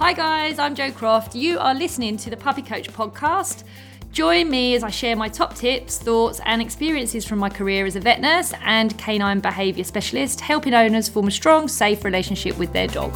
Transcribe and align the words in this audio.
Hi, 0.00 0.14
guys, 0.14 0.58
I'm 0.58 0.74
Jo 0.74 0.90
Croft. 0.90 1.34
You 1.34 1.58
are 1.58 1.74
listening 1.74 2.16
to 2.16 2.30
the 2.30 2.36
Puppy 2.36 2.62
Coach 2.62 2.90
podcast. 2.90 3.64
Join 4.12 4.48
me 4.48 4.74
as 4.74 4.82
I 4.82 4.88
share 4.88 5.14
my 5.14 5.28
top 5.28 5.54
tips, 5.54 5.98
thoughts, 5.98 6.40
and 6.46 6.62
experiences 6.62 7.26
from 7.26 7.38
my 7.38 7.50
career 7.50 7.84
as 7.84 7.96
a 7.96 8.00
vet 8.00 8.18
nurse 8.18 8.54
and 8.64 8.96
canine 8.96 9.40
behaviour 9.40 9.84
specialist, 9.84 10.40
helping 10.40 10.72
owners 10.72 11.10
form 11.10 11.28
a 11.28 11.30
strong, 11.30 11.68
safe 11.68 12.02
relationship 12.02 12.56
with 12.56 12.72
their 12.72 12.86
dog. 12.86 13.14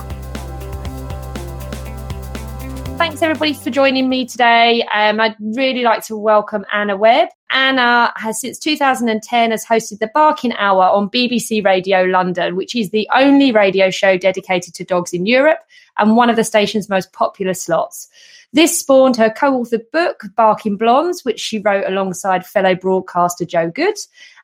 Thanks 2.96 3.22
everybody 3.22 3.54
for 3.54 3.70
joining 3.70 4.08
me 4.08 4.24
today. 4.24 4.84
Um, 4.94 5.20
I'd 5.20 5.34
really 5.40 5.82
like 5.82 6.04
to 6.06 6.16
welcome 6.16 6.64
Anna 6.72 6.96
Webb. 6.96 7.28
Anna 7.50 8.12
has 8.14 8.40
since 8.40 8.56
2010 8.60 9.50
has 9.50 9.66
hosted 9.66 9.98
the 9.98 10.10
Barking 10.14 10.52
Hour 10.54 10.84
on 10.84 11.10
BBC 11.10 11.64
Radio 11.64 12.02
London, 12.02 12.54
which 12.54 12.76
is 12.76 12.90
the 12.90 13.08
only 13.12 13.50
radio 13.50 13.90
show 13.90 14.16
dedicated 14.16 14.74
to 14.74 14.84
dogs 14.84 15.12
in 15.12 15.26
Europe 15.26 15.58
and 15.98 16.16
one 16.16 16.30
of 16.30 16.36
the 16.36 16.44
station's 16.44 16.88
most 16.88 17.12
popular 17.12 17.52
slots. 17.52 18.08
This 18.52 18.78
spawned 18.78 19.16
her 19.16 19.30
co 19.30 19.60
authored 19.60 19.90
book, 19.90 20.22
Barking 20.36 20.76
Blondes, 20.76 21.24
which 21.24 21.40
she 21.40 21.58
wrote 21.58 21.86
alongside 21.88 22.46
fellow 22.46 22.76
broadcaster 22.76 23.44
Jo 23.44 23.68
Good. 23.68 23.96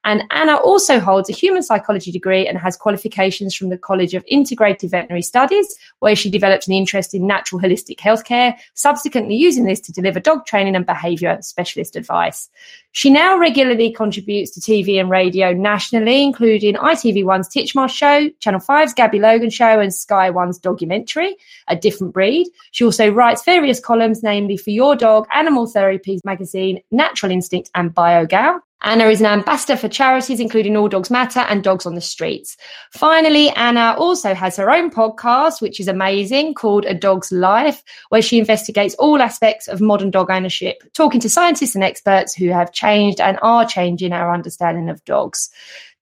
And 0.04 0.24
Anna 0.30 0.56
also 0.56 0.98
holds 0.98 1.28
a 1.28 1.34
human 1.34 1.62
psychology 1.62 2.10
degree 2.10 2.46
and 2.46 2.56
has 2.58 2.76
qualifications 2.76 3.54
from 3.54 3.68
the 3.68 3.76
College 3.76 4.14
of 4.14 4.24
Integrated 4.26 4.90
Veterinary 4.90 5.22
Studies, 5.22 5.76
where 5.98 6.16
she 6.16 6.30
developed 6.30 6.66
an 6.66 6.72
interest 6.72 7.12
in 7.14 7.26
natural 7.26 7.60
holistic 7.60 7.98
healthcare, 7.98 8.54
subsequently 8.74 9.34
using 9.34 9.64
this 9.64 9.80
to 9.80 9.92
deliver 9.92 10.18
dog 10.18 10.46
training 10.46 10.74
and 10.74 10.86
behaviour 10.86 11.36
specialist 11.42 11.96
advice. 11.96 12.48
She 12.92 13.10
now 13.10 13.38
regularly 13.38 13.92
contributes 13.92 14.50
to 14.52 14.60
TV 14.60 14.98
and 14.98 15.10
radio 15.10 15.52
nationally, 15.52 16.22
including 16.22 16.74
ITV1's 16.76 17.48
Titchmarsh 17.48 17.90
Show, 17.90 18.30
Channel 18.40 18.60
5's 18.60 18.94
Gabby 18.94 19.20
Logan 19.20 19.50
Show, 19.50 19.78
and 19.78 19.94
Sky 19.94 20.30
One's 20.30 20.58
Dogumentary, 20.58 21.36
A 21.68 21.76
Different 21.76 22.14
Breed. 22.14 22.48
She 22.72 22.84
also 22.84 23.10
writes 23.10 23.44
various 23.44 23.78
columns, 23.78 24.22
namely 24.22 24.56
for 24.56 24.70
Your 24.70 24.96
Dog, 24.96 25.28
Animal 25.32 25.66
Therapies 25.66 26.24
Magazine, 26.24 26.80
Natural 26.90 27.30
Instinct, 27.30 27.70
and 27.74 27.94
BioGal. 27.94 28.60
Anna 28.82 29.06
is 29.06 29.20
an 29.20 29.26
ambassador 29.26 29.76
for 29.76 29.88
charities 29.88 30.40
including 30.40 30.76
All 30.76 30.88
Dogs 30.88 31.10
Matter 31.10 31.40
and 31.40 31.62
Dogs 31.62 31.84
on 31.84 31.94
the 31.94 32.00
Streets. 32.00 32.56
Finally, 32.92 33.50
Anna 33.50 33.94
also 33.98 34.34
has 34.34 34.56
her 34.56 34.70
own 34.70 34.90
podcast, 34.90 35.60
which 35.60 35.80
is 35.80 35.88
amazing, 35.88 36.54
called 36.54 36.86
A 36.86 36.94
Dog's 36.94 37.30
Life, 37.30 37.82
where 38.08 38.22
she 38.22 38.38
investigates 38.38 38.94
all 38.94 39.20
aspects 39.20 39.68
of 39.68 39.80
modern 39.80 40.10
dog 40.10 40.30
ownership, 40.30 40.82
talking 40.94 41.20
to 41.20 41.28
scientists 41.28 41.74
and 41.74 41.84
experts 41.84 42.34
who 42.34 42.48
have 42.48 42.72
changed 42.72 43.20
and 43.20 43.38
are 43.42 43.66
changing 43.66 44.12
our 44.12 44.32
understanding 44.32 44.88
of 44.88 45.04
dogs. 45.04 45.50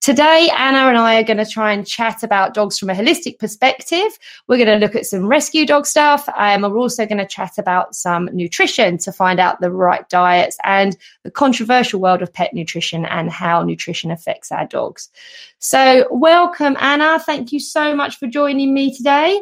Today, 0.00 0.48
Anna 0.56 0.88
and 0.88 0.96
I 0.96 1.16
are 1.16 1.24
going 1.24 1.38
to 1.38 1.44
try 1.44 1.72
and 1.72 1.84
chat 1.84 2.22
about 2.22 2.54
dogs 2.54 2.78
from 2.78 2.88
a 2.88 2.94
holistic 2.94 3.40
perspective. 3.40 4.16
We're 4.46 4.64
going 4.64 4.80
to 4.80 4.86
look 4.86 4.94
at 4.94 5.06
some 5.06 5.26
rescue 5.26 5.66
dog 5.66 5.86
stuff. 5.86 6.28
and 6.38 6.62
we're 6.62 6.78
also 6.78 7.04
going 7.04 7.18
to 7.18 7.26
chat 7.26 7.58
about 7.58 7.96
some 7.96 8.26
nutrition 8.32 8.98
to 8.98 9.10
find 9.10 9.40
out 9.40 9.60
the 9.60 9.72
right 9.72 10.08
diets 10.08 10.56
and 10.62 10.96
the 11.24 11.32
controversial 11.32 12.00
world 12.00 12.22
of 12.22 12.32
pet 12.32 12.54
nutrition 12.54 13.06
and 13.06 13.28
how 13.28 13.62
nutrition 13.64 14.12
affects 14.12 14.52
our 14.52 14.66
dogs. 14.66 15.08
So, 15.58 16.06
welcome, 16.12 16.76
Anna. 16.78 17.18
Thank 17.18 17.50
you 17.50 17.58
so 17.58 17.94
much 17.94 18.18
for 18.18 18.28
joining 18.28 18.72
me 18.72 18.96
today. 18.96 19.40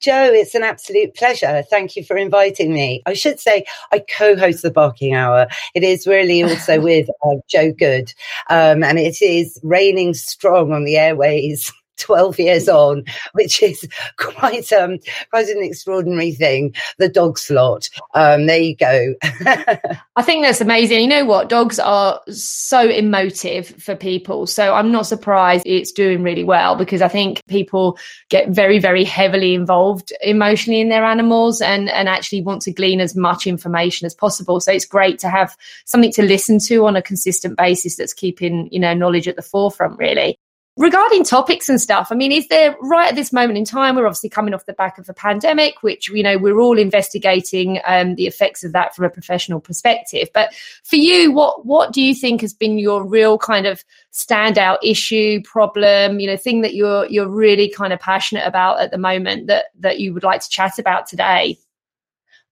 Jo, 0.00 0.30
it's 0.32 0.54
an 0.54 0.62
absolute 0.62 1.14
pleasure. 1.14 1.62
Thank 1.68 1.94
you 1.94 2.02
for 2.02 2.16
inviting 2.16 2.72
me. 2.72 3.02
I 3.04 3.12
should 3.12 3.38
say 3.38 3.66
I 3.92 3.98
co-host 3.98 4.62
the 4.62 4.70
Barking 4.70 5.14
Hour. 5.14 5.46
It 5.74 5.82
is 5.82 6.06
really 6.06 6.42
also 6.42 6.80
with 6.82 7.08
uh, 7.22 7.36
Jo 7.48 7.72
Good, 7.72 8.14
um, 8.48 8.82
and 8.82 8.98
it 8.98 9.20
is 9.20 9.60
raining 9.62 10.14
strong 10.14 10.72
on 10.72 10.84
the 10.84 10.96
airways 10.96 11.70
12 12.00 12.38
years 12.38 12.68
on, 12.68 13.04
which 13.32 13.62
is 13.62 13.86
quite 14.16 14.72
um 14.72 14.98
quite 15.30 15.48
an 15.48 15.62
extraordinary 15.62 16.32
thing. 16.32 16.74
The 16.98 17.08
dog 17.08 17.38
slot. 17.38 17.88
Um, 18.14 18.46
there 18.46 18.60
you 18.60 18.76
go. 18.76 19.14
I 19.22 20.22
think 20.22 20.44
that's 20.44 20.60
amazing. 20.60 21.00
You 21.00 21.08
know 21.08 21.24
what? 21.24 21.48
Dogs 21.48 21.78
are 21.78 22.20
so 22.28 22.88
emotive 22.88 23.68
for 23.68 23.94
people. 23.94 24.46
So 24.46 24.74
I'm 24.74 24.90
not 24.90 25.06
surprised 25.06 25.66
it's 25.66 25.92
doing 25.92 26.22
really 26.22 26.44
well 26.44 26.76
because 26.76 27.02
I 27.02 27.08
think 27.08 27.40
people 27.48 27.98
get 28.28 28.48
very, 28.50 28.78
very 28.78 29.04
heavily 29.04 29.54
involved 29.54 30.12
emotionally 30.22 30.80
in 30.80 30.88
their 30.88 31.04
animals 31.04 31.60
and, 31.60 31.88
and 31.90 32.08
actually 32.08 32.42
want 32.42 32.62
to 32.62 32.72
glean 32.72 33.00
as 33.00 33.16
much 33.16 33.46
information 33.46 34.06
as 34.06 34.14
possible. 34.14 34.60
So 34.60 34.72
it's 34.72 34.84
great 34.84 35.18
to 35.20 35.28
have 35.28 35.56
something 35.84 36.12
to 36.12 36.22
listen 36.22 36.58
to 36.66 36.86
on 36.86 36.96
a 36.96 37.02
consistent 37.02 37.56
basis 37.56 37.96
that's 37.96 38.14
keeping, 38.14 38.68
you 38.72 38.80
know, 38.80 38.94
knowledge 38.94 39.28
at 39.28 39.36
the 39.36 39.42
forefront, 39.42 39.98
really 39.98 40.38
regarding 40.76 41.24
topics 41.24 41.68
and 41.68 41.80
stuff 41.80 42.08
i 42.10 42.14
mean 42.14 42.32
is 42.32 42.46
there 42.48 42.76
right 42.80 43.08
at 43.08 43.16
this 43.16 43.32
moment 43.32 43.58
in 43.58 43.64
time 43.64 43.96
we're 43.96 44.06
obviously 44.06 44.28
coming 44.28 44.54
off 44.54 44.66
the 44.66 44.72
back 44.72 44.98
of 44.98 45.08
a 45.08 45.14
pandemic 45.14 45.82
which 45.82 46.08
you 46.10 46.22
know 46.22 46.38
we're 46.38 46.60
all 46.60 46.78
investigating 46.78 47.80
um, 47.86 48.14
the 48.14 48.26
effects 48.26 48.64
of 48.64 48.72
that 48.72 48.94
from 48.94 49.04
a 49.04 49.10
professional 49.10 49.60
perspective. 49.60 50.28
But 50.32 50.54
for 50.84 50.96
you 50.96 51.32
what 51.32 51.66
what 51.66 51.92
do 51.92 52.02
you 52.02 52.14
think 52.14 52.40
has 52.40 52.54
been 52.54 52.78
your 52.78 53.04
real 53.04 53.38
kind 53.38 53.66
of 53.66 53.84
standout 54.12 54.78
issue 54.82 55.42
problem 55.42 56.20
you 56.20 56.26
know 56.26 56.36
thing 56.36 56.62
that 56.62 56.74
you're 56.74 57.06
you're 57.06 57.28
really 57.28 57.68
kind 57.68 57.92
of 57.92 58.00
passionate 58.00 58.46
about 58.46 58.80
at 58.80 58.90
the 58.90 58.98
moment 58.98 59.46
that 59.48 59.66
that 59.78 60.00
you 60.00 60.14
would 60.14 60.24
like 60.24 60.40
to 60.40 60.48
chat 60.48 60.78
about 60.78 61.06
today 61.06 61.58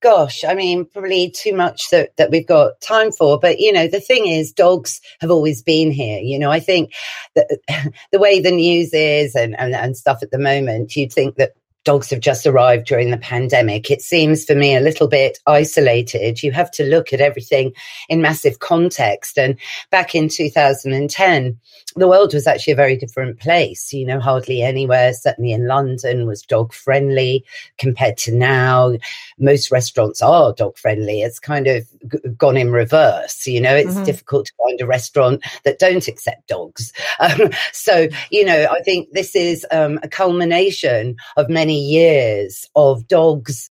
gosh, 0.00 0.44
I 0.44 0.54
mean, 0.54 0.84
probably 0.84 1.30
too 1.30 1.54
much 1.54 1.90
that, 1.90 2.16
that 2.16 2.30
we've 2.30 2.46
got 2.46 2.80
time 2.80 3.12
for. 3.12 3.38
But, 3.38 3.58
you 3.58 3.72
know, 3.72 3.88
the 3.88 4.00
thing 4.00 4.26
is, 4.26 4.52
dogs 4.52 5.00
have 5.20 5.30
always 5.30 5.62
been 5.62 5.90
here. 5.90 6.20
You 6.20 6.38
know, 6.38 6.50
I 6.50 6.60
think 6.60 6.92
that 7.34 7.58
the 8.12 8.18
way 8.18 8.40
the 8.40 8.50
news 8.50 8.92
is 8.92 9.34
and, 9.34 9.58
and, 9.58 9.74
and 9.74 9.96
stuff 9.96 10.22
at 10.22 10.30
the 10.30 10.38
moment, 10.38 10.96
you'd 10.96 11.12
think 11.12 11.36
that 11.36 11.52
dogs 11.84 12.10
have 12.10 12.20
just 12.20 12.46
arrived 12.46 12.86
during 12.86 13.10
the 13.10 13.16
pandemic. 13.16 13.90
It 13.90 14.02
seems 14.02 14.44
for 14.44 14.54
me 14.54 14.76
a 14.76 14.80
little 14.80 15.08
bit 15.08 15.38
isolated. 15.46 16.42
You 16.42 16.52
have 16.52 16.70
to 16.72 16.84
look 16.84 17.12
at 17.12 17.20
everything 17.20 17.72
in 18.08 18.20
massive 18.20 18.58
context. 18.58 19.38
And 19.38 19.56
back 19.90 20.14
in 20.14 20.28
2010, 20.28 21.58
the 21.96 22.08
world 22.08 22.34
was 22.34 22.46
actually 22.46 22.74
a 22.74 22.76
very 22.76 22.96
different 22.96 23.40
place. 23.40 23.92
You 23.92 24.06
know, 24.06 24.20
hardly 24.20 24.62
anywhere, 24.62 25.12
certainly 25.14 25.52
in 25.52 25.66
London, 25.66 26.26
was 26.26 26.42
dog 26.42 26.72
friendly 26.72 27.44
compared 27.78 28.18
to 28.18 28.34
now. 28.34 28.96
Most 29.38 29.70
restaurants 29.70 30.20
are 30.20 30.52
dog 30.52 30.76
friendly. 30.76 31.22
It's 31.22 31.38
kind 31.38 31.66
of 31.66 31.86
g- 32.10 32.18
gone 32.36 32.56
in 32.56 32.70
reverse. 32.70 33.46
You 33.46 33.60
know, 33.60 33.74
it's 33.74 33.94
mm-hmm. 33.94 34.04
difficult 34.04 34.46
to 34.46 34.52
find 34.62 34.80
a 34.80 34.86
restaurant 34.86 35.42
that 35.64 35.78
don't 35.78 36.08
accept 36.08 36.48
dogs. 36.48 36.92
Um, 37.20 37.50
so, 37.72 38.06
you 38.30 38.44
know, 38.44 38.68
I 38.70 38.80
think 38.82 39.10
this 39.10 39.34
is 39.34 39.66
um, 39.72 39.98
a 40.04 40.08
culmination 40.08 41.16
of 41.36 41.48
many 41.48 41.67
years 41.74 42.66
of 42.76 43.06
dogs 43.08 43.70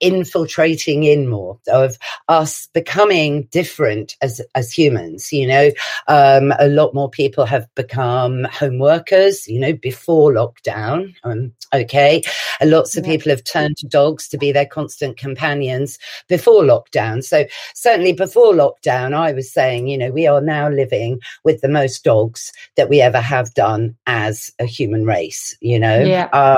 infiltrating 0.00 1.04
in 1.04 1.28
more 1.28 1.58
of 1.68 1.98
us 2.28 2.68
becoming 2.72 3.48
different 3.50 4.16
as 4.22 4.40
as 4.54 4.72
humans 4.72 5.32
you 5.32 5.46
know? 5.46 5.70
Um, 6.06 6.52
a 6.58 6.68
lot 6.68 6.94
more 6.94 7.10
people 7.10 7.44
have 7.46 7.66
become 7.74 8.44
home 8.44 8.78
workers 8.78 9.46
you 9.48 9.60
know 9.60 9.72
before 9.72 10.32
lockdown. 10.32 11.14
Um, 11.24 11.52
okay. 11.74 12.22
And 12.60 12.70
lots 12.70 12.96
of 12.96 13.04
yeah. 13.04 13.12
people 13.12 13.30
have 13.30 13.44
turned 13.44 13.76
to 13.78 13.86
dogs 13.86 14.28
to 14.28 14.38
be 14.38 14.52
their 14.52 14.66
constant 14.66 15.16
companions 15.16 15.98
before 16.28 16.62
lockdown. 16.62 17.22
So 17.22 17.44
certainly 17.74 18.12
before 18.12 18.52
lockdown 18.52 19.14
i 19.14 19.32
was 19.32 19.52
saying 19.52 19.86
you 19.88 19.96
know 19.96 20.10
we 20.10 20.26
are 20.26 20.40
now 20.40 20.68
living 20.68 21.20
with 21.44 21.60
the 21.60 21.68
most 21.68 22.04
dogs 22.04 22.52
that 22.76 22.88
we 22.88 23.00
ever 23.00 23.20
have 23.20 23.52
done 23.54 23.96
as 24.06 24.52
a 24.58 24.64
human 24.64 25.04
race 25.04 25.56
you 25.60 25.78
know? 25.78 26.00
Yeah. 26.00 26.28
Uh, 26.32 26.56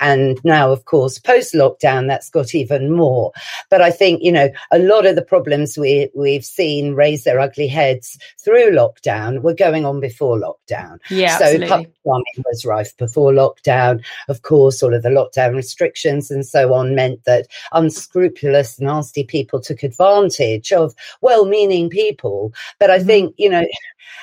and 0.00 0.40
now 0.44 0.70
of 0.70 0.84
course 0.84 1.18
post 1.18 1.54
lockdown 1.54 2.06
that's 2.06 2.30
got 2.30 2.54
even 2.54 2.63
even 2.64 2.92
more. 2.92 3.32
But 3.70 3.82
I 3.82 3.90
think, 3.90 4.22
you 4.22 4.32
know, 4.32 4.48
a 4.70 4.78
lot 4.78 5.06
of 5.06 5.16
the 5.16 5.22
problems 5.22 5.76
we, 5.76 6.08
we've 6.14 6.44
seen 6.44 6.94
raise 6.94 7.24
their 7.24 7.38
ugly 7.38 7.68
heads 7.68 8.18
through 8.42 8.72
lockdown 8.72 9.42
were 9.42 9.54
going 9.54 9.84
on 9.84 10.00
before 10.00 10.38
lockdown. 10.38 10.98
Yeah, 11.10 11.38
so 11.38 11.58
puppy 11.66 11.92
farming 12.04 12.44
was 12.44 12.64
rife 12.64 12.96
before 12.96 13.32
lockdown. 13.32 14.02
Of 14.28 14.42
course, 14.42 14.82
all 14.82 14.94
of 14.94 15.02
the 15.02 15.08
lockdown 15.10 15.54
restrictions 15.54 16.30
and 16.30 16.46
so 16.46 16.72
on 16.72 16.94
meant 16.94 17.24
that 17.24 17.46
unscrupulous, 17.72 18.80
nasty 18.80 19.24
people 19.24 19.60
took 19.60 19.82
advantage 19.82 20.72
of 20.72 20.94
well-meaning 21.20 21.90
people. 21.90 22.52
But 22.80 22.90
I 22.90 22.98
mm-hmm. 22.98 23.06
think, 23.06 23.34
you 23.38 23.50
know, 23.50 23.66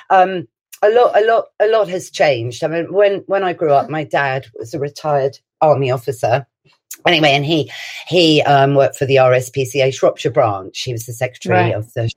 um, 0.10 0.48
a 0.82 0.90
lot, 0.90 1.16
a 1.16 1.26
lot, 1.26 1.46
a 1.60 1.68
lot 1.68 1.90
has 1.90 2.10
changed. 2.10 2.64
I 2.64 2.68
mean, 2.68 2.92
when 2.92 3.24
when 3.28 3.44
I 3.44 3.54
grew 3.54 3.72
up, 3.72 3.90
my 3.90 4.04
dad 4.04 4.48
was 4.56 4.74
a 4.74 4.80
retired 4.80 5.38
army 5.60 5.92
officer, 5.92 6.48
anyway, 7.06 7.32
and 7.32 7.46
he 7.46 7.72
he 8.08 8.42
um, 8.44 8.76
worked 8.76 8.96
for 8.96 9.06
the 9.06 9.16
RSPCA 9.16 9.94
Shropshire 9.94 10.32
branch. 10.32 10.82
He 10.82 10.92
was 10.92 11.06
the 11.06 11.14
secretary 11.14 11.56
right. 11.56 11.76
of 11.76 11.94
the 11.94 12.12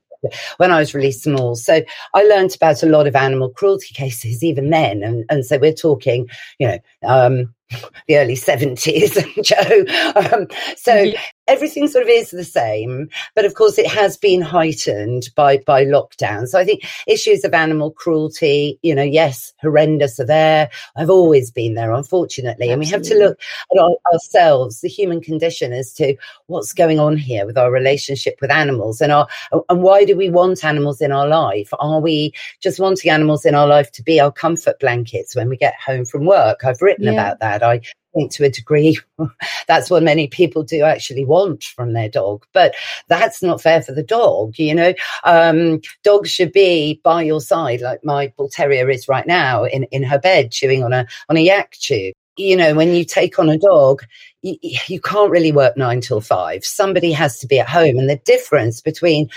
when 0.57 0.71
I 0.71 0.79
was 0.79 0.95
really 0.95 1.13
small. 1.13 1.55
So 1.55 1.83
I 2.15 2.23
learned 2.23 2.55
about 2.55 2.83
a 2.83 2.87
lot 2.87 3.07
of 3.07 3.17
animal 3.17 3.51
cruelty 3.51 3.95
cases 3.95 4.43
even 4.43 4.71
then. 4.71 5.03
And, 5.03 5.25
and 5.29 5.45
so 5.45 5.59
we're 5.59 5.73
talking, 5.73 6.29
you 6.59 6.69
know, 6.69 6.79
um, 7.07 7.55
the 8.09 8.19
early 8.19 8.37
70s, 8.37 9.15
Jo. 9.43 10.37
Um, 10.37 10.47
so, 10.77 10.95
yeah. 10.95 11.21
Everything 11.47 11.89
sort 11.89 12.03
of 12.03 12.09
is 12.09 12.31
the 12.31 12.45
same, 12.45 13.09
but 13.35 13.45
of 13.45 13.55
course 13.55 13.79
it 13.79 13.87
has 13.87 14.17
been 14.17 14.41
heightened 14.41 15.29
by 15.35 15.59
by 15.59 15.85
lockdown. 15.85 16.47
So 16.47 16.59
I 16.59 16.65
think 16.65 16.85
issues 17.07 17.45
of 17.45 17.55
animal 17.55 17.91
cruelty, 17.91 18.79
you 18.83 18.95
know, 18.95 19.03
yes, 19.03 19.53
horrendous 19.61 20.19
are 20.21 20.27
there. 20.27 20.71
I've 20.97 21.11
always 21.11 21.51
been 21.51 21.75
there, 21.75 21.93
unfortunately, 21.93 22.71
Absolutely. 22.71 22.73
and 22.73 22.81
we 22.81 22.87
have 22.87 23.03
to 23.03 23.19
look 23.19 23.41
at 23.73 23.79
our, 23.79 23.97
ourselves, 24.13 24.81
the 24.81 24.89
human 24.89 25.21
condition, 25.21 25.73
as 25.73 25.93
to 25.95 26.17
what's 26.47 26.73
going 26.73 26.99
on 26.99 27.17
here 27.17 27.47
with 27.47 27.59
our 27.59 27.71
relationship 27.71 28.37
with 28.41 28.51
animals, 28.51 29.01
and 29.01 29.13
our 29.13 29.29
and 29.69 29.83
why 29.83 30.05
do 30.05 30.17
we 30.17 30.31
want 30.31 30.65
animals 30.65 31.01
in 31.01 31.13
our 31.13 31.29
life? 31.29 31.71
Are 31.79 32.01
we 32.01 32.33
just 32.61 32.81
wanting 32.81 33.11
animals 33.11 33.45
in 33.45 33.55
our 33.55 33.67
life 33.67 33.91
to 33.93 34.03
be 34.03 34.21
our 34.21 34.33
comfort 34.33 34.81
blankets 34.81 35.37
when 35.37 35.49
we 35.49 35.57
get 35.57 35.75
home 35.75 36.05
from 36.05 36.25
work? 36.25 36.65
I've 36.65 36.83
written 36.83 37.05
yeah. 37.05 37.13
about 37.13 37.41
that. 37.41 37.63
I 37.63 37.81
think 38.15 38.33
to 38.33 38.45
a 38.45 38.51
degree 38.51 38.99
that's 39.67 39.91
what 39.91 40.03
many 40.03 40.27
people 40.29 40.63
do 40.63 40.83
actually 40.83 41.25
want 41.25 41.65
from 41.65 41.93
their 41.93 42.09
dog 42.09 42.45
but 42.53 42.75
that's 43.09 43.43
not 43.43 43.61
fair 43.61 43.83
for 43.83 43.93
the 43.93 44.03
dog 44.03 44.55
you 44.59 44.75
know? 44.75 44.95
Um, 45.25 45.81
dogs 46.03 46.31
should 46.31 46.53
be 46.53 47.01
by 47.03 47.23
your 47.23 47.41
side 47.41 47.81
like 47.81 48.05
my 48.05 48.33
bull 48.37 48.49
terrier 48.49 48.89
is 48.91 49.09
right 49.09 49.27
now 49.27 49.65
in, 49.65 49.85
in 49.85 50.03
her 50.03 50.19
bed 50.19 50.51
chewing 50.51 50.83
on 50.85 50.93
a 50.93 51.07
on 51.29 51.37
a 51.37 51.41
yak 51.41 51.73
tube. 51.73 52.15
You 52.37 52.57
know 52.57 52.75
when 52.75 52.95
you 52.95 53.05
take 53.05 53.39
on 53.39 53.49
a 53.49 53.59
dog 53.59 54.03
you, 54.43 54.57
you 54.89 55.01
can't 55.01 55.31
really 55.31 55.53
work 55.53 55.77
nine 55.77 56.01
till 56.01 56.21
five. 56.21 56.65
Somebody 56.65 57.13
has 57.13 57.39
to 57.41 57.47
be 57.47 57.61
at 57.61 57.69
home 57.69 57.99
and 57.99 58.11
the 58.11 58.17
difference 58.17 58.81
between 58.81 59.31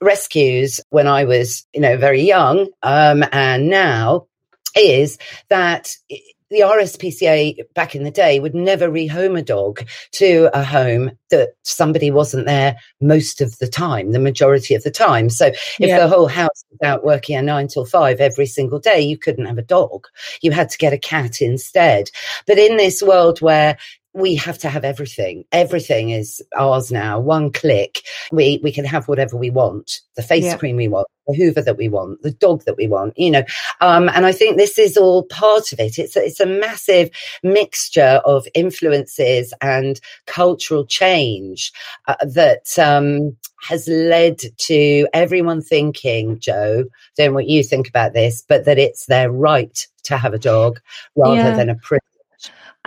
rescues 0.00 0.80
when 0.90 1.06
i 1.06 1.24
was 1.24 1.66
you 1.74 1.80
know 1.80 1.96
very 1.96 2.22
young 2.22 2.68
um, 2.82 3.24
and 3.32 3.68
now 3.68 4.26
is 4.76 5.18
that 5.48 5.96
the 6.50 6.60
RSPCA 6.60 7.58
back 7.74 7.94
in 7.94 8.02
the 8.02 8.10
day 8.10 8.40
would 8.40 8.54
never 8.54 8.88
rehome 8.88 9.38
a 9.38 9.42
dog 9.42 9.86
to 10.12 10.50
a 10.52 10.64
home 10.64 11.12
that 11.30 11.50
somebody 11.62 12.10
wasn't 12.10 12.46
there 12.46 12.76
most 13.00 13.40
of 13.40 13.56
the 13.58 13.68
time, 13.68 14.10
the 14.10 14.18
majority 14.18 14.74
of 14.74 14.82
the 14.82 14.90
time. 14.90 15.30
So 15.30 15.46
if 15.46 15.78
yeah. 15.78 16.00
the 16.00 16.08
whole 16.08 16.26
house 16.26 16.64
was 16.70 16.80
out 16.82 17.04
working 17.04 17.36
a 17.36 17.42
nine 17.42 17.68
till 17.68 17.84
five 17.84 18.20
every 18.20 18.46
single 18.46 18.80
day, 18.80 19.00
you 19.00 19.16
couldn't 19.16 19.46
have 19.46 19.58
a 19.58 19.62
dog. 19.62 20.06
You 20.42 20.50
had 20.50 20.70
to 20.70 20.78
get 20.78 20.92
a 20.92 20.98
cat 20.98 21.40
instead. 21.40 22.10
But 22.46 22.58
in 22.58 22.76
this 22.76 23.00
world 23.00 23.40
where 23.40 23.78
we 24.12 24.34
have 24.34 24.58
to 24.58 24.68
have 24.68 24.84
everything. 24.84 25.44
Everything 25.52 26.10
is 26.10 26.42
ours 26.56 26.90
now. 26.90 27.20
One 27.20 27.52
click, 27.52 28.02
we 28.32 28.60
we 28.62 28.72
can 28.72 28.84
have 28.84 29.08
whatever 29.08 29.36
we 29.36 29.50
want. 29.50 30.00
The 30.16 30.22
face 30.22 30.44
yeah. 30.44 30.56
cream 30.56 30.76
we 30.76 30.88
want, 30.88 31.06
the 31.26 31.34
Hoover 31.34 31.62
that 31.62 31.76
we 31.76 31.88
want, 31.88 32.22
the 32.22 32.32
dog 32.32 32.64
that 32.64 32.76
we 32.76 32.88
want. 32.88 33.16
You 33.16 33.30
know, 33.30 33.44
um, 33.80 34.08
and 34.08 34.26
I 34.26 34.32
think 34.32 34.56
this 34.56 34.78
is 34.78 34.96
all 34.96 35.24
part 35.24 35.72
of 35.72 35.78
it. 35.78 35.98
It's 35.98 36.16
a, 36.16 36.24
it's 36.24 36.40
a 36.40 36.46
massive 36.46 37.10
mixture 37.42 38.20
of 38.24 38.46
influences 38.54 39.54
and 39.60 40.00
cultural 40.26 40.84
change 40.84 41.72
uh, 42.08 42.16
that 42.22 42.78
um, 42.78 43.36
has 43.62 43.86
led 43.88 44.40
to 44.58 45.06
everyone 45.12 45.62
thinking, 45.62 46.40
Jo, 46.40 46.84
don't 47.16 47.28
know 47.28 47.32
what 47.32 47.48
you 47.48 47.62
think 47.62 47.88
about 47.88 48.12
this, 48.12 48.44
but 48.48 48.64
that 48.64 48.78
it's 48.78 49.06
their 49.06 49.30
right 49.30 49.86
to 50.04 50.16
have 50.16 50.34
a 50.34 50.38
dog 50.38 50.80
rather 51.14 51.36
yeah. 51.36 51.56
than 51.56 51.68
a 51.68 51.76
privilege. 51.76 52.09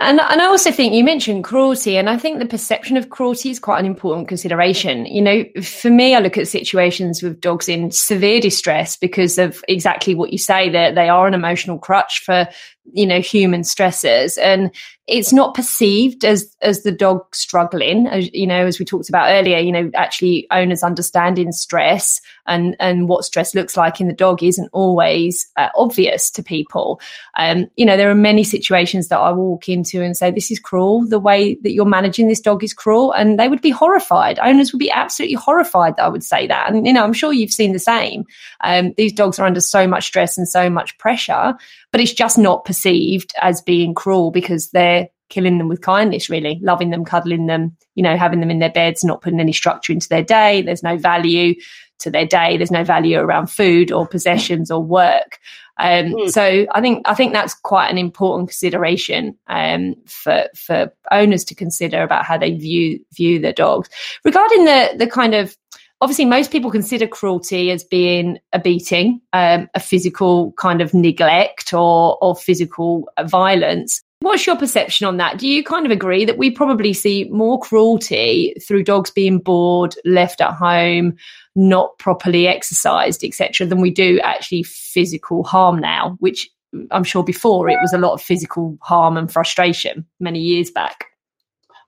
And, 0.00 0.20
and 0.20 0.42
I 0.42 0.46
also 0.46 0.72
think 0.72 0.92
you 0.92 1.04
mentioned 1.04 1.44
cruelty, 1.44 1.96
and 1.96 2.10
I 2.10 2.18
think 2.18 2.40
the 2.40 2.46
perception 2.46 2.96
of 2.96 3.10
cruelty 3.10 3.50
is 3.50 3.60
quite 3.60 3.78
an 3.78 3.86
important 3.86 4.26
consideration. 4.26 5.06
You 5.06 5.22
know, 5.22 5.44
for 5.62 5.88
me, 5.88 6.16
I 6.16 6.18
look 6.18 6.36
at 6.36 6.48
situations 6.48 7.22
with 7.22 7.40
dogs 7.40 7.68
in 7.68 7.92
severe 7.92 8.40
distress 8.40 8.96
because 8.96 9.38
of 9.38 9.62
exactly 9.68 10.16
what 10.16 10.32
you 10.32 10.38
say 10.38 10.68
that 10.70 10.96
they 10.96 11.08
are 11.08 11.28
an 11.28 11.34
emotional 11.34 11.78
crutch 11.78 12.22
for 12.24 12.48
you 12.92 13.06
know 13.06 13.20
human 13.20 13.62
stressors 13.62 14.36
and 14.42 14.70
it's 15.06 15.32
not 15.32 15.54
perceived 15.54 16.24
as 16.24 16.56
as 16.62 16.82
the 16.82 16.92
dog 16.92 17.22
struggling 17.34 18.06
as 18.06 18.32
you 18.32 18.46
know 18.46 18.66
as 18.66 18.78
we 18.78 18.86
talked 18.86 19.10
about 19.10 19.30
earlier 19.30 19.58
you 19.58 19.70
know 19.70 19.90
actually 19.94 20.46
owners 20.50 20.82
understanding 20.82 21.52
stress 21.52 22.22
and 22.46 22.76
and 22.80 23.08
what 23.08 23.24
stress 23.24 23.54
looks 23.54 23.76
like 23.76 24.00
in 24.00 24.06
the 24.06 24.14
dog 24.14 24.42
isn't 24.42 24.68
always 24.72 25.46
uh, 25.56 25.68
obvious 25.76 26.30
to 26.30 26.42
people. 26.42 27.00
Um 27.36 27.66
you 27.76 27.84
know 27.84 27.96
there 27.96 28.10
are 28.10 28.14
many 28.14 28.44
situations 28.44 29.08
that 29.08 29.18
i 29.18 29.30
walk 29.30 29.68
into 29.68 30.02
and 30.02 30.16
say 30.16 30.30
this 30.30 30.50
is 30.50 30.58
cruel 30.58 31.06
the 31.06 31.18
way 31.18 31.56
that 31.62 31.72
you're 31.72 31.84
managing 31.84 32.28
this 32.28 32.40
dog 32.40 32.64
is 32.64 32.72
cruel 32.72 33.12
and 33.12 33.38
they 33.38 33.48
would 33.48 33.62
be 33.62 33.70
horrified. 33.70 34.38
Owners 34.38 34.72
would 34.72 34.78
be 34.78 34.90
absolutely 34.90 35.36
horrified 35.36 35.96
that 35.96 36.04
i 36.04 36.08
would 36.08 36.24
say 36.24 36.46
that. 36.46 36.70
And 36.70 36.86
you 36.86 36.92
know 36.92 37.04
i'm 37.04 37.12
sure 37.12 37.32
you've 37.32 37.52
seen 37.52 37.72
the 37.72 37.78
same. 37.78 38.24
Um 38.62 38.94
these 38.96 39.12
dogs 39.12 39.38
are 39.38 39.46
under 39.46 39.60
so 39.60 39.86
much 39.86 40.04
stress 40.04 40.38
and 40.38 40.48
so 40.48 40.70
much 40.70 40.96
pressure 40.98 41.54
but 41.94 42.00
it's 42.00 42.12
just 42.12 42.38
not 42.38 42.64
perceived 42.64 43.32
as 43.40 43.62
being 43.62 43.94
cruel 43.94 44.32
because 44.32 44.70
they're 44.70 44.93
killing 45.28 45.58
them 45.58 45.68
with 45.68 45.80
kindness, 45.80 46.28
really, 46.30 46.58
loving 46.62 46.90
them, 46.90 47.04
cuddling 47.04 47.46
them, 47.46 47.76
you 47.94 48.02
know, 48.02 48.16
having 48.16 48.40
them 48.40 48.50
in 48.50 48.58
their 48.58 48.70
beds, 48.70 49.04
not 49.04 49.22
putting 49.22 49.40
any 49.40 49.52
structure 49.52 49.92
into 49.92 50.08
their 50.08 50.22
day. 50.22 50.62
There's 50.62 50.82
no 50.82 50.96
value 50.96 51.54
to 52.00 52.10
their 52.10 52.26
day. 52.26 52.56
There's 52.56 52.70
no 52.70 52.84
value 52.84 53.18
around 53.18 53.48
food 53.48 53.90
or 53.90 54.06
possessions 54.06 54.70
or 54.70 54.82
work. 54.82 55.38
Um, 55.78 56.12
mm. 56.12 56.30
So 56.30 56.66
I 56.70 56.80
think 56.80 57.02
I 57.08 57.14
think 57.14 57.32
that's 57.32 57.54
quite 57.54 57.88
an 57.88 57.98
important 57.98 58.48
consideration 58.50 59.36
um, 59.48 59.96
for 60.06 60.46
for 60.54 60.92
owners 61.10 61.44
to 61.44 61.54
consider 61.54 62.02
about 62.02 62.24
how 62.24 62.38
they 62.38 62.52
view 62.52 63.04
view 63.12 63.40
their 63.40 63.52
dogs. 63.52 63.88
Regarding 64.24 64.64
the 64.64 64.94
the 64.96 65.06
kind 65.06 65.34
of 65.34 65.56
obviously 66.00 66.24
most 66.24 66.52
people 66.52 66.70
consider 66.70 67.06
cruelty 67.06 67.70
as 67.70 67.82
being 67.82 68.38
a 68.52 68.58
beating, 68.58 69.20
um, 69.32 69.68
a 69.74 69.80
physical 69.80 70.52
kind 70.52 70.80
of 70.80 70.94
neglect 70.94 71.72
or 71.72 72.18
or 72.22 72.36
physical 72.36 73.08
violence. 73.24 74.02
What's 74.24 74.46
your 74.46 74.56
perception 74.56 75.06
on 75.06 75.18
that? 75.18 75.36
Do 75.36 75.46
you 75.46 75.62
kind 75.62 75.84
of 75.84 75.92
agree 75.92 76.24
that 76.24 76.38
we 76.38 76.50
probably 76.50 76.94
see 76.94 77.28
more 77.30 77.60
cruelty 77.60 78.54
through 78.66 78.84
dogs 78.84 79.10
being 79.10 79.38
bored, 79.38 79.94
left 80.06 80.40
at 80.40 80.54
home, 80.54 81.16
not 81.54 81.98
properly 81.98 82.48
exercised, 82.48 83.22
etc., 83.22 83.66
than 83.66 83.82
we 83.82 83.90
do 83.90 84.18
actually 84.20 84.62
physical 84.62 85.44
harm 85.44 85.78
now? 85.78 86.16
Which 86.20 86.48
I'm 86.90 87.04
sure 87.04 87.22
before 87.22 87.68
it 87.68 87.76
was 87.82 87.92
a 87.92 87.98
lot 87.98 88.14
of 88.14 88.22
physical 88.22 88.78
harm 88.80 89.18
and 89.18 89.30
frustration 89.30 90.06
many 90.18 90.40
years 90.40 90.70
back. 90.70 91.04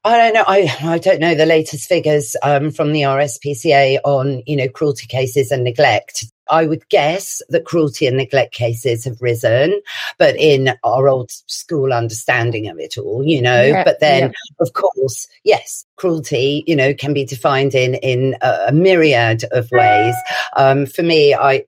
I 0.05 0.19
don't 0.19 0.35
know. 0.35 0.45
I, 0.47 0.77
I 0.83 0.99
don't 0.99 1.21
know 1.21 1.35
the 1.35 1.47
latest 1.47 1.89
figures 1.89 2.37
um, 2.43 2.71
from 2.71 2.93
the 2.93 3.01
RSPCA 3.01 3.99
on, 4.05 4.43
you 4.47 4.57
know, 4.57 4.69
cruelty 4.69 5.07
cases 5.07 5.51
and 5.51 5.65
neglect. 5.65 6.27
I 6.51 6.67
would 6.67 6.89
guess 6.89 7.43
that 7.49 7.65
cruelty 7.65 8.07
and 8.07 8.17
neglect 8.17 8.55
cases 8.55 9.05
have 9.05 9.21
risen, 9.21 9.81
but 10.19 10.37
in 10.37 10.75
our 10.85 11.09
old 11.09 11.31
school 11.31 11.93
understanding 11.93 12.69
of 12.69 12.79
it 12.79 12.99
all, 12.99 13.23
you 13.25 13.43
know. 13.43 13.63
Yeah, 13.63 13.85
but 13.85 14.01
then, 14.01 14.23
yeah. 14.23 14.31
of 14.61 14.73
course, 14.73 15.27
yes, 15.45 15.87
cruelty, 15.97 16.65
you 16.67 16.77
know, 16.77 16.95
can 16.95 17.15
be 17.15 17.25
defined 17.25 17.75
in 17.75 17.95
in 17.97 18.37
a, 18.43 18.67
a 18.69 18.73
myriad 18.73 19.45
of 19.53 19.71
ways. 19.71 20.15
Um, 20.57 20.87
for 20.87 21.03
me, 21.03 21.35
I 21.35 21.65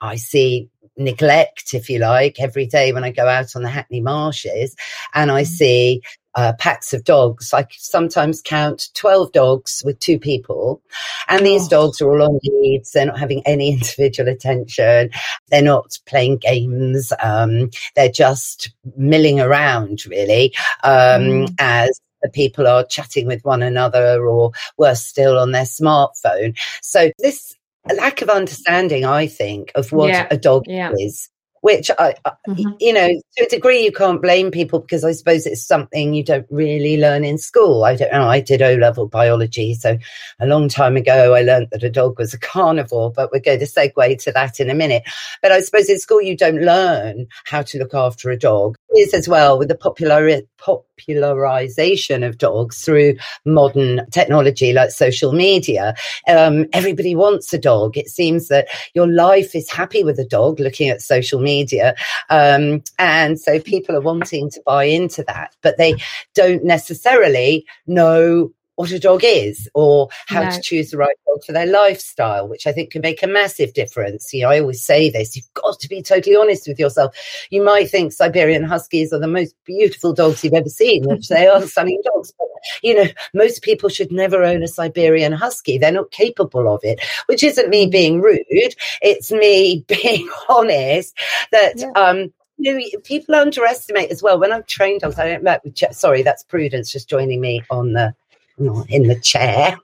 I 0.00 0.16
see 0.16 0.68
neglect, 0.96 1.74
if 1.74 1.90
you 1.90 1.98
like, 1.98 2.40
every 2.40 2.66
day 2.66 2.92
when 2.92 3.04
I 3.04 3.10
go 3.10 3.28
out 3.28 3.54
on 3.54 3.62
the 3.62 3.68
Hackney 3.68 4.00
Marshes 4.00 4.74
and 5.14 5.30
I 5.30 5.42
mm. 5.42 5.46
see 5.46 6.02
uh, 6.36 6.52
packs 6.58 6.92
of 6.92 7.04
dogs. 7.04 7.52
I 7.52 7.66
sometimes 7.70 8.42
count 8.42 8.90
12 8.94 9.32
dogs 9.32 9.82
with 9.84 9.98
two 9.98 10.18
people. 10.18 10.82
And 11.28 11.44
these 11.44 11.66
oh. 11.66 11.70
dogs 11.70 12.00
are 12.00 12.10
all 12.10 12.22
on 12.22 12.38
leads. 12.44 12.92
They're 12.92 13.06
not 13.06 13.18
having 13.18 13.42
any 13.46 13.72
individual 13.72 14.28
attention. 14.28 15.10
They're 15.48 15.62
not 15.62 15.98
playing 16.06 16.38
games. 16.38 17.12
Um, 17.22 17.70
they're 17.96 18.10
just 18.10 18.70
milling 18.96 19.40
around, 19.40 20.06
really, 20.06 20.54
um, 20.84 21.22
mm. 21.22 21.54
as 21.58 22.00
the 22.22 22.30
people 22.30 22.66
are 22.66 22.84
chatting 22.84 23.26
with 23.26 23.44
one 23.44 23.62
another 23.62 24.26
or 24.26 24.52
worse 24.78 25.04
still 25.04 25.38
on 25.38 25.52
their 25.52 25.64
smartphone. 25.64 26.58
So 26.82 27.10
this 27.18 27.54
lack 27.94 28.20
of 28.22 28.28
understanding, 28.28 29.04
I 29.04 29.26
think, 29.26 29.72
of 29.74 29.92
what 29.92 30.08
yeah. 30.08 30.26
a 30.30 30.36
dog 30.36 30.64
yeah. 30.66 30.92
is 30.98 31.28
which 31.60 31.90
I, 31.98 32.14
mm-hmm. 32.48 32.70
you 32.80 32.92
know, 32.92 33.08
to 33.08 33.44
a 33.44 33.48
degree, 33.48 33.82
you 33.82 33.92
can't 33.92 34.22
blame 34.22 34.50
people 34.50 34.80
because 34.80 35.04
I 35.04 35.12
suppose 35.12 35.46
it's 35.46 35.66
something 35.66 36.14
you 36.14 36.22
don't 36.22 36.46
really 36.50 36.96
learn 36.96 37.24
in 37.24 37.38
school. 37.38 37.84
I 37.84 37.96
don't 37.96 38.12
know. 38.12 38.28
I 38.28 38.40
did 38.40 38.62
O 38.62 38.74
level 38.74 39.08
biology, 39.08 39.74
so 39.74 39.98
a 40.40 40.46
long 40.46 40.68
time 40.68 40.96
ago, 40.96 41.34
I 41.34 41.42
learned 41.42 41.68
that 41.72 41.82
a 41.82 41.90
dog 41.90 42.18
was 42.18 42.34
a 42.34 42.38
carnivore. 42.40 43.12
But 43.12 43.32
we're 43.32 43.40
going 43.40 43.58
to 43.60 43.66
segue 43.66 44.22
to 44.22 44.32
that 44.32 44.60
in 44.60 44.70
a 44.70 44.74
minute. 44.74 45.02
But 45.42 45.52
I 45.52 45.60
suppose 45.60 45.88
in 45.88 45.98
school, 45.98 46.22
you 46.22 46.36
don't 46.36 46.62
learn 46.62 47.26
how 47.44 47.62
to 47.62 47.78
look 47.78 47.94
after 47.94 48.30
a 48.30 48.38
dog. 48.38 48.76
Is 48.96 49.12
as 49.12 49.28
well 49.28 49.58
with 49.58 49.68
the 49.68 49.74
popular 49.74 50.40
popularization 50.56 52.22
of 52.22 52.38
dogs 52.38 52.82
through 52.82 53.14
modern 53.44 54.06
technology 54.10 54.72
like 54.72 54.90
social 54.90 55.32
media. 55.32 55.94
Um, 56.26 56.66
everybody 56.72 57.14
wants 57.14 57.52
a 57.52 57.58
dog. 57.58 57.98
It 57.98 58.08
seems 58.08 58.48
that 58.48 58.68
your 58.94 59.06
life 59.06 59.54
is 59.54 59.70
happy 59.70 60.02
with 60.02 60.18
a 60.18 60.24
dog. 60.24 60.60
Looking 60.60 60.88
at 60.88 61.02
social 61.02 61.40
media. 61.40 61.94
Um, 62.30 62.82
and 62.98 63.38
so 63.38 63.60
people 63.60 63.94
are 63.96 64.00
wanting 64.00 64.50
to 64.50 64.62
buy 64.64 64.84
into 64.84 65.22
that, 65.24 65.54
but 65.62 65.76
they 65.76 65.96
don't 66.34 66.64
necessarily 66.64 67.66
know 67.86 68.50
what 68.76 68.90
a 68.92 68.98
dog 68.98 69.22
is 69.24 69.68
or 69.74 70.08
how 70.26 70.44
no. 70.44 70.50
to 70.50 70.60
choose 70.60 70.90
the 70.90 70.98
right 70.98 71.16
dog 71.26 71.44
for 71.44 71.52
their 71.52 71.66
lifestyle, 71.66 72.48
which 72.48 72.66
I 72.66 72.72
think 72.72 72.90
can 72.90 73.02
make 73.02 73.22
a 73.22 73.26
massive 73.26 73.74
difference. 73.74 74.32
You 74.32 74.42
know, 74.42 74.50
I 74.50 74.60
always 74.60 74.84
say 74.84 75.10
this, 75.10 75.34
you've 75.34 75.52
got 75.54 75.80
to 75.80 75.88
be 75.88 76.02
totally 76.02 76.36
honest 76.36 76.68
with 76.68 76.78
yourself. 76.78 77.16
You 77.50 77.64
might 77.64 77.90
think 77.90 78.12
Siberian 78.12 78.64
Huskies 78.64 79.12
are 79.12 79.18
the 79.18 79.26
most 79.26 79.54
beautiful 79.64 80.12
dogs 80.12 80.44
you've 80.44 80.54
ever 80.54 80.68
seen, 80.68 81.04
which 81.08 81.28
they 81.28 81.46
are 81.46 81.66
stunning 81.66 82.02
dogs, 82.04 82.32
but 82.38 82.46
you 82.82 82.94
know, 82.94 83.06
most 83.34 83.62
people 83.62 83.88
should 83.88 84.12
never 84.12 84.42
own 84.42 84.62
a 84.62 84.68
Siberian 84.68 85.32
Husky. 85.32 85.78
They're 85.78 85.92
not 85.92 86.10
capable 86.10 86.72
of 86.72 86.80
it, 86.82 87.00
which 87.26 87.42
isn't 87.42 87.68
me 87.68 87.86
being 87.86 88.20
rude. 88.20 88.74
It's 89.02 89.32
me 89.32 89.84
being 89.88 90.28
honest 90.48 91.16
that, 91.52 91.74
yeah. 91.76 91.90
um, 91.96 92.32
you 92.58 92.72
know, 92.72 93.00
people 93.04 93.34
underestimate 93.34 94.10
as 94.10 94.22
well. 94.22 94.38
When 94.38 94.52
I've 94.52 94.66
trained 94.66 95.02
dogs, 95.02 95.18
I 95.18 95.36
don't. 95.36 95.94
Sorry, 95.94 96.22
that's 96.22 96.42
Prudence 96.44 96.90
just 96.90 97.08
joining 97.08 97.40
me 97.40 97.62
on 97.70 97.92
the 97.92 98.14
in 98.58 99.06
the 99.06 99.18
chair. 99.20 99.76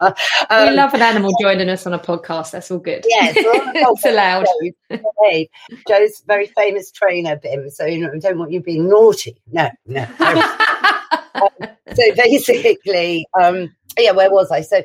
um, 0.00 0.14
we 0.68 0.74
love 0.74 0.94
an 0.94 1.02
animal 1.02 1.32
joining 1.40 1.68
us 1.68 1.86
on 1.86 1.92
a 1.92 1.98
podcast. 1.98 2.52
That's 2.52 2.70
all 2.70 2.78
good. 2.78 3.04
Yes, 3.08 3.34
it's 3.36 4.04
allowed. 4.04 4.46
Jo, 4.90 5.44
Jo's 5.88 6.22
very 6.26 6.46
famous 6.46 6.90
trainer, 6.90 7.36
Bim. 7.36 7.68
So 7.70 7.84
you 7.84 7.98
know, 7.98 8.12
I 8.14 8.18
don't 8.18 8.38
want 8.38 8.52
you 8.52 8.60
being 8.60 8.88
naughty. 8.88 9.40
No, 9.50 9.70
no. 9.86 10.02
um, 10.20 11.48
so 11.94 12.02
basically, 12.16 13.26
um, 13.40 13.74
yeah, 13.98 14.12
where 14.12 14.30
was 14.30 14.50
I? 14.50 14.60
So 14.60 14.82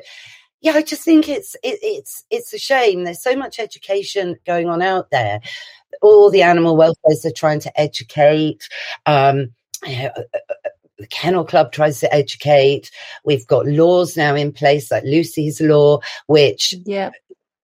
yeah, 0.60 0.72
I 0.72 0.82
just 0.82 1.02
think 1.02 1.28
it's 1.28 1.54
it, 1.62 1.78
it's 1.82 2.24
it's 2.30 2.52
a 2.52 2.58
shame. 2.58 3.04
There's 3.04 3.22
so 3.22 3.36
much 3.36 3.58
education 3.58 4.36
going 4.46 4.68
on 4.68 4.82
out 4.82 5.10
there. 5.10 5.40
All 6.02 6.30
the 6.30 6.42
animal 6.42 6.76
welfares 6.76 7.24
are 7.24 7.32
trying 7.32 7.60
to 7.60 7.80
educate. 7.80 8.68
Um, 9.06 9.52
you 9.86 10.02
know, 10.02 10.10
the 10.98 11.06
Kennel 11.06 11.44
Club 11.44 11.72
tries 11.72 12.00
to 12.00 12.12
educate. 12.14 12.90
We've 13.24 13.46
got 13.46 13.66
laws 13.66 14.16
now 14.16 14.34
in 14.34 14.52
place, 14.52 14.90
like 14.90 15.04
Lucy's 15.04 15.60
Law, 15.60 16.00
which 16.26 16.74
yeah. 16.84 17.10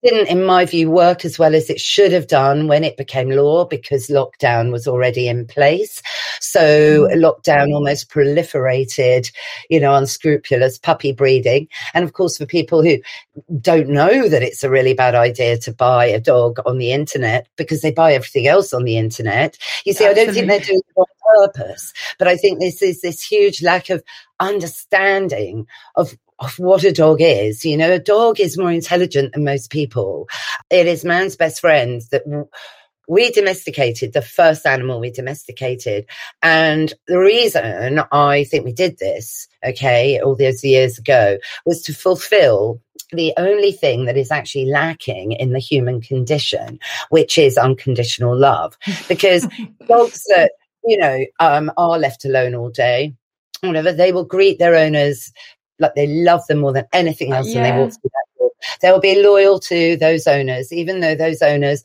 Didn't, 0.05 0.29
in 0.29 0.45
my 0.45 0.65
view, 0.65 0.91
work 0.91 1.25
as 1.25 1.39
well 1.39 1.55
as 1.55 1.71
it 1.71 1.81
should 1.81 2.13
have 2.13 2.27
done 2.27 2.69
when 2.69 2.85
it 2.85 2.97
became 2.97 3.31
law 3.31 3.65
because 3.65 4.09
lockdown 4.09 4.71
was 4.71 4.87
already 4.87 5.29
in 5.29 5.47
place. 5.47 6.03
So 6.41 7.09
mm. 7.09 7.15
lockdown 7.15 7.73
almost 7.73 8.11
proliferated, 8.11 9.33
you 9.71 9.81
know, 9.81 9.95
unscrupulous 9.95 10.79
puppy 10.79 11.13
breeding. 11.13 11.69
And 11.95 12.05
of 12.05 12.13
course, 12.13 12.37
for 12.37 12.47
people 12.47 12.83
who 12.83 12.99
don't 13.61 13.89
know 13.89 14.29
that 14.29 14.43
it's 14.43 14.63
a 14.63 14.71
really 14.71 14.95
bad 14.95 15.15
idea 15.15 15.59
to 15.59 15.73
buy 15.73 16.07
a 16.07 16.21
dog 16.21 16.59
on 16.67 16.79
the 16.79 16.93
internet 16.93 17.49
because 17.57 17.81
they 17.81 17.91
buy 17.91 18.13
everything 18.13 18.47
else 18.47 18.73
on 18.73 18.85
the 18.85 18.99
internet, 18.99 19.59
you 19.85 19.93
see, 19.93 20.05
Absolutely. 20.05 20.21
I 20.21 20.25
don't 20.25 20.35
think 20.35 20.49
they're 20.49 20.61
doing 20.61 20.83
it 20.87 21.01
on 21.01 21.07
purpose. 21.37 21.93
But 22.19 22.29
I 22.29 22.37
think 22.37 22.61
this 22.61 22.83
is 22.83 23.01
this 23.01 23.23
huge 23.23 23.63
lack 23.63 23.91
of 23.91 24.03
understanding 24.41 25.67
of 25.97 26.15
of 26.39 26.59
what 26.59 26.85
a 26.85 26.93
dog 26.93 27.19
is. 27.21 27.65
You 27.65 27.77
know, 27.77 27.93
a 27.93 27.99
dog 27.99 28.41
is 28.41 28.59
more 28.59 28.73
intelligent 28.73 29.33
than 29.33 29.45
most 29.45 29.71
people. 29.71 30.29
It 30.71 30.87
is 30.87 31.05
man's 31.05 31.37
best 31.37 31.61
friend 31.61 32.03
that 32.11 32.25
we 33.07 33.31
domesticated 33.31 34.13
the 34.13 34.23
first 34.23 34.67
animal 34.67 35.01
we 35.01 35.11
domesticated. 35.11 36.07
And 36.43 36.93
the 37.07 37.19
reason 37.19 38.01
I 38.11 38.45
think 38.45 38.65
we 38.65 38.73
did 38.73 38.99
this, 38.99 39.47
okay, 39.65 40.21
all 40.21 40.37
those 40.37 40.65
years 40.65 40.99
ago, 40.99 41.39
was 41.67 41.83
to 41.83 41.95
fulfill 41.95 42.81
the 43.13 43.35
only 43.37 43.71
thing 43.71 44.07
that 44.07 44.17
is 44.17 44.31
actually 44.31 44.65
lacking 44.67 45.33
in 45.33 45.53
the 45.53 45.59
human 45.59 46.01
condition, 46.01 46.81
which 47.11 47.37
is 47.39 47.59
unconditional 47.59 48.37
love. 48.37 48.77
Because 49.07 49.47
dogs 49.87 50.25
that 50.35 50.53
you 50.87 50.99
know, 50.99 51.25
um, 51.41 51.73
are 51.77 51.99
left 51.99 52.25
alone 52.25 52.55
all 52.55 52.71
day, 52.71 53.15
whatever, 53.63 53.93
they 53.93 54.13
will 54.13 54.25
greet 54.25 54.59
their 54.59 54.77
owners 54.77 55.33
like 55.79 55.95
they 55.95 56.07
love 56.07 56.47
them 56.47 56.59
more 56.59 56.73
than 56.73 56.87
anything 56.93 57.33
uh, 57.33 57.37
else 57.37 57.49
yeah. 57.49 57.63
when 57.63 57.71
they 57.71 57.79
walk 57.79 57.93
through 57.93 58.11
that 58.11 58.39
door. 58.39 58.51
They 58.83 58.91
will 58.93 59.01
be 59.01 59.23
loyal 59.23 59.59
to 59.61 59.97
those 59.97 60.27
owners, 60.27 60.73
even 60.73 61.01
though 61.01 61.15
those 61.15 61.43
owners 61.43 61.83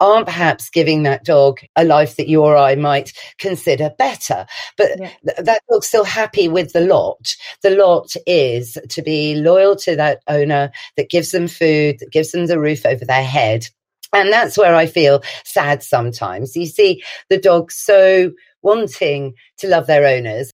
aren't 0.00 0.26
perhaps 0.26 0.68
giving 0.68 1.04
that 1.04 1.24
dog 1.24 1.60
a 1.76 1.84
life 1.84 2.16
that 2.16 2.28
you 2.28 2.42
or 2.42 2.56
I 2.56 2.74
might 2.74 3.12
consider 3.38 3.90
better. 3.98 4.46
But 4.76 4.98
yeah. 4.98 5.10
th- 5.24 5.46
that 5.46 5.62
dog's 5.70 5.86
still 5.86 6.04
happy 6.04 6.48
with 6.48 6.72
the 6.72 6.80
lot. 6.80 7.36
The 7.62 7.70
lot 7.70 8.12
is 8.26 8.76
to 8.88 9.02
be 9.02 9.36
loyal 9.36 9.76
to 9.76 9.94
that 9.94 10.22
owner 10.26 10.72
that 10.96 11.10
gives 11.10 11.30
them 11.30 11.46
food, 11.46 12.00
that 12.00 12.10
gives 12.10 12.32
them 12.32 12.46
the 12.46 12.58
roof 12.58 12.84
over 12.84 13.04
their 13.04 13.24
head, 13.24 13.66
and 14.12 14.30
that's 14.30 14.58
where 14.58 14.74
I 14.74 14.86
feel 14.86 15.22
sad 15.44 15.82
sometimes. 15.82 16.56
You 16.56 16.66
see 16.66 17.02
the 17.30 17.38
dogs 17.38 17.76
so 17.76 18.32
wanting 18.62 19.34
to 19.58 19.68
love 19.68 19.86
their 19.86 20.06
owners. 20.06 20.50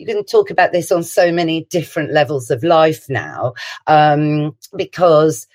You 0.00 0.06
can 0.06 0.24
talk 0.24 0.50
about 0.50 0.72
this 0.72 0.90
on 0.90 1.02
so 1.02 1.30
many 1.30 1.66
different 1.66 2.10
levels 2.10 2.50
of 2.50 2.64
life 2.64 3.04
now, 3.10 3.52
um, 3.86 4.56
because 4.74 5.46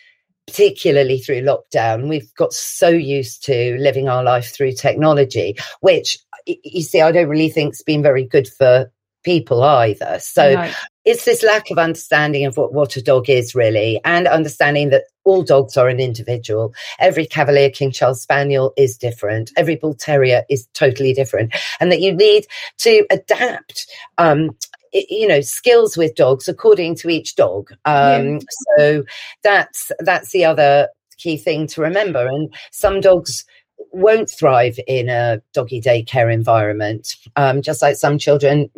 particularly 0.46 1.18
through 1.18 1.42
lockdown, 1.42 2.08
we've 2.08 2.32
got 2.36 2.54
so 2.54 2.88
used 2.88 3.44
to 3.46 3.76
living 3.80 4.08
our 4.08 4.24
life 4.24 4.54
through 4.54 4.74
technology, 4.74 5.58
which 5.82 6.20
you 6.46 6.84
see, 6.84 7.02
I 7.02 7.12
don't 7.12 7.28
really 7.28 7.50
think 7.50 7.74
has 7.74 7.82
been 7.82 8.04
very 8.04 8.24
good 8.24 8.48
for 8.48 8.92
people 9.24 9.64
either. 9.64 10.20
So 10.20 10.54
no. 10.54 10.72
It's 11.06 11.26
this 11.26 11.44
lack 11.44 11.70
of 11.72 11.78
understanding 11.78 12.46
of 12.46 12.58
what, 12.58 12.74
what 12.74 12.96
a 12.96 13.02
dog 13.02 13.30
is 13.30 13.56
really, 13.56 14.02
and 14.04 14.28
understanding 14.28 14.90
that 14.90 15.04
all 15.24 15.44
dogs 15.44 15.78
are 15.78 15.88
an 15.88 16.00
individual. 16.00 16.74
Every 17.00 17.26
Cavalier 17.26 17.70
King 17.70 17.92
Charles 17.92 18.22
Spaniel 18.22 18.74
is 18.76 18.98
different. 18.98 19.52
Every 19.56 19.76
Bull 19.76 19.94
Terrier 19.94 20.44
is 20.50 20.68
totally 20.74 21.14
different. 21.14 21.54
And 21.80 21.92
that 21.92 22.02
you 22.02 22.14
need 22.14 22.48
to 22.80 23.06
adapt 23.12 23.88
um, 24.18 24.52
you 24.94 25.28
know 25.28 25.42
skills 25.42 25.98
with 25.98 26.16
dogs 26.16 26.48
according 26.48 26.96
to 26.96 27.10
each 27.10 27.36
dog 27.36 27.70
um, 27.84 28.36
yeah. 28.36 28.40
so 28.78 29.04
that's 29.44 29.92
that's 30.00 30.32
the 30.32 30.46
other 30.46 30.88
key 31.18 31.36
thing 31.36 31.68
to 31.68 31.82
remember 31.82 32.26
and 32.26 32.54
some 32.72 33.02
dogs 33.02 33.46
won't 33.92 34.30
thrive 34.30 34.80
in 34.88 35.10
a 35.10 35.42
doggy 35.54 35.82
daycare 35.82 36.34
environment 36.34 37.18
um, 37.36 37.62
just 37.62 37.82
like 37.82 37.98
some 37.98 38.18
children 38.18 38.70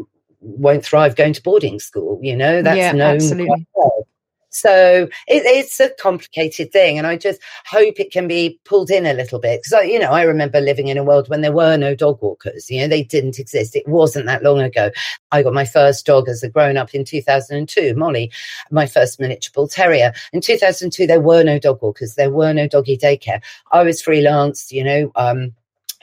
won't 0.48 0.84
thrive 0.84 1.16
going 1.16 1.34
to 1.34 1.44
boarding 1.44 1.80
school. 1.80 2.20
You 2.22 2.36
know, 2.36 2.62
that's 2.62 2.77
yeah, 2.77 2.92
known. 2.92 3.16
Absolutely. 3.16 3.68
So 4.50 5.08
it, 5.27 5.44
it's 5.46 5.80
a 5.80 5.92
complicated 6.00 6.72
thing, 6.72 6.98
and 6.98 7.06
I 7.06 7.16
just 7.16 7.39
hope 7.66 8.00
it 8.00 8.12
can 8.12 8.27
be 8.27 8.60
pulled 8.66 8.89
in 8.89 9.06
a 9.06 9.13
little 9.13 9.39
bit 9.39 9.62
because 9.62 9.88
you 9.88 10.00
know 10.00 10.10
I 10.10 10.24
remember 10.24 10.60
living 10.60 10.88
in 10.88 10.98
a 10.98 11.04
world 11.04 11.30
when 11.30 11.42
there 11.42 11.51
were 11.51 11.77
no 11.77 11.94
dog 11.94 12.22
walkers. 12.22 12.70
You 12.70 12.82
know, 12.82 12.88
they 12.88 13.04
didn't 13.04 13.38
exist. 13.38 13.75
It 13.75 13.88
wasn't 13.88 14.25
that 14.25 14.44
long 14.44 14.60
ago. 14.60 14.89
I 15.32 15.44
got 15.44 15.54
my 15.54 15.66
first 15.66 16.06
dog 16.06 16.27
as 16.27 16.42
a 16.42 16.50
grown 16.50 16.77
up 16.77 16.96
in 16.96 17.06
2002, 17.06 17.94
Molly, 17.96 18.32
my 18.72 18.88
first 18.88 19.20
miniature 19.20 19.51
bull 19.54 19.68
terrier. 19.68 20.12
In 20.34 20.42
2002, 20.42 21.06
there 21.06 21.22
were 21.22 21.44
no 21.44 21.60
dog 21.60 21.82
walkers. 21.82 22.16
There 22.16 22.32
were 22.32 22.54
no 22.54 22.68
doggy 22.68 22.98
daycare. 22.98 23.44
I 23.72 23.84
was 23.84 24.01
freelance. 24.01 24.72
You 24.72 24.84
know. 24.84 25.12
Um, 25.16 25.54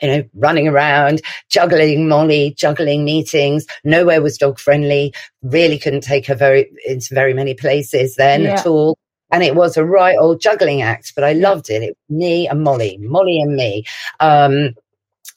you 0.01 0.07
know, 0.07 0.23
running 0.33 0.67
around, 0.67 1.21
juggling 1.49 2.07
Molly, 2.07 2.53
juggling 2.57 3.03
meetings. 3.05 3.65
Nowhere 3.83 4.21
was 4.21 4.37
dog 4.37 4.59
friendly. 4.59 5.13
Really 5.41 5.77
couldn't 5.77 6.01
take 6.01 6.27
her 6.27 6.35
very 6.35 6.71
into 6.85 7.13
very 7.13 7.33
many 7.33 7.53
places 7.53 8.15
then 8.15 8.43
yeah. 8.43 8.53
at 8.53 8.65
all. 8.65 8.97
And 9.31 9.43
it 9.43 9.55
was 9.55 9.75
a 9.75 9.85
right 9.85 10.17
old 10.19 10.39
juggling 10.39 10.81
act, 10.81 11.13
but 11.15 11.23
I 11.23 11.33
loved 11.33 11.69
it. 11.69 11.81
It 11.81 11.97
me 12.09 12.47
and 12.47 12.63
Molly, 12.63 12.97
Molly 13.01 13.39
and 13.39 13.55
me. 13.55 13.85
Um, 14.19 14.75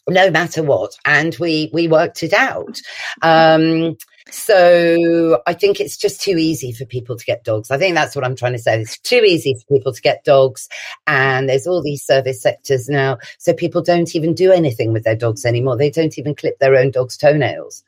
no 0.09 0.31
matter 0.31 0.63
what. 0.63 0.97
And 1.05 1.37
we 1.39 1.71
we 1.73 1.89
worked 1.89 2.23
it 2.23 2.33
out. 2.33 2.81
Um, 3.23 3.97
so 4.31 5.41
I 5.47 5.55
think 5.55 5.81
it's 5.81 5.97
just 5.97 6.21
too 6.21 6.37
easy 6.37 6.73
for 6.73 6.85
people 6.85 7.17
to 7.17 7.25
get 7.25 7.45
dogs. 7.45 7.71
I 7.71 7.79
think 7.79 7.95
that's 7.95 8.15
what 8.15 8.25
I'm 8.25 8.37
trying 8.37 8.53
to 8.53 8.59
say. 8.59 8.81
It's 8.81 8.99
too 8.99 9.23
easy 9.25 9.55
for 9.55 9.75
people 9.75 9.93
to 9.93 10.03
get 10.03 10.25
dogs. 10.25 10.69
And 11.07 11.49
there's 11.49 11.67
all 11.67 11.83
these 11.83 12.03
service 12.03 12.43
sectors 12.43 12.89
now. 12.89 13.19
So 13.39 13.53
people 13.53 13.83
don't 13.83 14.15
even 14.15 14.35
do 14.35 14.53
anything 14.53 14.93
with 14.93 15.05
their 15.05 15.17
dogs 15.17 15.45
anymore. 15.45 15.77
They 15.77 15.91
don't 15.91 16.19
even 16.19 16.35
clip 16.35 16.59
their 16.59 16.77
own 16.77 16.91
dog's 16.91 17.17
toenails. 17.17 17.85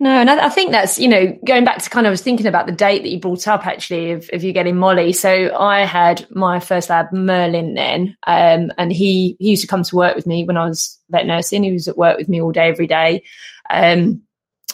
No, 0.00 0.10
and 0.10 0.30
I, 0.30 0.48
think 0.48 0.70
that's, 0.70 0.98
you 0.98 1.06
know, 1.06 1.38
going 1.44 1.64
back 1.64 1.82
to 1.82 1.90
kind 1.90 2.06
of, 2.06 2.10
I 2.10 2.12
was 2.12 2.22
thinking 2.22 2.46
about 2.46 2.64
the 2.64 2.72
date 2.72 3.02
that 3.02 3.10
you 3.10 3.20
brought 3.20 3.46
up 3.46 3.66
actually 3.66 4.12
of, 4.12 4.30
of 4.32 4.42
you 4.42 4.54
getting 4.54 4.76
Molly. 4.76 5.12
So 5.12 5.54
I 5.54 5.80
had 5.84 6.26
my 6.30 6.60
first 6.60 6.88
lab, 6.88 7.12
Merlin, 7.12 7.74
then, 7.74 8.16
um, 8.26 8.72
and 8.78 8.90
he, 8.90 9.36
he 9.38 9.50
used 9.50 9.62
to 9.62 9.68
come 9.68 9.82
to 9.82 9.96
work 9.96 10.16
with 10.16 10.26
me 10.26 10.44
when 10.44 10.56
I 10.56 10.66
was 10.66 10.98
vet 11.10 11.26
nursing. 11.26 11.62
He 11.62 11.72
was 11.72 11.88
at 11.88 11.98
work 11.98 12.16
with 12.16 12.28
me 12.28 12.40
all 12.40 12.52
day, 12.52 12.68
every 12.68 12.86
day. 12.86 13.22
Um, 13.68 14.22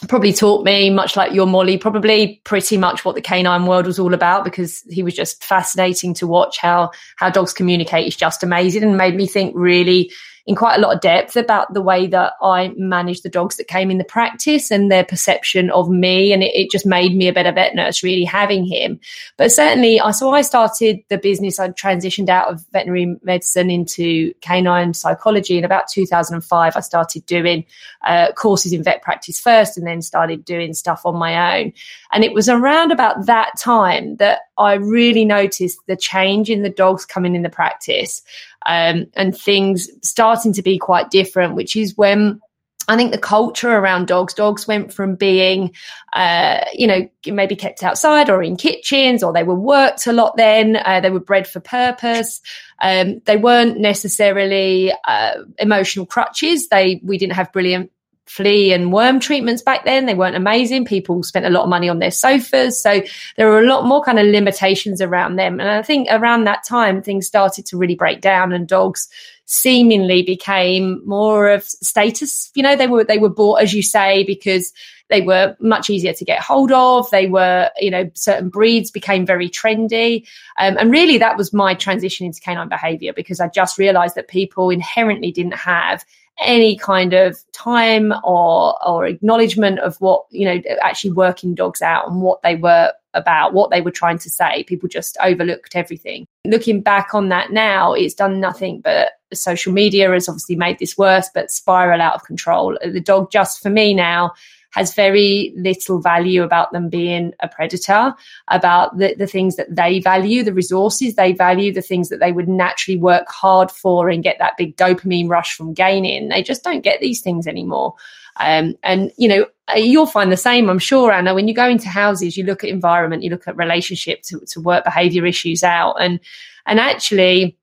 probably 0.07 0.33
taught 0.33 0.63
me 0.63 0.89
much 0.89 1.15
like 1.15 1.33
your 1.33 1.47
Molly, 1.47 1.77
probably 1.77 2.41
pretty 2.43 2.77
much 2.77 3.05
what 3.05 3.15
the 3.15 3.21
canine 3.21 3.65
world 3.65 3.85
was 3.85 3.99
all 3.99 4.13
about 4.13 4.43
because 4.43 4.81
he 4.89 5.03
was 5.03 5.13
just 5.13 5.43
fascinating 5.43 6.13
to 6.15 6.27
watch 6.27 6.57
how 6.57 6.91
how 7.17 7.29
dogs 7.29 7.53
communicate 7.53 8.07
is 8.07 8.15
just 8.15 8.43
amazing 8.43 8.83
and 8.83 8.97
made 8.97 9.15
me 9.15 9.27
think 9.27 9.53
really 9.55 10.11
in 10.45 10.55
quite 10.55 10.77
a 10.77 10.81
lot 10.81 10.93
of 10.93 10.99
depth 10.99 11.37
about 11.37 11.73
the 11.73 11.81
way 11.81 12.05
that 12.05 12.33
I 12.41 12.73
managed 12.75 13.23
the 13.23 13.29
dogs 13.29 13.55
that 13.55 13.69
came 13.69 13.89
in 13.89 13.97
the 13.97 14.03
practice 14.03 14.71
and 14.71 14.91
their 14.91 15.05
perception 15.05 15.69
of 15.71 15.89
me. 15.89 16.33
And 16.33 16.43
it, 16.43 16.51
it, 16.53 16.69
just 16.69 16.85
made 16.85 17.15
me 17.15 17.29
a 17.29 17.33
better 17.33 17.51
vet 17.51 17.75
nurse, 17.75 18.03
really 18.03 18.25
having 18.25 18.65
him. 18.65 18.99
But 19.37 19.53
certainly, 19.53 20.01
I 20.01 20.11
so 20.11 20.31
I 20.31 20.41
started 20.41 20.99
the 21.09 21.17
business. 21.17 21.59
I 21.59 21.69
transitioned 21.69 22.27
out 22.27 22.51
of 22.51 22.65
veterinary 22.73 23.15
medicine 23.23 23.69
into 23.69 24.33
canine 24.41 24.93
psychology 24.93 25.57
in 25.57 25.63
about 25.63 25.87
2005. 25.87 26.75
I 26.75 26.79
started 26.81 27.25
doing 27.25 27.63
uh, 28.05 28.33
courses 28.33 28.73
in 28.73 28.83
vet 28.83 29.01
practice 29.01 29.39
first, 29.39 29.77
and 29.77 29.87
then 29.87 30.01
started 30.01 30.43
doing 30.43 30.73
stuff 30.73 31.05
on 31.05 31.15
my 31.15 31.61
own. 31.61 31.71
And 32.11 32.23
it 32.23 32.33
was 32.33 32.49
around 32.49 32.91
about 32.91 33.27
that 33.27 33.51
time 33.57 34.17
that 34.17 34.41
I 34.57 34.73
really 34.73 35.25
noticed 35.25 35.79
the 35.87 35.97
change 35.97 36.49
in 36.49 36.63
the 36.63 36.69
dogs 36.69 37.05
coming 37.05 37.35
in 37.35 37.41
the 37.41 37.49
practice 37.49 38.21
um, 38.65 39.07
and 39.15 39.35
things 39.35 39.89
starting 40.01 40.53
to 40.53 40.61
be 40.61 40.77
quite 40.77 41.09
different, 41.09 41.55
which 41.55 41.75
is 41.75 41.97
when 41.97 42.39
I 42.87 42.97
think 42.97 43.11
the 43.11 43.17
culture 43.17 43.71
around 43.71 44.07
dogs, 44.07 44.33
dogs 44.33 44.67
went 44.67 44.91
from 44.91 45.15
being, 45.15 45.71
uh, 46.13 46.65
you 46.73 46.85
know, 46.85 47.07
maybe 47.25 47.55
kept 47.55 47.81
outside 47.81 48.29
or 48.29 48.43
in 48.43 48.57
kitchens, 48.57 49.23
or 49.23 49.31
they 49.31 49.43
were 49.43 49.55
worked 49.55 50.05
a 50.05 50.11
lot 50.11 50.35
then. 50.35 50.75
Uh, 50.75 50.99
they 50.99 51.09
were 51.09 51.21
bred 51.21 51.47
for 51.47 51.61
purpose. 51.61 52.41
Um, 52.81 53.21
they 53.25 53.37
weren't 53.37 53.79
necessarily 53.79 54.93
uh, 55.07 55.35
emotional 55.59 56.05
crutches. 56.05 56.67
They 56.67 56.99
we 57.03 57.17
didn't 57.17 57.33
have 57.33 57.53
brilliant 57.53 57.91
flea 58.25 58.73
and 58.73 58.91
worm 58.91 59.19
treatments 59.19 59.61
back 59.61 59.85
then. 59.85 60.05
They 60.05 60.13
weren't 60.13 60.35
amazing. 60.35 60.85
People 60.85 61.23
spent 61.23 61.45
a 61.45 61.49
lot 61.49 61.63
of 61.63 61.69
money 61.69 61.89
on 61.89 61.99
their 61.99 62.11
sofas. 62.11 62.81
So 62.81 63.01
there 63.37 63.49
were 63.49 63.59
a 63.59 63.67
lot 63.67 63.85
more 63.85 64.01
kind 64.01 64.19
of 64.19 64.27
limitations 64.27 65.01
around 65.01 65.35
them. 65.35 65.59
And 65.59 65.69
I 65.69 65.81
think 65.81 66.07
around 66.09 66.45
that 66.45 66.63
time, 66.67 67.01
things 67.01 67.27
started 67.27 67.65
to 67.67 67.77
really 67.77 67.95
break 67.95 68.21
down 68.21 68.53
and 68.53 68.67
dogs 68.67 69.09
seemingly 69.45 70.23
became 70.23 71.01
more 71.05 71.49
of 71.49 71.63
status. 71.63 72.49
You 72.55 72.63
know, 72.63 72.75
they 72.75 72.87
were, 72.87 73.03
they 73.03 73.17
were 73.17 73.29
bought, 73.29 73.61
as 73.61 73.73
you 73.73 73.83
say, 73.83 74.23
because 74.23 74.73
they 75.09 75.21
were 75.21 75.55
much 75.59 75.89
easier 75.89 76.13
to 76.13 76.25
get 76.25 76.39
hold 76.39 76.71
of. 76.71 77.09
They 77.11 77.27
were, 77.27 77.69
you 77.77 77.91
know, 77.91 78.09
certain 78.13 78.49
breeds 78.49 78.89
became 78.89 79.25
very 79.25 79.49
trendy. 79.49 80.25
Um, 80.57 80.77
and 80.79 80.91
really 80.91 81.17
that 81.17 81.37
was 81.37 81.53
my 81.53 81.75
transition 81.75 82.25
into 82.25 82.39
canine 82.39 82.69
behavior 82.69 83.13
because 83.13 83.39
I 83.39 83.49
just 83.49 83.77
realized 83.77 84.15
that 84.15 84.27
people 84.27 84.69
inherently 84.69 85.31
didn't 85.31 85.55
have 85.55 86.05
any 86.39 86.75
kind 86.77 87.13
of 87.13 87.37
time 87.51 88.13
or 88.23 88.75
or 88.87 89.05
acknowledgement 89.05 89.79
of 89.79 89.99
what 90.01 90.25
you 90.31 90.45
know 90.45 90.61
actually 90.81 91.11
working 91.11 91.53
dogs 91.53 91.81
out 91.81 92.07
and 92.07 92.21
what 92.21 92.41
they 92.41 92.55
were 92.55 92.91
about 93.13 93.53
what 93.53 93.69
they 93.69 93.81
were 93.81 93.91
trying 93.91 94.17
to 94.17 94.29
say. 94.29 94.63
People 94.63 94.89
just 94.89 95.15
overlooked 95.21 95.75
everything. 95.75 96.25
Looking 96.45 96.81
back 96.81 97.13
on 97.13 97.29
that 97.29 97.51
now 97.51 97.93
it's 97.93 98.15
done 98.15 98.39
nothing 98.39 98.81
but 98.81 99.11
social 99.33 99.73
media 99.73 100.11
has 100.11 100.27
obviously 100.27 100.55
made 100.55 100.79
this 100.79 100.97
worse 100.97 101.29
but 101.33 101.51
spiral 101.51 102.01
out 102.01 102.15
of 102.15 102.23
control. 102.23 102.77
The 102.83 102.99
dog 102.99 103.31
just 103.31 103.61
for 103.61 103.69
me 103.69 103.93
now 103.93 104.33
has 104.73 104.93
very 104.93 105.53
little 105.55 106.01
value 106.01 106.43
about 106.43 106.71
them 106.71 106.89
being 106.89 107.31
a 107.41 107.47
predator, 107.47 108.13
about 108.47 108.97
the, 108.97 109.15
the 109.17 109.27
things 109.27 109.55
that 109.55 109.73
they 109.73 109.99
value, 109.99 110.43
the 110.43 110.53
resources 110.53 111.15
they 111.15 111.31
value, 111.31 111.71
the 111.71 111.81
things 111.81 112.09
that 112.09 112.19
they 112.19 112.31
would 112.31 112.49
naturally 112.49 112.97
work 112.97 113.27
hard 113.29 113.69
for 113.71 114.09
and 114.09 114.23
get 114.23 114.37
that 114.39 114.57
big 114.57 114.75
dopamine 114.75 115.29
rush 115.29 115.55
from 115.55 115.73
gaining. 115.73 116.29
They 116.29 116.43
just 116.43 116.63
don't 116.63 116.81
get 116.81 116.99
these 116.99 117.21
things 117.21 117.47
anymore. 117.47 117.93
Um, 118.39 118.75
and 118.81 119.11
you 119.15 119.27
know, 119.27 119.45
you'll 119.75 120.07
find 120.07 120.31
the 120.31 120.37
same, 120.37 120.69
I'm 120.69 120.79
sure, 120.79 121.11
Anna. 121.11 121.35
When 121.35 121.47
you 121.47 121.53
go 121.53 121.67
into 121.69 121.87
houses, 121.87 122.35
you 122.35 122.43
look 122.43 122.63
at 122.63 122.69
environment, 122.71 123.21
you 123.21 123.29
look 123.29 123.47
at 123.47 123.55
relationship 123.55 124.23
to, 124.23 124.39
to 124.47 124.59
work 124.59 124.83
behavior 124.83 125.25
issues 125.25 125.63
out, 125.63 125.95
and 125.99 126.19
and 126.65 126.79
actually 126.79 127.55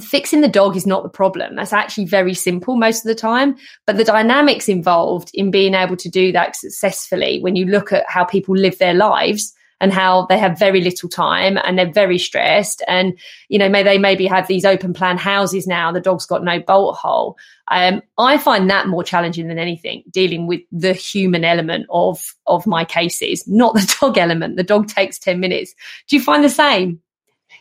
fixing 0.00 0.40
the 0.40 0.48
dog 0.48 0.76
is 0.76 0.86
not 0.86 1.02
the 1.02 1.08
problem. 1.08 1.56
That's 1.56 1.72
actually 1.72 2.04
very 2.04 2.34
simple 2.34 2.76
most 2.76 3.04
of 3.04 3.08
the 3.08 3.14
time. 3.14 3.56
But 3.86 3.96
the 3.96 4.04
dynamics 4.04 4.68
involved 4.68 5.30
in 5.34 5.50
being 5.50 5.74
able 5.74 5.96
to 5.96 6.08
do 6.08 6.32
that 6.32 6.56
successfully, 6.56 7.40
when 7.40 7.56
you 7.56 7.66
look 7.66 7.92
at 7.92 8.04
how 8.08 8.24
people 8.24 8.56
live 8.56 8.78
their 8.78 8.94
lives 8.94 9.54
and 9.80 9.92
how 9.92 10.26
they 10.26 10.38
have 10.38 10.58
very 10.58 10.80
little 10.80 11.08
time 11.08 11.56
and 11.62 11.78
they're 11.78 11.92
very 11.92 12.18
stressed, 12.18 12.82
and 12.88 13.18
you 13.48 13.58
know, 13.58 13.68
may 13.68 13.82
they 13.82 13.98
maybe 13.98 14.26
have 14.26 14.46
these 14.48 14.64
open 14.64 14.92
plan 14.92 15.16
houses 15.16 15.66
now. 15.66 15.92
The 15.92 16.00
dog's 16.00 16.26
got 16.26 16.44
no 16.44 16.60
bolt 16.60 16.96
hole. 16.96 17.36
Um, 17.70 18.02
I 18.18 18.38
find 18.38 18.68
that 18.70 18.88
more 18.88 19.04
challenging 19.04 19.48
than 19.48 19.58
anything. 19.58 20.02
Dealing 20.10 20.46
with 20.46 20.62
the 20.72 20.92
human 20.92 21.44
element 21.44 21.86
of 21.90 22.34
of 22.46 22.66
my 22.66 22.84
cases, 22.84 23.46
not 23.46 23.74
the 23.74 23.96
dog 24.00 24.18
element. 24.18 24.56
The 24.56 24.64
dog 24.64 24.88
takes 24.88 25.18
ten 25.18 25.40
minutes. 25.40 25.74
Do 26.08 26.16
you 26.16 26.22
find 26.22 26.42
the 26.42 26.50
same? 26.50 27.00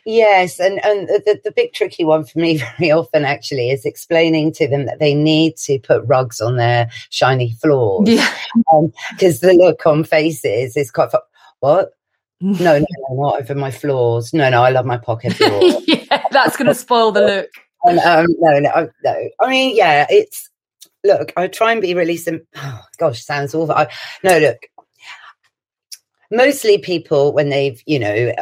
Yes, 0.09 0.57
and 0.57 0.83
and 0.85 1.09
the, 1.09 1.41
the 1.43 1.51
big 1.51 1.73
tricky 1.73 2.05
one 2.05 2.23
for 2.23 2.39
me 2.39 2.57
very 2.79 2.91
often 2.91 3.25
actually 3.25 3.71
is 3.71 3.83
explaining 3.83 4.53
to 4.53 4.65
them 4.65 4.85
that 4.85 4.99
they 4.99 5.13
need 5.13 5.57
to 5.57 5.79
put 5.79 6.01
rugs 6.05 6.39
on 6.39 6.55
their 6.55 6.89
shiny 7.09 7.51
floors. 7.51 8.07
Yeah, 8.07 8.33
because 9.11 9.43
um, 9.43 9.49
the 9.49 9.53
look 9.53 9.85
on 9.85 10.05
faces 10.05 10.77
is 10.77 10.91
quite. 10.91 11.11
What? 11.59 11.91
No, 12.39 12.77
no, 12.77 12.85
no, 13.09 13.15
not 13.15 13.41
over 13.41 13.55
my 13.55 13.71
floors. 13.71 14.31
No, 14.31 14.47
no, 14.51 14.61
I 14.61 14.69
love 14.69 14.85
my 14.85 14.97
parquet 14.97 15.31
floor. 15.31 15.59
yeah, 15.87 16.21
that's 16.29 16.55
going 16.55 16.67
to 16.67 16.75
spoil 16.75 17.11
the 17.11 17.21
look. 17.21 17.49
And, 17.83 17.97
um, 17.97 18.27
no, 18.37 18.59
no, 18.59 18.89
no. 19.03 19.29
I 19.41 19.49
mean, 19.49 19.75
yeah, 19.75 20.05
it's 20.07 20.47
look. 21.03 21.33
I 21.35 21.47
try 21.47 21.71
and 21.71 21.81
be 21.81 21.95
really 21.95 22.15
simple. 22.15 22.45
Oh, 22.55 22.81
gosh, 22.99 23.25
sounds 23.25 23.55
awful. 23.55 23.73
I, 23.73 23.87
no, 24.23 24.37
look. 24.37 24.59
Mostly 26.29 26.77
people 26.77 27.33
when 27.33 27.49
they've 27.49 27.81
you 27.87 27.97
know 27.97 28.33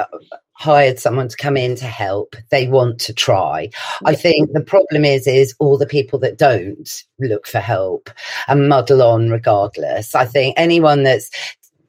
hired 0.56 1.00
someone 1.00 1.28
to 1.28 1.38
come 1.38 1.58
in 1.58 1.76
to 1.76 1.86
help. 1.86 2.36
They 2.50 2.68
want 2.68 3.00
to 3.02 3.14
try. 3.14 3.70
I 4.06 4.16
think 4.16 4.52
the 4.52 4.62
problem 4.62 5.06
is 5.06 5.28
is 5.28 5.54
all 5.60 5.78
the 5.78 5.86
people 5.86 6.18
that 6.20 6.38
don't 6.38 7.04
look 7.20 7.46
for 7.46 7.60
help 7.60 8.10
and 8.48 8.70
muddle 8.70 9.04
on 9.04 9.30
regardless. 9.30 10.16
I 10.16 10.26
think 10.26 10.56
anyone 10.58 11.04
that's 11.04 11.30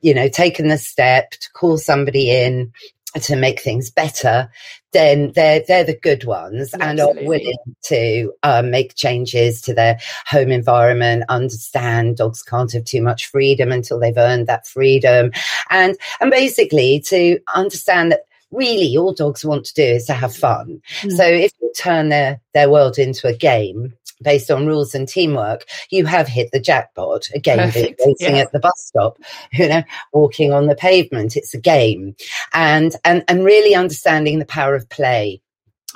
you 0.03 0.15
know 0.15 0.29
taken 0.29 0.69
the 0.69 0.79
step 0.79 1.31
to 1.31 1.53
call 1.53 1.79
somebody 1.79 2.31
in 2.31 2.73
to 3.15 3.37
make 3.37 3.61
things 3.61 3.91
better, 3.91 4.51
then 4.93 5.33
they're 5.33 5.63
they're 5.67 5.85
the 5.85 5.99
good 5.99 6.25
ones 6.25 6.75
and 6.81 7.01
are 7.01 7.15
willing 7.23 7.57
to 7.85 8.33
um, 8.43 8.71
make 8.71 8.95
changes 8.95 9.61
to 9.63 9.75
their 9.75 9.99
home 10.27 10.51
environment. 10.51 11.25
Understand 11.29 12.17
dogs 12.17 12.43
can't 12.43 12.73
have 12.73 12.85
too 12.85 13.03
much 13.03 13.27
freedom 13.27 13.73
until 13.73 13.99
they've 13.99 14.17
earned 14.17 14.49
that 14.49 14.67
freedom, 14.67 15.31
and 15.71 15.97
and 16.21 16.31
basically 16.31 17.01
to 17.01 17.39
understand 17.55 18.13
that 18.13 18.27
really 18.51 18.97
all 18.97 19.13
dogs 19.13 19.45
want 19.45 19.65
to 19.67 19.75
do 19.75 19.83
is 19.83 20.07
to 20.07 20.15
have 20.15 20.35
fun. 20.35 20.81
Mm. 21.03 21.13
So 21.13 21.25
if 21.25 21.53
you 21.61 21.73
turn 21.77 22.09
their, 22.09 22.41
their 22.55 22.71
world 22.71 22.99
into 22.99 23.27
a 23.27 23.37
game 23.37 23.95
based 24.23 24.51
on 24.51 24.67
rules 24.67 24.95
and 24.95 25.09
teamwork, 25.09 25.65
you 25.91 26.07
have 26.07 26.29
hit 26.29 26.51
the 26.53 26.61
jackpot. 26.61 27.29
A 27.35 27.41
game 27.41 27.59
Perfect. 27.59 28.01
waiting 28.05 28.37
yeah. 28.37 28.43
at 28.43 28.53
the 28.53 28.59
bus 28.59 28.73
stop, 28.77 29.19
you 29.53 29.69
know, 29.69 29.83
walking 30.13 30.53
on 30.53 30.67
the 30.67 30.77
pavement. 30.77 31.37
It's 31.37 31.55
a 31.55 31.61
game. 31.61 32.17
And 32.53 32.95
and 33.05 33.25
and 33.29 33.45
really 33.45 33.75
understanding 33.75 34.39
the 34.39 34.47
power 34.47 34.75
of 34.75 34.89
play. 34.89 35.41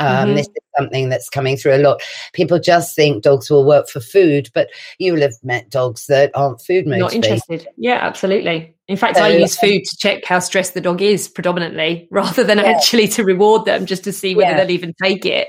Um, 0.00 0.28
mm-hmm. 0.28 0.36
This 0.36 0.46
is 0.46 0.62
something 0.78 1.08
that's 1.10 1.28
coming 1.28 1.56
through 1.58 1.76
a 1.76 1.78
lot. 1.78 2.00
People 2.32 2.58
just 2.58 2.96
think 2.96 3.22
dogs 3.22 3.50
will 3.50 3.66
work 3.66 3.88
for 3.88 4.00
food, 4.00 4.48
but 4.54 4.68
you 4.98 5.12
will 5.12 5.20
have 5.20 5.34
met 5.42 5.68
dogs 5.68 6.06
that 6.06 6.30
aren't 6.34 6.62
food 6.62 6.86
motivated. 6.86 7.00
Not 7.00 7.14
interested. 7.14 7.68
Yeah, 7.76 7.98
absolutely. 8.00 8.74
In 8.88 8.96
fact, 8.96 9.18
so, 9.18 9.24
I 9.24 9.28
use 9.28 9.56
food 9.56 9.84
to 9.84 9.96
check 9.98 10.24
how 10.24 10.38
stressed 10.38 10.72
the 10.72 10.80
dog 10.80 11.02
is 11.02 11.28
predominantly 11.28 12.08
rather 12.10 12.42
than 12.42 12.58
yeah. 12.58 12.64
actually 12.64 13.08
to 13.08 13.24
reward 13.24 13.66
them 13.66 13.84
just 13.84 14.04
to 14.04 14.12
see 14.12 14.34
whether 14.34 14.52
yeah. 14.52 14.56
they'll 14.64 14.74
even 14.74 14.94
take 15.00 15.26
it. 15.26 15.48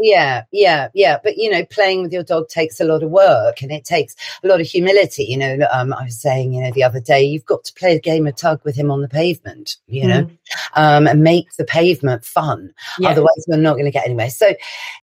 Yeah, 0.00 0.44
yeah, 0.52 0.88
yeah. 0.94 1.18
But 1.22 1.36
you 1.36 1.50
know, 1.50 1.64
playing 1.64 2.02
with 2.02 2.12
your 2.12 2.22
dog 2.22 2.48
takes 2.48 2.80
a 2.80 2.84
lot 2.84 3.02
of 3.02 3.10
work 3.10 3.62
and 3.62 3.72
it 3.72 3.84
takes 3.84 4.14
a 4.42 4.46
lot 4.46 4.60
of 4.60 4.66
humility. 4.66 5.24
You 5.24 5.38
know, 5.38 5.66
um, 5.72 5.92
I 5.92 6.04
was 6.04 6.20
saying, 6.20 6.52
you 6.52 6.62
know, 6.62 6.70
the 6.72 6.84
other 6.84 7.00
day, 7.00 7.22
you've 7.22 7.44
got 7.44 7.64
to 7.64 7.74
play 7.74 7.96
a 7.96 8.00
game 8.00 8.26
of 8.26 8.36
tug 8.36 8.60
with 8.64 8.76
him 8.76 8.90
on 8.90 9.02
the 9.02 9.08
pavement, 9.08 9.76
you 9.86 10.06
know, 10.06 10.22
mm. 10.24 10.38
um, 10.74 11.06
and 11.06 11.22
make 11.22 11.52
the 11.56 11.64
pavement 11.64 12.24
fun. 12.24 12.72
Yeah. 12.98 13.10
Otherwise, 13.10 13.44
we're 13.48 13.56
not 13.56 13.74
going 13.74 13.86
to 13.86 13.90
get 13.90 14.06
anywhere. 14.06 14.30
So 14.30 14.54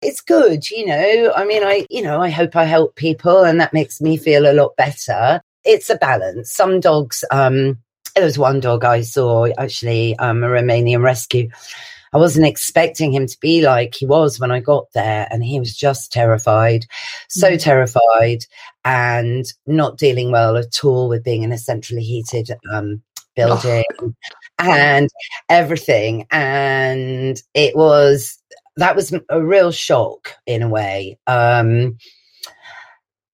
it's 0.03 0.21
good, 0.21 0.71
you 0.71 0.87
know. 0.87 1.33
I 1.35 1.45
mean, 1.45 1.65
I, 1.65 1.87
you 1.91 2.03
know, 2.03 2.21
I 2.21 2.31
hope 2.31 2.57
I 2.57 2.65
help 2.65 2.97
people 2.97 3.45
and 3.45 3.61
that 3.61 3.73
makes 3.73 4.01
me 4.01 4.17
feel 4.17 4.51
a 4.51 4.55
lot 4.55 4.77
better. 4.77 5.41
It's 5.65 5.91
a 5.91 5.97
balance. 5.97 6.53
Some 6.53 6.81
dogs, 6.81 7.25
um, 7.31 7.79
there 8.15 8.25
was 8.25 8.39
one 8.39 8.61
dog 8.61 8.85
I 8.85 9.01
saw 9.01 9.47
actually, 9.59 10.17
um, 10.19 10.45
a 10.45 10.49
Romanian 10.49 11.03
rescue 11.03 11.49
I 12.15 12.19
wasn't 12.19 12.47
expecting 12.47 13.13
him 13.13 13.27
to 13.27 13.41
be 13.41 13.61
like 13.61 13.95
he 13.95 14.07
was 14.07 14.39
when 14.39 14.53
I 14.53 14.61
got 14.61 14.87
there. 14.93 15.27
And 15.31 15.45
he 15.45 15.59
was 15.59 15.77
just 15.77 16.13
terrified, 16.13 16.87
so 17.29 17.51
mm. 17.51 17.61
terrified, 17.61 18.47
and 18.85 19.45
not 19.67 19.99
dealing 19.99 20.31
well 20.31 20.57
at 20.57 20.85
all 20.85 21.09
with 21.09 21.25
being 21.25 21.43
in 21.43 21.53
a 21.53 21.59
centrally 21.59 22.05
heated 22.05 22.51
um, 22.73 23.03
building 23.35 23.85
oh. 24.01 24.13
and 24.61 25.11
everything. 25.49 26.27
And 26.31 27.43
it 27.53 27.77
was, 27.77 28.39
that 28.77 28.95
was 28.95 29.13
a 29.29 29.43
real 29.43 29.73
shock 29.73 30.35
in 30.47 30.63
a 30.63 30.69
way. 30.69 31.19
Um, 31.27 31.99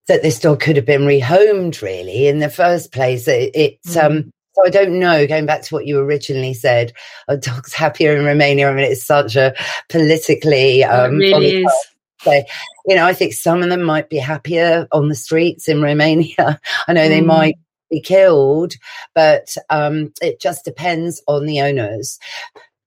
that 0.09 0.23
this 0.23 0.40
dog 0.40 0.59
could 0.59 0.75
have 0.75 0.87
been 0.87 1.03
rehomed 1.03 1.83
really 1.83 2.27
in 2.27 2.40
the 2.40 2.51
first 2.51 2.93
place. 2.93 3.29
It, 3.29 3.53
it's 3.55 3.97
um, 3.97 4.12
mm. 4.12 4.16
um 4.16 4.33
so 4.61 4.66
I 4.66 4.70
don't 4.70 4.99
know, 4.99 5.27
going 5.27 5.46
back 5.46 5.62
to 5.62 5.75
what 5.75 5.87
you 5.87 5.99
originally 5.99 6.55
said, 6.55 6.92
a 7.29 7.37
dog's 7.37 7.73
happier 7.73 8.16
in 8.16 8.25
Romania. 8.25 8.70
I 8.70 8.75
mean, 8.75 8.90
it's 8.90 9.05
such 9.05 9.37
a 9.37 9.55
politically. 9.88 10.85
Um, 10.85 11.14
it 11.14 11.18
really 11.18 11.62
is. 11.62 11.73
So, 12.23 12.33
you 12.87 12.96
know, 12.96 13.07
I 13.07 13.14
think 13.14 13.33
some 13.33 13.62
of 13.62 13.70
them 13.70 13.83
might 13.83 14.11
be 14.11 14.18
happier 14.18 14.87
on 14.92 15.09
the 15.09 15.14
streets 15.14 15.68
in 15.68 15.81
Romania. 15.81 16.61
I 16.88 16.92
know 16.92 17.07
mm. 17.07 17.09
they 17.09 17.20
might 17.23 17.57
be 17.90 18.01
killed, 18.01 18.75
but 19.14 19.57
um, 19.70 20.12
it 20.20 20.40
just 20.40 20.64
depends 20.64 21.23
on 21.27 21.46
the 21.46 21.61
owners. 21.61 22.18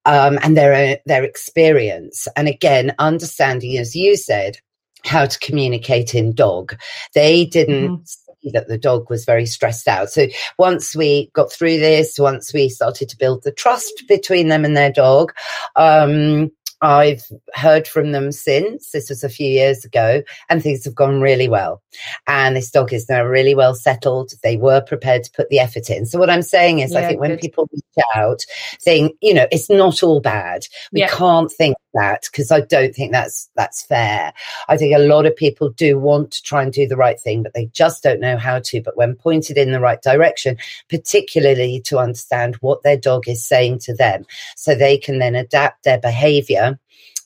Um, 0.06 0.38
and 0.44 0.58
their 0.58 1.00
their 1.06 1.24
experience, 1.24 2.28
and 2.36 2.50
again, 2.50 2.94
understanding, 3.00 3.78
as 3.78 3.96
you 3.96 4.18
said, 4.18 4.58
how 5.06 5.26
to 5.26 5.40
communicate 5.40 6.14
in 6.14 6.34
dog. 6.34 6.76
They 7.16 7.46
didn't 7.46 8.02
mm 8.02 8.18
that 8.52 8.68
the 8.68 8.78
dog 8.78 9.10
was 9.10 9.26
very 9.26 9.46
stressed 9.46 9.88
out. 9.88 10.10
So 10.10 10.28
once 10.58 10.96
we 10.96 11.30
got 11.34 11.52
through 11.52 11.80
this, 11.80 12.20
once 12.20 12.54
we 12.54 12.70
started 12.70 13.10
to 13.10 13.18
build 13.18 13.44
the 13.44 13.52
trust 13.52 14.04
between 14.08 14.50
them 14.50 14.66
and 14.66 14.76
their 14.76 14.92
dog, 14.92 15.34
um, 15.76 16.52
I've 16.84 17.24
heard 17.56 17.88
from 17.88 18.12
them 18.12 18.34
since. 18.34 18.92
This 18.92 19.10
was 19.10 19.24
a 19.24 19.30
few 19.30 19.48
years 19.48 19.86
ago, 19.86 20.22
and 20.50 20.62
things 20.62 20.84
have 20.84 20.94
gone 20.94 21.22
really 21.22 21.48
well. 21.48 21.82
And 22.28 22.58
this 22.58 22.70
dog 22.70 22.92
is 22.92 23.08
now 23.08 23.24
really 23.24 23.56
well 23.56 23.74
settled. 23.74 24.34
They 24.44 24.58
were 24.58 24.82
prepared 24.82 25.24
to 25.24 25.32
put 25.32 25.48
the 25.48 25.60
effort 25.60 25.90
in. 25.90 26.06
So 26.06 26.20
what 26.20 26.30
I'm 26.30 26.42
saying 26.42 26.80
is, 26.80 26.92
yeah, 26.92 27.00
I 27.00 27.02
think 27.04 27.22
good. 27.22 27.30
when 27.30 27.38
people 27.38 27.70
reach 27.72 28.06
out, 28.16 28.44
saying, 28.80 29.14
you 29.22 29.34
know, 29.34 29.48
it's 29.50 29.70
not 29.70 30.04
all 30.04 30.20
bad. 30.20 30.66
We 30.92 31.00
yeah. 31.00 31.08
can't 31.08 31.50
think 31.50 31.78
that 31.94 32.28
because 32.32 32.52
I 32.52 32.62
don't 32.62 32.94
think 32.94 33.12
that's 33.12 33.50
that's 33.56 33.84
fair. 33.84 34.34
I 34.68 34.78
think 34.78 34.96
a 34.96 35.00
lot 35.00 35.26
of 35.26 35.36
people 35.36 35.70
do 35.70 35.98
want 35.98 36.32
to 36.32 36.44
try 36.44 36.64
and 36.64 36.72
do 36.72 36.88
the 36.88 36.98
right 36.98 37.20
thing, 37.20 37.44
but 37.44 37.54
they 37.54 37.68
just 37.68 38.04
don't 38.04 38.20
know 38.20 38.38
how 38.38 38.60
to. 38.60 38.82
But 38.82 38.98
when 38.98 39.16
pointed 39.16 39.58
in 39.58 39.72
the 39.72 39.80
right 39.80 40.02
direction, 40.02 40.58
particularly 40.90 41.82
to 41.86 42.00
understand 42.00 42.56
what 42.58 42.84
their 42.84 42.98
dog 42.98 43.28
is 43.28 43.46
saying 43.46 43.80
to 43.80 43.96
them, 43.96 44.26
so 44.56 44.76
they 44.76 44.98
can 44.98 45.20
then 45.20 45.36
adapt 45.36 45.84
their 45.84 46.00
behavior 46.00 46.80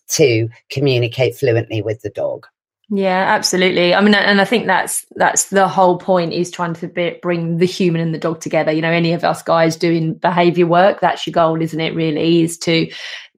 to 0.09 0.49
communicate 0.69 1.35
fluently 1.35 1.81
with 1.81 2.01
the 2.01 2.09
dog. 2.09 2.47
Yeah, 2.89 3.25
absolutely. 3.35 3.93
I 3.93 3.99
mean, 3.99 4.13
and 4.13 4.39
I 4.39 4.45
think 4.45 4.65
that's 4.65 5.05
that's 5.15 5.49
the 5.49 5.67
whole 5.67 5.97
point 5.97 6.31
is 6.31 6.49
trying 6.49 6.73
to 6.75 6.87
be, 6.87 7.19
bring 7.21 7.57
the 7.57 7.65
human 7.65 7.99
and 7.99 8.13
the 8.13 8.17
dog 8.17 8.39
together. 8.39 8.71
You 8.71 8.81
know, 8.81 8.91
any 8.91 9.11
of 9.11 9.25
us 9.25 9.43
guys 9.43 9.75
doing 9.75 10.13
behavior 10.13 10.65
work, 10.65 11.01
that's 11.01 11.27
your 11.27 11.33
goal, 11.33 11.61
isn't 11.61 11.79
it? 11.79 11.93
Really, 11.95 12.43
is 12.43 12.57
to 12.59 12.89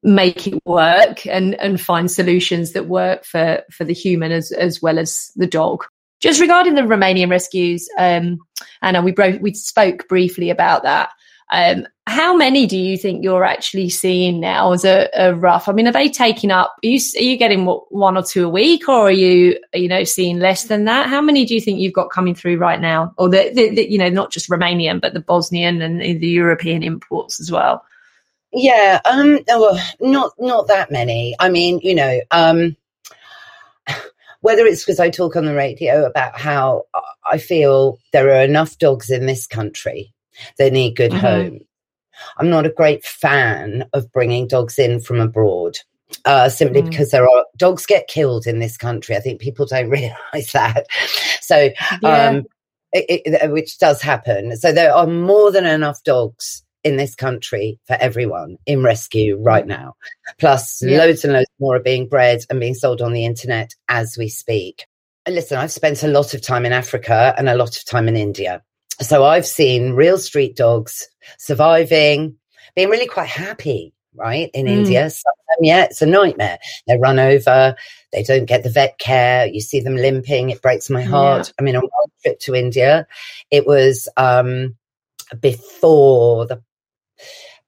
make 0.03 0.47
it 0.47 0.59
work 0.65 1.25
and 1.25 1.55
and 1.55 1.81
find 1.81 2.09
solutions 2.09 2.73
that 2.73 2.87
work 2.87 3.25
for 3.25 3.61
for 3.71 3.83
the 3.83 3.93
human 3.93 4.31
as 4.31 4.51
as 4.51 4.81
well 4.81 4.99
as 4.99 5.31
the 5.35 5.47
dog. 5.47 5.85
Just 6.19 6.41
regarding 6.41 6.75
the 6.75 6.81
Romanian 6.81 7.29
rescues, 7.29 7.87
um, 7.97 8.39
Anna, 8.81 9.01
we 9.01 9.11
broke 9.11 9.41
we 9.41 9.53
spoke 9.53 10.07
briefly 10.07 10.49
about 10.49 10.83
that. 10.83 11.09
Um, 11.51 11.87
how 12.05 12.35
many 12.35 12.67
do 12.67 12.77
you 12.77 12.97
think 12.97 13.23
you're 13.23 13.43
actually 13.43 13.89
seeing 13.89 14.39
now 14.39 14.71
as 14.71 14.85
a, 14.85 15.09
a 15.15 15.33
rough? 15.33 15.67
I 15.67 15.71
mean, 15.71 15.87
are 15.87 15.91
they 15.91 16.09
taking 16.09 16.51
up? 16.51 16.75
Are 16.83 16.87
you, 16.87 16.99
are 17.17 17.23
you 17.23 17.37
getting 17.37 17.65
what, 17.65 17.91
one 17.91 18.17
or 18.17 18.23
two 18.23 18.45
a 18.45 18.49
week, 18.49 18.87
or 18.87 19.07
are 19.07 19.11
you 19.11 19.59
you 19.73 19.87
know 19.87 20.03
seeing 20.03 20.39
less 20.39 20.65
than 20.65 20.85
that? 20.85 21.09
How 21.09 21.21
many 21.21 21.45
do 21.45 21.55
you 21.55 21.61
think 21.61 21.79
you've 21.79 21.93
got 21.93 22.11
coming 22.11 22.35
through 22.35 22.57
right 22.57 22.79
now, 22.79 23.13
or 23.17 23.29
the, 23.29 23.51
the, 23.53 23.69
the 23.75 23.91
you 23.91 23.97
know 23.97 24.09
not 24.09 24.31
just 24.31 24.49
Romanian 24.49 25.01
but 25.01 25.13
the 25.13 25.19
Bosnian 25.19 25.81
and 25.81 26.01
the 26.01 26.27
European 26.27 26.83
imports 26.83 27.39
as 27.39 27.51
well? 27.51 27.83
Yeah, 28.51 28.99
um, 29.05 29.39
well, 29.47 29.79
not 29.99 30.31
not 30.39 30.67
that 30.67 30.91
many. 30.91 31.35
I 31.39 31.49
mean, 31.49 31.79
you 31.83 31.93
know, 31.93 32.19
um, 32.31 32.75
whether 34.41 34.65
it's 34.65 34.83
because 34.83 34.99
I 34.99 35.09
talk 35.09 35.35
on 35.35 35.45
the 35.45 35.53
radio 35.53 36.05
about 36.05 36.39
how 36.39 36.83
I 37.31 37.37
feel 37.37 37.99
there 38.11 38.29
are 38.29 38.43
enough 38.43 38.77
dogs 38.77 39.09
in 39.09 39.25
this 39.27 39.45
country 39.45 40.13
they 40.57 40.69
need 40.69 40.95
good 40.95 41.11
mm-hmm. 41.11 41.25
homes. 41.25 41.61
I'm 42.37 42.49
not 42.49 42.65
a 42.65 42.71
great 42.71 43.05
fan 43.05 43.85
of 43.93 44.11
bringing 44.11 44.47
dogs 44.47 44.77
in 44.77 44.99
from 44.99 45.19
abroad. 45.19 45.77
Uh, 46.25 46.49
simply 46.49 46.81
mm. 46.81 46.89
because 46.89 47.11
there 47.11 47.29
are 47.29 47.45
dogs 47.55 47.85
get 47.85 48.07
killed 48.07 48.47
in 48.47 48.57
this 48.57 48.77
country. 48.77 49.15
I 49.15 49.19
think 49.19 49.39
people 49.39 49.67
don't 49.67 49.89
realize 49.91 50.51
that. 50.53 50.87
So, 51.39 51.69
yeah. 52.01 52.29
um, 52.29 52.45
it, 52.91 53.21
it, 53.25 53.51
which 53.51 53.77
does 53.77 54.01
happen. 54.01 54.57
So 54.57 54.71
there 54.71 54.93
are 54.93 55.05
more 55.05 55.51
than 55.51 55.67
enough 55.67 56.03
dogs 56.03 56.63
in 56.83 56.97
this 56.97 57.15
country 57.15 57.79
for 57.85 57.97
everyone 57.99 58.57
in 58.65 58.83
rescue 58.83 59.37
right 59.37 59.65
mm. 59.65 59.69
now. 59.69 59.95
Plus, 60.37 60.81
yeah. 60.81 60.97
loads 60.97 61.23
and 61.23 61.33
loads 61.33 61.49
more 61.59 61.75
are 61.75 61.81
being 61.81 62.07
bred 62.07 62.41
and 62.49 62.59
being 62.59 62.73
sold 62.73 63.01
on 63.01 63.13
the 63.13 63.25
internet 63.25 63.75
as 63.87 64.17
we 64.17 64.29
speak. 64.29 64.85
And 65.25 65.35
listen, 65.35 65.57
I've 65.57 65.71
spent 65.71 66.03
a 66.03 66.07
lot 66.07 66.33
of 66.33 66.41
time 66.41 66.65
in 66.65 66.73
Africa 66.73 67.33
and 67.37 67.49
a 67.49 67.55
lot 67.55 67.75
of 67.75 67.85
time 67.85 68.07
in 68.07 68.15
India. 68.15 68.63
So 69.01 69.23
I've 69.23 69.45
seen 69.45 69.93
real 69.93 70.17
street 70.17 70.55
dogs 70.55 71.07
surviving, 71.37 72.35
being 72.75 72.89
really 72.89 73.07
quite 73.07 73.29
happy, 73.29 73.93
right? 74.15 74.49
In 74.53 74.65
mm. 74.65 74.69
India. 74.69 75.09
Some 75.09 75.31
of 75.31 75.45
them, 75.57 75.65
yeah, 75.65 75.83
it's 75.83 76.01
a 76.01 76.05
nightmare. 76.05 76.59
They 76.87 76.97
run 76.97 77.19
over, 77.19 77.75
they 78.11 78.23
don't 78.23 78.45
get 78.45 78.63
the 78.63 78.69
vet 78.69 78.97
care. 78.97 79.47
You 79.47 79.61
see 79.61 79.81
them 79.81 79.95
limping. 79.95 80.49
It 80.49 80.61
breaks 80.61 80.89
my 80.89 81.01
heart. 81.01 81.47
Yeah. 81.47 81.53
I 81.59 81.61
mean, 81.63 81.75
on 81.75 81.83
one 81.83 82.09
trip 82.23 82.39
to 82.41 82.55
India, 82.55 83.07
it 83.51 83.67
was 83.67 84.09
um, 84.17 84.75
before 85.39 86.45
the 86.47 86.61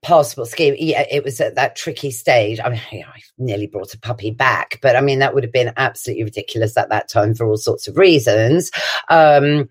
passport 0.02 0.48
scheme. 0.48 0.76
Yeah, 0.80 1.06
it 1.12 1.24
was 1.24 1.40
at 1.40 1.56
that 1.56 1.76
tricky 1.76 2.10
stage. 2.10 2.60
I 2.60 2.70
mean, 2.70 2.82
you 2.92 3.02
know, 3.02 3.10
I 3.14 3.22
nearly 3.38 3.68
brought 3.68 3.94
a 3.94 4.00
puppy 4.00 4.32
back, 4.32 4.80
but 4.82 4.96
I 4.96 5.02
mean, 5.02 5.20
that 5.20 5.34
would 5.34 5.44
have 5.44 5.54
been 5.54 5.74
absolutely 5.78 6.24
ridiculous 6.24 6.76
at 6.76 6.90
that 6.90 7.08
time 7.08 7.36
for 7.36 7.46
all 7.46 7.58
sorts 7.58 7.88
of 7.88 7.98
reasons. 7.98 8.72
Um, 9.10 9.70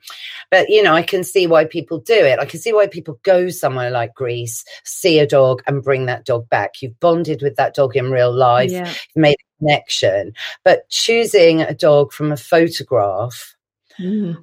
but, 0.50 0.68
you 0.68 0.82
know, 0.82 0.94
I 0.94 1.02
can 1.02 1.24
see 1.24 1.46
why 1.46 1.64
people 1.64 1.98
do 1.98 2.14
it. 2.14 2.38
I 2.38 2.44
can 2.44 2.60
see 2.60 2.72
why 2.72 2.86
people 2.86 3.18
go 3.24 3.48
somewhere 3.48 3.90
like 3.90 4.14
Greece, 4.14 4.64
see 4.84 5.18
a 5.18 5.26
dog 5.26 5.62
and 5.66 5.82
bring 5.82 6.06
that 6.06 6.24
dog 6.24 6.48
back. 6.48 6.80
You've 6.80 6.98
bonded 7.00 7.42
with 7.42 7.56
that 7.56 7.74
dog 7.74 7.96
in 7.96 8.10
real 8.10 8.32
life, 8.32 8.70
yeah. 8.70 8.92
made 9.16 9.34
a 9.34 9.58
connection. 9.58 10.32
But 10.64 10.88
choosing 10.90 11.62
a 11.62 11.74
dog 11.74 12.12
from 12.12 12.30
a 12.30 12.36
photograph, 12.36 13.56
mm. 13.98 14.36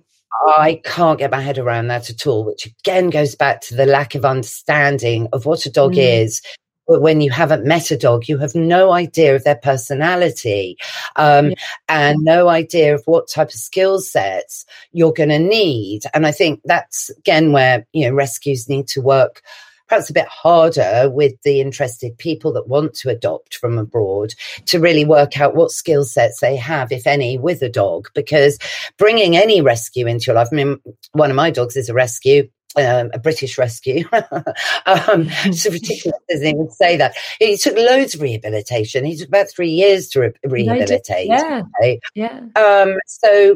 I 0.48 0.82
can't 0.84 1.20
get 1.20 1.32
my 1.32 1.42
head 1.42 1.58
around 1.58 1.88
that 1.88 2.10
at 2.10 2.28
all, 2.28 2.46
which 2.46 2.66
again 2.66 3.10
goes 3.10 3.36
back 3.36 3.62
to 3.62 3.76
the 3.76 3.86
lack 3.86 4.16
of 4.16 4.26
understanding 4.26 5.28
of 5.34 5.46
what 5.46 5.66
a 5.66 5.72
dog 5.72 5.94
mm. 5.94 6.24
is. 6.24 6.42
When 6.90 7.20
you 7.20 7.32
haven't 7.32 7.66
met 7.66 7.92
a 7.92 7.98
dog, 7.98 8.30
you 8.30 8.38
have 8.38 8.56
no 8.56 8.94
idea 8.94 9.36
of 9.36 9.44
their 9.44 9.58
personality 9.58 10.78
um, 11.18 11.50
yeah. 11.50 11.56
and 11.90 12.18
no 12.22 12.48
idea 12.48 12.96
of 12.96 13.04
what 13.06 13.28
type 13.28 13.50
of 13.50 13.54
skill 13.54 14.00
sets 14.00 14.66
you're 14.94 15.12
going 15.12 15.28
to 15.30 15.40
need. 15.40 16.04
And 16.14 16.26
I 16.26 16.32
think 16.32 16.62
that's 16.64 17.10
again 17.10 17.52
where 17.52 17.86
you 17.92 18.08
know 18.08 18.16
rescues 18.16 18.70
need 18.70 18.88
to 18.90 19.02
work 19.02 19.42
perhaps 19.88 20.10
a 20.10 20.14
bit 20.14 20.28
harder 20.28 21.10
with 21.10 21.34
the 21.44 21.62
interested 21.62 22.18
people 22.18 22.52
that 22.54 22.68
want 22.68 22.94
to 22.96 23.10
adopt 23.10 23.56
from 23.56 23.78
abroad 23.78 24.34
to 24.66 24.80
really 24.80 25.06
work 25.06 25.40
out 25.40 25.56
what 25.56 25.72
skill 25.72 26.04
sets 26.04 26.40
they 26.40 26.56
have, 26.56 26.92
if 26.92 27.08
any, 27.08 27.38
with 27.38 27.62
a 27.62 27.70
dog. 27.70 28.10
Because 28.14 28.58
bringing 28.98 29.36
any 29.36 29.62
rescue 29.62 30.08
into 30.08 30.28
your 30.28 30.36
life, 30.36 30.50
I 30.52 30.56
mean, 30.56 30.80
one 31.14 31.30
of 31.30 31.36
my 31.36 31.52
dogs 31.52 31.76
is 31.76 31.90
a 31.90 31.94
rescue. 31.94 32.50
Um, 32.76 33.10
a 33.12 33.18
British 33.18 33.58
rescue. 33.58 34.04
um, 34.12 34.22
it's 34.86 35.66
ridiculous, 35.66 36.20
doesn't 36.30 36.46
even 36.46 36.70
say 36.70 36.96
that. 36.98 37.16
He 37.40 37.58
took 37.58 37.76
loads 37.76 38.14
of 38.14 38.22
rehabilitation. 38.22 39.04
He 39.04 39.18
took 39.18 39.30
about 39.30 39.50
three 39.50 39.72
years 39.72 40.10
to 40.10 40.20
re- 40.20 40.34
rehabilitate. 40.44 41.28
Yeah. 41.28 41.64
Right? 41.82 42.00
Yeah. 42.14 42.42
Um, 42.56 42.98
so 43.08 43.56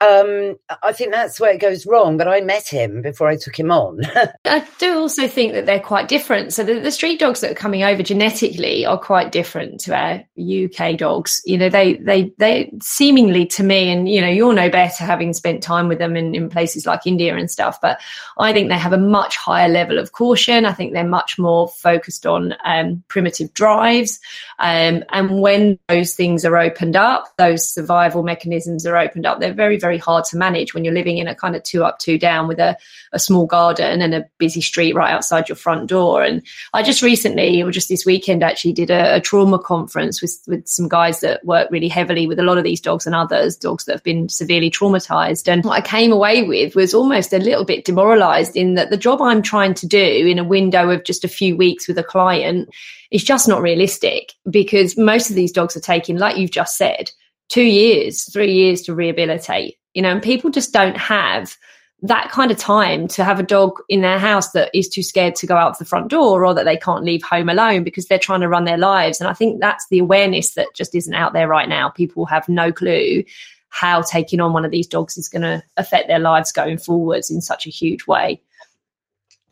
um, 0.00 0.56
I 0.82 0.92
think 0.92 1.12
that's 1.12 1.38
where 1.38 1.52
it 1.52 1.60
goes 1.60 1.84
wrong. 1.84 2.16
But 2.16 2.26
I 2.26 2.40
met 2.40 2.66
him 2.66 3.02
before 3.02 3.28
I 3.28 3.36
took 3.36 3.58
him 3.58 3.70
on. 3.70 4.00
I 4.46 4.66
do 4.78 4.98
also 4.98 5.28
think 5.28 5.52
that 5.52 5.66
they're 5.66 5.78
quite 5.78 6.08
different. 6.08 6.54
So 6.54 6.64
the, 6.64 6.80
the, 6.80 6.90
street 6.90 7.20
dogs 7.20 7.40
that 7.40 7.50
are 7.50 7.54
coming 7.54 7.82
over 7.82 8.02
genetically 8.02 8.86
are 8.86 8.98
quite 8.98 9.30
different 9.30 9.80
to 9.82 9.94
our 9.94 10.24
UK 10.38 10.96
dogs. 10.96 11.42
You 11.44 11.58
know, 11.58 11.68
they 11.68 11.94
they 11.94 12.32
they 12.38 12.72
seemingly 12.80 13.44
to 13.46 13.62
me, 13.62 13.90
and 13.90 14.08
you 14.08 14.22
know, 14.22 14.28
you'll 14.28 14.54
know 14.54 14.70
better 14.70 15.04
having 15.04 15.34
spent 15.34 15.62
time 15.62 15.86
with 15.86 15.98
them 15.98 16.16
in, 16.16 16.34
in 16.34 16.48
places 16.48 16.86
like 16.86 17.06
India 17.06 17.36
and 17.36 17.50
stuff. 17.50 17.78
But 17.80 18.00
I 18.38 18.54
think 18.54 18.70
they 18.70 18.78
have 18.78 18.94
a 18.94 18.98
much 18.98 19.36
higher 19.36 19.68
level 19.68 19.98
of 19.98 20.12
caution. 20.12 20.64
I 20.64 20.72
think 20.72 20.94
they're 20.94 21.06
much 21.06 21.38
more 21.38 21.68
focused 21.68 22.24
on 22.26 22.54
um, 22.64 23.04
primitive 23.08 23.52
drives. 23.52 24.18
Um, 24.58 25.04
and 25.10 25.40
when 25.40 25.78
those 25.88 26.14
things 26.14 26.46
are 26.46 26.56
opened 26.56 26.96
up, 26.96 27.36
those 27.36 27.68
survival 27.68 28.22
mechanisms 28.22 28.86
are 28.86 28.96
opened 28.96 29.26
up. 29.26 29.40
They're 29.40 29.52
very 29.52 29.76
very 29.76 29.89
very 29.90 29.98
hard 29.98 30.24
to 30.24 30.36
manage 30.36 30.72
when 30.72 30.84
you're 30.84 30.94
living 30.94 31.18
in 31.18 31.26
a 31.26 31.34
kind 31.34 31.56
of 31.56 31.64
two 31.64 31.82
up, 31.82 31.98
two 31.98 32.16
down 32.16 32.46
with 32.46 32.60
a, 32.60 32.76
a 33.12 33.18
small 33.18 33.44
garden 33.44 34.00
and 34.00 34.14
a 34.14 34.24
busy 34.38 34.60
street 34.60 34.94
right 34.94 35.12
outside 35.12 35.48
your 35.48 35.56
front 35.56 35.88
door. 35.88 36.22
And 36.22 36.42
I 36.72 36.84
just 36.84 37.02
recently, 37.02 37.60
or 37.60 37.72
just 37.72 37.88
this 37.88 38.06
weekend, 38.06 38.44
actually 38.44 38.72
did 38.72 38.88
a, 38.88 39.16
a 39.16 39.20
trauma 39.20 39.58
conference 39.58 40.22
with, 40.22 40.40
with 40.46 40.68
some 40.68 40.88
guys 40.88 41.18
that 41.20 41.44
work 41.44 41.68
really 41.72 41.88
heavily 41.88 42.28
with 42.28 42.38
a 42.38 42.44
lot 42.44 42.56
of 42.56 42.62
these 42.62 42.80
dogs 42.80 43.04
and 43.04 43.16
others, 43.16 43.56
dogs 43.56 43.84
that 43.86 43.94
have 43.94 44.04
been 44.04 44.28
severely 44.28 44.70
traumatized. 44.70 45.48
And 45.48 45.64
what 45.64 45.76
I 45.76 45.80
came 45.80 46.12
away 46.12 46.44
with 46.44 46.76
was 46.76 46.94
almost 46.94 47.32
a 47.32 47.38
little 47.38 47.64
bit 47.64 47.84
demoralized 47.84 48.56
in 48.56 48.74
that 48.74 48.90
the 48.90 48.96
job 48.96 49.20
I'm 49.20 49.42
trying 49.42 49.74
to 49.74 49.88
do 49.88 49.98
in 49.98 50.38
a 50.38 50.44
window 50.44 50.90
of 50.90 51.02
just 51.02 51.24
a 51.24 51.28
few 51.28 51.56
weeks 51.56 51.88
with 51.88 51.98
a 51.98 52.04
client 52.04 52.68
is 53.10 53.24
just 53.24 53.48
not 53.48 53.60
realistic 53.60 54.34
because 54.48 54.96
most 54.96 55.30
of 55.30 55.36
these 55.36 55.50
dogs 55.50 55.76
are 55.76 55.80
taking, 55.80 56.16
like 56.16 56.36
you've 56.36 56.52
just 56.52 56.76
said, 56.76 57.10
two 57.48 57.64
years, 57.64 58.32
three 58.32 58.52
years 58.52 58.82
to 58.82 58.94
rehabilitate 58.94 59.76
you 59.94 60.02
know, 60.02 60.10
and 60.10 60.22
people 60.22 60.50
just 60.50 60.72
don't 60.72 60.96
have 60.96 61.56
that 62.02 62.30
kind 62.30 62.50
of 62.50 62.56
time 62.56 63.06
to 63.08 63.24
have 63.24 63.38
a 63.38 63.44
dog 63.44 63.78
in 63.88 64.00
their 64.00 64.18
house 64.18 64.52
that 64.52 64.70
is 64.72 64.88
too 64.88 65.02
scared 65.02 65.34
to 65.34 65.46
go 65.46 65.56
out 65.56 65.78
the 65.78 65.84
front 65.84 66.08
door 66.08 66.44
or 66.44 66.54
that 66.54 66.64
they 66.64 66.76
can't 66.76 67.04
leave 67.04 67.22
home 67.22 67.48
alone 67.48 67.84
because 67.84 68.06
they're 68.06 68.18
trying 68.18 68.40
to 68.40 68.48
run 68.48 68.64
their 68.64 68.78
lives. 68.78 69.20
And 69.20 69.28
I 69.28 69.34
think 69.34 69.60
that's 69.60 69.86
the 69.90 69.98
awareness 69.98 70.54
that 70.54 70.68
just 70.74 70.94
isn't 70.94 71.14
out 71.14 71.34
there 71.34 71.48
right 71.48 71.68
now. 71.68 71.90
People 71.90 72.24
have 72.26 72.48
no 72.48 72.72
clue 72.72 73.22
how 73.68 74.02
taking 74.02 74.40
on 74.40 74.52
one 74.52 74.64
of 74.64 74.70
these 74.70 74.86
dogs 74.86 75.16
is 75.18 75.28
going 75.28 75.42
to 75.42 75.62
affect 75.76 76.08
their 76.08 76.18
lives 76.18 76.52
going 76.52 76.78
forwards 76.78 77.30
in 77.30 77.40
such 77.40 77.66
a 77.66 77.70
huge 77.70 78.06
way. 78.06 78.40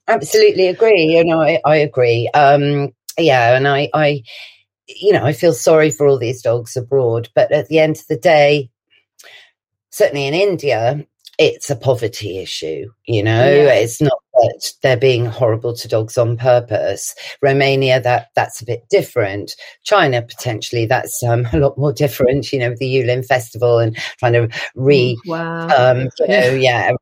Absolutely 0.09 0.68
agree. 0.68 1.05
You 1.05 1.24
know, 1.24 1.42
I, 1.42 1.61
I 1.66 1.77
agree. 1.77 2.31
Um, 2.33 2.94
yeah, 3.18 3.55
and 3.57 3.68
I, 3.68 3.90
I, 3.92 4.22
you 4.87 5.12
know, 5.12 5.24
I 5.24 5.35
feel 5.35 5.53
sorry 5.53 5.90
for 5.90 6.07
all 6.07 6.18
these 6.18 6.40
dogs 6.40 6.77
abroad, 6.77 7.29
but 7.35 7.53
at 7.53 7.68
the 7.68 7.79
end 7.79 7.96
of 7.96 8.07
the 8.07 8.16
day, 8.16 8.70
certainly 9.90 10.27
in 10.27 10.35
India, 10.35 11.07
it's 11.38 11.70
a 11.70 11.77
poverty 11.77 12.38
issue. 12.38 12.90
You 13.07 13.22
know, 13.22 13.44
yeah. 13.48 13.74
it's 13.74 14.01
not 14.01 14.18
that 14.35 14.72
they're 14.83 14.96
being 14.96 15.27
horrible 15.27 15.74
to 15.74 15.88
dogs 15.88 16.18
on 16.18 16.37
purpose. 16.37 17.14
Romania, 17.42 18.01
that 18.01 18.29
that's 18.35 18.61
a 18.61 18.64
bit 18.64 18.85
different. 18.90 19.55
China, 19.85 20.20
potentially, 20.22 20.85
that's 20.87 21.22
um, 21.22 21.46
a 21.53 21.59
lot 21.59 21.79
more 21.79 21.92
different. 21.92 22.53
You 22.53 22.59
know, 22.59 22.74
the 22.79 22.92
Yulin 22.92 23.24
Festival 23.24 23.79
and 23.79 23.96
trying 24.18 24.33
to 24.33 24.48
re, 24.74 25.16
Mm, 25.27 25.31
wow. 25.31 25.68
um, 25.68 26.09
you 26.18 26.29
know, 26.29 26.51
yeah, 26.51 26.92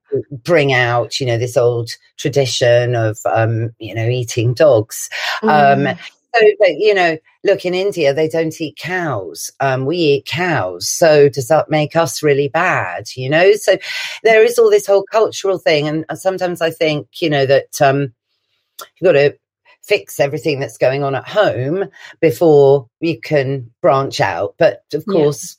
bring 0.44 0.72
out 0.72 1.18
you 1.18 1.27
know 1.27 1.38
this 1.38 1.57
old 1.57 1.90
tradition 2.18 2.94
of 2.94 3.18
um, 3.25 3.70
you 3.79 3.94
know 3.94 4.09
eating 4.09 4.55
dogs. 4.55 5.09
Mm. 5.42 5.88
Um, 5.88 5.99
so, 6.37 6.46
but, 6.59 6.79
you 6.79 6.94
know, 6.94 7.18
look 7.44 7.64
in 7.64 7.75
India, 7.75 8.12
they 8.12 8.29
don't 8.29 8.61
eat 8.61 8.77
cows. 8.77 9.51
Um, 9.61 9.87
we 9.87 9.96
eat 9.96 10.27
cows. 10.27 10.88
So 10.88 11.29
does 11.29 11.49
that 11.49 11.70
make 11.70 11.96
us 11.96 12.22
really 12.22 12.49
bad? 12.49 13.09
You 13.16 13.29
know, 13.31 13.53
so 13.55 13.77
there 14.22 14.42
is 14.42 14.59
all 14.59 14.70
this 14.70 14.87
whole 14.87 15.05
cultural 15.05 15.59
thing. 15.59 15.88
And 15.88 16.05
sometimes 16.14 16.61
I 16.61 16.70
think, 16.70 17.09
you 17.20 17.31
know, 17.31 17.46
that 17.46 17.81
um, 17.81 18.12
you've 18.81 19.05
got 19.05 19.12
to 19.12 19.37
fix 19.83 20.18
everything 20.18 20.59
that's 20.61 20.79
going 20.79 21.05
on 21.05 21.14
at 21.14 21.29
home 21.29 21.88
before 22.20 22.88
you 23.01 23.20
can 23.20 23.70
branch 23.81 24.20
out. 24.20 24.55
But 24.59 24.83
of 24.92 25.07
course, 25.07 25.57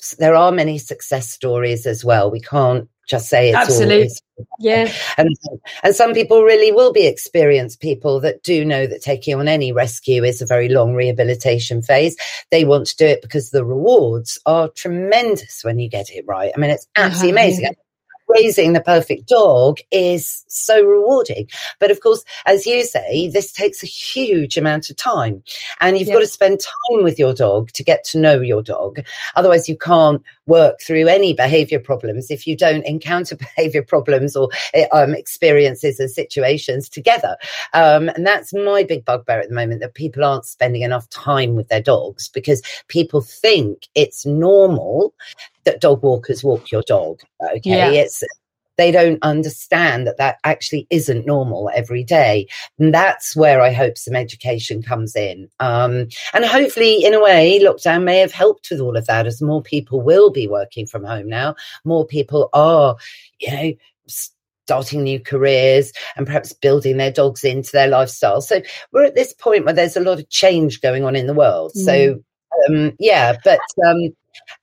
s- 0.00 0.14
there 0.18 0.34
are 0.34 0.52
many 0.52 0.78
success 0.78 1.30
stories 1.30 1.86
as 1.86 2.04
well. 2.04 2.30
We 2.30 2.40
can't 2.40 2.88
just 3.08 3.28
say 3.28 3.48
it's 3.48 3.56
Absolutely. 3.56 3.94
always 3.94 4.22
yeah. 4.58 4.92
and 5.16 5.36
and 5.82 5.94
some 5.94 6.14
people 6.14 6.42
really 6.42 6.72
will 6.72 6.92
be 6.92 7.06
experienced 7.06 7.80
people 7.80 8.20
that 8.20 8.42
do 8.42 8.64
know 8.64 8.86
that 8.86 9.02
taking 9.02 9.34
on 9.34 9.48
any 9.48 9.72
rescue 9.72 10.24
is 10.24 10.40
a 10.42 10.46
very 10.46 10.68
long 10.68 10.94
rehabilitation 10.94 11.82
phase. 11.82 12.16
They 12.50 12.64
want 12.64 12.86
to 12.88 12.96
do 12.96 13.06
it 13.06 13.22
because 13.22 13.50
the 13.50 13.64
rewards 13.64 14.38
are 14.46 14.68
tremendous 14.68 15.62
when 15.62 15.78
you 15.78 15.88
get 15.88 16.10
it 16.10 16.24
right. 16.26 16.52
I 16.54 16.58
mean, 16.58 16.70
it's 16.70 16.86
absolutely 16.96 17.40
Yeah, 17.40 17.46
amazing. 17.46 17.74
Raising 18.28 18.74
the 18.74 18.80
perfect 18.80 19.26
dog 19.26 19.78
is 19.90 20.44
so 20.46 20.80
rewarding. 20.84 21.48
But 21.80 21.90
of 21.90 22.00
course, 22.00 22.24
as 22.46 22.64
you 22.64 22.84
say, 22.84 23.28
this 23.28 23.50
takes 23.50 23.82
a 23.82 23.86
huge 23.86 24.56
amount 24.56 24.88
of 24.88 24.96
time. 24.96 25.42
And 25.80 25.98
you've 25.98 26.06
Yeah. 26.06 26.14
got 26.14 26.20
to 26.20 26.26
spend 26.28 26.60
time 26.60 27.02
with 27.02 27.18
your 27.18 27.34
dog 27.34 27.72
to 27.72 27.82
get 27.82 28.04
to 28.04 28.20
know 28.20 28.40
your 28.40 28.62
dog. 28.62 29.00
Otherwise, 29.34 29.68
you 29.68 29.76
can't 29.76 30.22
work 30.50 30.80
through 30.82 31.06
any 31.06 31.32
behavior 31.32 31.78
problems 31.78 32.30
if 32.30 32.46
you 32.46 32.56
don't 32.56 32.84
encounter 32.84 33.36
behavior 33.56 33.82
problems 33.82 34.36
or 34.36 34.50
eh, 34.74 34.86
um, 34.92 35.14
experiences 35.14 35.98
and 35.98 36.10
situations 36.10 36.88
together. 36.88 37.36
Um, 37.72 38.08
and 38.10 38.26
that's 38.26 38.52
my 38.52 38.82
big 38.82 39.04
bugbear 39.04 39.40
at 39.40 39.48
the 39.48 39.54
moment 39.54 39.80
that 39.80 39.94
people 39.94 40.24
aren't 40.24 40.44
spending 40.44 40.82
enough 40.82 41.08
time 41.08 41.54
with 41.54 41.68
their 41.68 41.80
dogs 41.80 42.28
because 42.28 42.60
people 42.88 43.20
think 43.20 43.88
it's 43.94 44.26
normal 44.26 45.14
that 45.64 45.80
dog 45.80 46.02
walkers 46.02 46.42
walk 46.42 46.70
your 46.70 46.82
dog. 46.82 47.20
Okay. 47.56 47.60
Yeah. 47.70 47.90
It's, 47.90 48.22
they 48.80 48.90
don't 48.90 49.18
understand 49.22 50.06
that 50.06 50.16
that 50.16 50.38
actually 50.44 50.86
isn't 50.90 51.26
normal 51.26 51.70
every 51.74 52.02
day. 52.02 52.48
And 52.78 52.94
that's 52.94 53.36
where 53.36 53.60
I 53.60 53.72
hope 53.72 53.98
some 53.98 54.16
education 54.16 54.82
comes 54.82 55.14
in. 55.14 55.48
Um, 55.60 56.08
and 56.32 56.44
hopefully, 56.44 57.04
in 57.04 57.14
a 57.14 57.22
way, 57.22 57.60
lockdown 57.62 58.04
may 58.04 58.18
have 58.18 58.32
helped 58.32 58.68
with 58.70 58.80
all 58.80 58.96
of 58.96 59.06
that 59.06 59.26
as 59.26 59.42
more 59.42 59.62
people 59.62 60.00
will 60.00 60.30
be 60.30 60.48
working 60.48 60.86
from 60.86 61.04
home 61.04 61.28
now. 61.28 61.54
More 61.84 62.06
people 62.06 62.48
are, 62.52 62.96
you 63.38 63.50
know, 63.52 63.72
starting 64.70 65.02
new 65.02 65.18
careers 65.18 65.92
and 66.16 66.26
perhaps 66.26 66.52
building 66.52 66.96
their 66.96 67.10
dogs 67.10 67.42
into 67.44 67.72
their 67.72 67.88
lifestyle. 67.88 68.40
So 68.40 68.62
we're 68.92 69.04
at 69.04 69.16
this 69.16 69.32
point 69.32 69.64
where 69.64 69.74
there's 69.74 69.96
a 69.96 70.00
lot 70.00 70.20
of 70.20 70.28
change 70.30 70.80
going 70.80 71.04
on 71.04 71.16
in 71.16 71.26
the 71.26 71.34
world. 71.34 71.72
So, 71.72 72.20
um, 72.68 72.92
yeah, 73.00 73.36
but 73.42 73.60
um, 73.84 74.14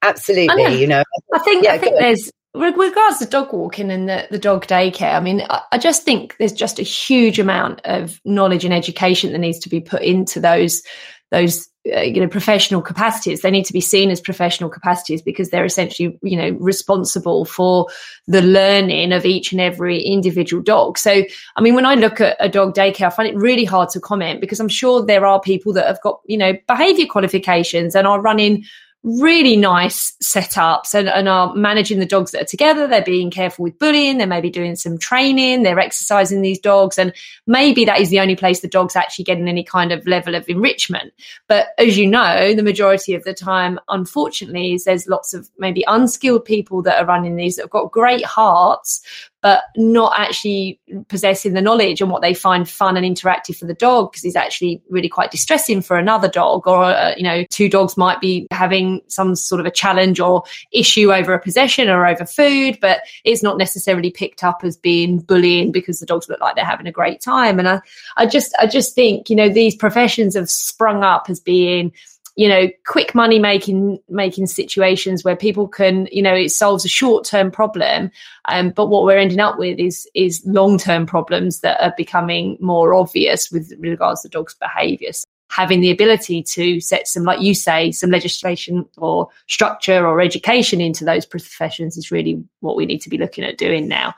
absolutely, 0.01 0.79
you 0.79 0.87
know, 0.87 1.03
I 1.33 1.39
think 1.39 1.65
Yeah, 1.65 1.73
I 1.73 1.77
think 1.77 1.97
there's 1.99 2.31
with 2.53 2.75
regards 2.75 3.19
to 3.19 3.25
dog 3.25 3.53
walking 3.53 3.91
and 3.91 4.09
the, 4.09 4.27
the 4.31 4.39
dog 4.39 4.65
daycare. 4.67 5.13
I 5.13 5.19
mean, 5.19 5.43
I, 5.49 5.61
I 5.73 5.77
just 5.77 6.03
think 6.03 6.35
there's 6.37 6.53
just 6.53 6.79
a 6.79 6.83
huge 6.83 7.39
amount 7.39 7.81
of 7.85 8.19
knowledge 8.25 8.65
and 8.65 8.73
education 8.73 9.31
that 9.31 9.39
needs 9.39 9.59
to 9.59 9.69
be 9.69 9.79
put 9.79 10.01
into 10.01 10.39
those 10.39 10.81
those 11.29 11.67
uh, 11.93 12.01
you 12.01 12.21
know 12.21 12.27
professional 12.27 12.81
capacities. 12.81 13.41
They 13.41 13.51
need 13.51 13.65
to 13.65 13.73
be 13.73 13.81
seen 13.81 14.11
as 14.11 14.21
professional 14.21 14.69
capacities 14.69 15.21
because 15.21 15.49
they're 15.49 15.65
essentially 15.65 16.17
you 16.23 16.37
know 16.37 16.51
responsible 16.59 17.45
for 17.45 17.87
the 18.27 18.41
learning 18.41 19.11
of 19.11 19.25
each 19.25 19.51
and 19.51 19.61
every 19.61 20.01
individual 20.01 20.63
dog. 20.63 20.97
So, 20.97 21.23
I 21.55 21.61
mean, 21.61 21.75
when 21.75 21.85
I 21.85 21.95
look 21.95 22.21
at 22.21 22.37
a 22.39 22.49
dog 22.49 22.75
daycare, 22.75 23.07
I 23.07 23.09
find 23.09 23.29
it 23.29 23.35
really 23.35 23.65
hard 23.65 23.89
to 23.89 23.99
comment 23.99 24.41
because 24.41 24.59
I'm 24.59 24.69
sure 24.69 25.05
there 25.05 25.25
are 25.25 25.39
people 25.39 25.73
that 25.73 25.87
have 25.87 26.01
got 26.01 26.21
you 26.25 26.37
know 26.37 26.53
behaviour 26.67 27.05
qualifications 27.05 27.95
and 27.95 28.07
are 28.07 28.21
running 28.21 28.63
really 29.03 29.55
nice 29.55 30.13
setups 30.21 30.93
and, 30.93 31.07
and 31.07 31.29
are 31.29 31.53
managing 31.55 31.99
the 31.99 32.05
dogs 32.05 32.31
that 32.31 32.41
are 32.41 32.45
together. 32.45 32.87
They're 32.87 33.01
being 33.01 33.31
careful 33.31 33.63
with 33.63 33.79
bullying. 33.79 34.17
They're 34.17 34.27
maybe 34.27 34.49
doing 34.49 34.75
some 34.75 34.97
training. 34.97 35.63
They're 35.63 35.79
exercising 35.79 36.41
these 36.41 36.59
dogs. 36.59 36.97
And 36.97 37.13
maybe 37.45 37.85
that 37.85 38.01
is 38.01 38.09
the 38.09 38.19
only 38.19 38.35
place 38.35 38.59
the 38.59 38.67
dog's 38.67 38.95
actually 38.95 39.25
getting 39.25 39.47
any 39.47 39.63
kind 39.63 39.91
of 39.91 40.05
level 40.07 40.35
of 40.35 40.49
enrichment. 40.49 41.13
But 41.47 41.67
as 41.77 41.97
you 41.97 42.07
know, 42.07 42.53
the 42.53 42.63
majority 42.63 43.13
of 43.13 43.23
the 43.23 43.33
time, 43.33 43.79
unfortunately, 43.87 44.73
is 44.73 44.83
there's 44.83 45.07
lots 45.07 45.33
of 45.33 45.49
maybe 45.57 45.83
unskilled 45.87 46.43
people 46.43 46.81
that 46.81 46.99
are 46.99 47.05
running 47.05 47.35
these 47.35 47.55
that 47.55 47.63
have 47.63 47.69
got 47.71 47.91
great 47.91 48.25
hearts, 48.25 49.01
but 49.47 49.63
not 49.77 50.11
actually 50.19 50.77
possessing 51.07 51.53
the 51.53 51.61
knowledge 51.61 52.01
and 52.01 52.11
what 52.11 52.21
they 52.21 52.33
find 52.33 52.67
fun 52.67 52.97
and 52.97 53.05
interactive 53.05 53.55
for 53.55 53.65
the 53.65 53.73
dog 53.73 54.11
because 54.11 54.25
it's 54.25 54.35
actually 54.35 54.81
really 54.89 55.07
quite 55.07 55.31
distressing 55.31 55.81
for 55.81 55.97
another 55.97 56.27
dog 56.27 56.67
or 56.67 56.83
uh, 56.83 57.13
you 57.15 57.23
know 57.23 57.45
two 57.45 57.69
dogs 57.69 57.95
might 57.95 58.19
be 58.19 58.45
having 58.51 58.99
some 59.07 59.37
sort 59.37 59.61
of 59.61 59.65
a 59.65 59.71
challenge 59.71 60.19
or 60.19 60.43
issue 60.73 61.13
over 61.13 61.33
a 61.33 61.39
possession 61.39 61.87
or 61.87 62.05
over 62.05 62.25
food 62.25 62.77
but 62.81 63.03
it's 63.23 63.41
not 63.41 63.57
necessarily 63.57 64.11
picked 64.11 64.43
up 64.43 64.65
as 64.65 64.75
being 64.75 65.17
bullying 65.17 65.71
because 65.71 66.01
the 66.01 66.05
dogs 66.05 66.27
look 66.27 66.41
like 66.41 66.55
they're 66.55 66.65
having 66.65 66.87
a 66.87 66.91
great 66.91 67.21
time. 67.21 67.57
And 67.57 67.69
i 67.69 67.79
i 68.17 68.25
just 68.25 68.53
i 68.59 68.67
just 68.67 68.95
think 68.95 69.29
you 69.29 69.35
know 69.37 69.47
these 69.47 69.77
professions 69.77 70.35
have 70.35 70.49
sprung 70.49 71.05
up 71.05 71.27
as 71.29 71.39
being 71.39 71.93
you 72.37 72.47
know 72.47 72.69
quick 72.85 73.13
money 73.13 73.39
making 73.39 73.99
making 74.07 74.47
situations 74.47 75.23
where 75.23 75.35
people 75.35 75.67
can 75.67 76.07
you 76.11 76.21
know 76.21 76.33
it 76.33 76.49
solves 76.49 76.85
a 76.85 76.89
short 76.89 77.25
term 77.25 77.51
problem 77.51 78.09
um, 78.45 78.69
but 78.69 78.87
what 78.87 79.03
we're 79.03 79.17
ending 79.17 79.39
up 79.39 79.59
with 79.59 79.77
is 79.77 80.07
is 80.13 80.41
long 80.45 80.77
term 80.77 81.05
problems 81.05 81.59
that 81.59 81.81
are 81.83 81.93
becoming 81.97 82.55
more 82.61 82.93
obvious 82.93 83.51
with 83.51 83.73
regards 83.79 84.21
to 84.21 84.29
dogs 84.29 84.55
behaviors 84.55 85.25
having 85.49 85.81
the 85.81 85.91
ability 85.91 86.43
to 86.43 86.79
set 86.79 87.07
some 87.07 87.23
like 87.23 87.41
you 87.41 87.55
say 87.55 87.91
some 87.91 88.11
legislation 88.11 88.85
or 88.97 89.27
structure 89.47 90.05
or 90.05 90.21
education 90.21 90.79
into 90.79 91.03
those 91.03 91.25
professions 91.25 91.97
is 91.97 92.11
really 92.11 92.43
what 92.59 92.75
we 92.75 92.85
need 92.85 93.01
to 93.01 93.09
be 93.09 93.17
looking 93.17 93.43
at 93.43 93.57
doing 93.57 93.87
now 93.87 94.13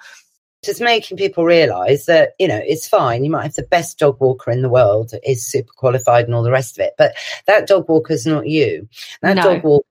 just 0.63 0.81
making 0.81 1.17
people 1.17 1.45
realize 1.45 2.05
that 2.05 2.33
you 2.39 2.47
know 2.47 2.61
it's 2.63 2.87
fine. 2.87 3.23
You 3.23 3.31
might 3.31 3.43
have 3.43 3.53
the 3.55 3.63
best 3.63 3.97
dog 3.99 4.19
walker 4.19 4.51
in 4.51 4.61
the 4.61 4.69
world 4.69 5.13
is 5.23 5.45
super 5.49 5.71
qualified 5.75 6.25
and 6.25 6.35
all 6.35 6.43
the 6.43 6.51
rest 6.51 6.77
of 6.77 6.83
it 6.85 6.93
but 6.97 7.15
that 7.45 7.67
dog 7.67 7.87
walker 7.89 8.13
is 8.13 8.25
not 8.25 8.47
you. 8.47 8.87
That 9.21 9.35
No. 9.35 9.43
dog 9.43 9.63
walker 9.63 9.85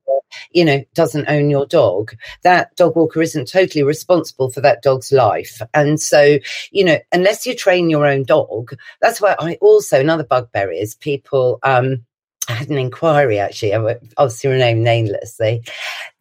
you 0.52 0.64
know 0.64 0.84
doesn't 0.94 1.28
own 1.28 1.48
your 1.48 1.66
dog. 1.66 2.14
That 2.42 2.76
dog 2.76 2.96
walker 2.96 3.22
isn't 3.22 3.48
totally 3.48 3.82
responsible 3.82 4.50
for 4.50 4.60
that 4.60 4.82
dog's 4.82 5.10
life. 5.10 5.62
And 5.72 6.00
so 6.00 6.38
you 6.70 6.84
know 6.84 6.98
unless 7.12 7.46
you 7.46 7.54
train 7.54 7.88
your 7.90 8.06
own 8.06 8.22
dog 8.24 8.74
that's 9.00 9.20
why 9.20 9.34
i 9.38 9.54
also 9.60 10.00
another 10.00 10.24
bugbear 10.24 10.70
is 10.70 10.94
people 10.96 11.58
um 11.62 12.04
I 12.48 12.52
had 12.52 12.70
an 12.70 12.78
inquiry 12.78 13.38
actually. 13.38 13.74
I 13.74 13.78
won't 13.78 14.12
obviously 14.16 14.50
remain 14.50 14.82
nameless. 14.82 15.36
They 15.36 15.62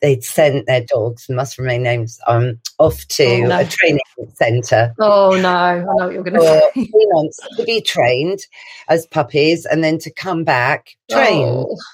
they'd 0.01 0.23
sent 0.23 0.65
their 0.67 0.81
dogs, 0.83 1.27
must 1.29 1.57
remain 1.57 1.83
names, 1.83 2.19
um, 2.27 2.59
off 2.79 3.05
to 3.07 3.25
Oh, 3.25 3.47
no. 3.47 3.59
a 3.59 3.65
training 3.65 3.99
centre 4.35 4.93
oh 4.99 5.35
no 5.41 5.49
i 5.49 5.79
know 5.79 5.93
what 5.95 6.13
you're 6.13 6.23
going 6.23 6.33
to 6.35 6.41
say 6.41 6.71
three 6.73 7.07
months 7.11 7.39
to 7.57 7.63
be 7.63 7.81
trained 7.81 8.39
as 8.87 9.05
puppies 9.07 9.65
and 9.65 9.83
then 9.83 9.97
to 9.99 10.11
come 10.11 10.43
back 10.43 10.89
trained. 11.09 11.65
Oh. 11.67 11.75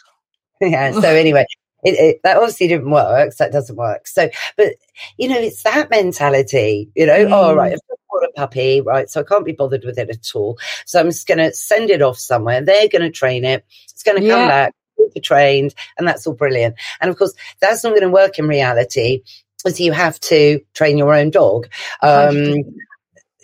Yeah. 0.62 0.92
So 0.94 1.10
anyway, 1.10 1.46
it, 1.84 2.00
it, 2.00 2.20
that 2.24 2.38
obviously 2.38 2.68
didn't 2.68 2.92
work. 2.92 3.34
So 3.34 3.44
that 3.44 3.54
doesn't 3.54 3.76
work. 3.76 4.08
So, 4.08 4.30
but 4.58 4.74
you 5.18 5.28
know, 5.28 5.38
it's 5.40 5.64
that 5.64 5.90
mentality. 5.90 6.90
You 6.96 7.06
know, 7.06 7.28
oh 7.32 7.54
Mm. 7.54 7.58
right, 7.58 7.74
I've 7.74 7.80
got 8.12 8.30
a 8.30 8.32
puppy, 8.36 8.82
right? 8.82 9.10
So 9.10 9.22
I 9.22 9.24
can't 9.24 9.46
be 9.46 9.52
bothered 9.52 9.84
with 9.86 9.98
it 9.98 10.10
at 10.10 10.32
all. 10.36 10.58
So 10.86 11.00
I'm 11.00 11.08
just 11.08 11.28
going 11.28 11.40
to 11.40 11.54
send 11.54 11.90
it 11.90 12.02
off 12.02 12.18
somewhere. 12.18 12.62
They're 12.62 12.88
going 12.88 13.02
to 13.02 13.12
train 13.12 13.46
it. 13.46 13.66
It's 13.92 14.04
going 14.04 14.22
to 14.22 14.30
come 14.30 14.42
Yeah. 14.42 14.48
back 14.48 14.74
super 14.98 15.20
trained, 15.20 15.74
and 15.98 16.08
that's 16.08 16.28
all 16.28 16.34
brilliant. 16.34 16.76
And 17.02 17.10
of 17.10 17.18
course, 17.18 17.34
that's 17.60 17.84
not 17.84 17.90
going 17.92 18.02
to 18.04 18.10
work 18.10 18.38
in 18.40 18.48
reality. 18.48 19.22
As 19.66 19.80
you 19.80 19.94
have 19.94 20.20
to 20.22 20.60
train 20.74 20.98
your 20.98 21.14
own 21.14 21.30
dog. 21.30 21.70
Um, 22.02 22.56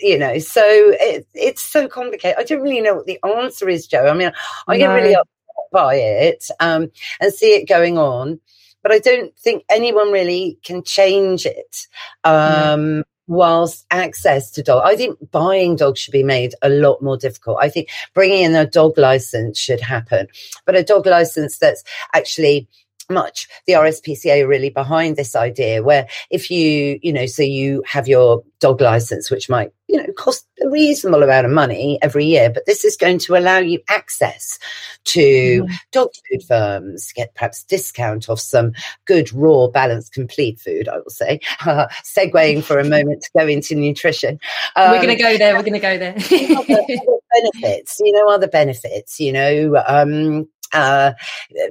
you 0.01 0.17
know, 0.17 0.37
so 0.39 0.61
it, 0.65 1.25
it's 1.33 1.61
so 1.61 1.87
complicated. 1.87 2.37
I 2.37 2.43
don't 2.43 2.61
really 2.61 2.81
know 2.81 2.95
what 2.95 3.05
the 3.05 3.19
answer 3.23 3.69
is, 3.69 3.87
Jo. 3.87 4.05
I 4.07 4.13
mean, 4.13 4.31
I 4.67 4.77
get 4.77 4.87
really 4.87 5.13
upset 5.15 5.27
by 5.71 5.95
it 5.95 6.45
um, 6.59 6.91
and 7.19 7.33
see 7.33 7.53
it 7.53 7.67
going 7.67 7.97
on, 7.97 8.39
but 8.83 8.91
I 8.91 8.99
don't 8.99 9.37
think 9.37 9.63
anyone 9.69 10.11
really 10.11 10.59
can 10.63 10.83
change 10.83 11.45
it. 11.45 11.87
Um, 12.23 13.03
Whilst 13.27 13.85
access 13.91 14.49
to 14.53 14.63
dog, 14.63 14.81
I 14.83 14.95
think 14.95 15.29
buying 15.29 15.75
dogs 15.75 15.99
should 15.99 16.13
be 16.13 16.23
made 16.23 16.55
a 16.63 16.69
lot 16.69 17.03
more 17.03 17.15
difficult. 17.15 17.59
I 17.61 17.69
think 17.69 17.89
bringing 18.15 18.41
in 18.41 18.55
a 18.55 18.65
dog 18.65 18.97
license 18.97 19.59
should 19.59 19.81
happen, 19.81 20.25
but 20.65 20.75
a 20.75 20.81
dog 20.81 21.05
license 21.05 21.59
that's 21.59 21.83
actually 22.11 22.67
much 23.07 23.47
the 23.65 23.73
RSPCA 23.73 24.43
are 24.43 24.47
really 24.47 24.69
behind 24.69 25.15
this 25.15 25.35
idea 25.35 25.83
where 25.83 26.07
if 26.29 26.49
you 26.51 26.99
you 27.01 27.11
know 27.13 27.25
so 27.25 27.43
you 27.43 27.83
have 27.85 28.07
your 28.07 28.43
dog 28.59 28.81
license 28.81 29.31
which 29.31 29.49
might 29.49 29.71
you 29.89 29.97
know, 29.97 30.13
cost 30.13 30.47
a 30.63 30.69
reasonable 30.69 31.23
amount 31.23 31.47
of 31.47 31.51
money 31.51 31.97
every 32.03 32.23
year, 32.23 32.51
but 32.51 32.67
this 32.67 32.85
is 32.85 32.95
going 32.95 33.17
to 33.17 33.35
allow 33.35 33.57
you 33.57 33.79
access 33.89 34.59
to 35.05 35.63
mm. 35.63 35.71
dog 35.91 36.09
food 36.29 36.43
firms, 36.47 37.11
get 37.11 37.33
perhaps 37.33 37.63
discount 37.63 38.29
off 38.29 38.39
some 38.39 38.71
good, 39.05 39.33
raw, 39.33 39.67
balanced, 39.67 40.13
complete 40.13 40.59
food, 40.59 40.87
I 40.87 40.97
will 40.97 41.09
say. 41.09 41.39
Uh, 41.65 41.87
segueing 42.03 42.63
for 42.63 42.77
a 42.77 42.87
moment 42.87 43.23
to 43.23 43.29
go 43.35 43.47
into 43.47 43.73
nutrition. 43.73 44.39
Um, 44.75 44.91
we're 44.91 45.01
going 45.01 45.17
to 45.17 45.23
go 45.23 45.37
there. 45.39 45.55
We're 45.55 45.63
going 45.63 45.73
to 45.73 45.79
go 45.79 45.97
there. 45.97 46.13
other, 46.57 46.81
other 46.81 47.51
benefits, 47.51 47.99
you 47.99 48.11
know, 48.11 48.29
other 48.29 48.47
benefits, 48.47 49.19
you 49.19 49.33
know, 49.33 49.83
um, 49.87 50.47
uh, 50.73 51.13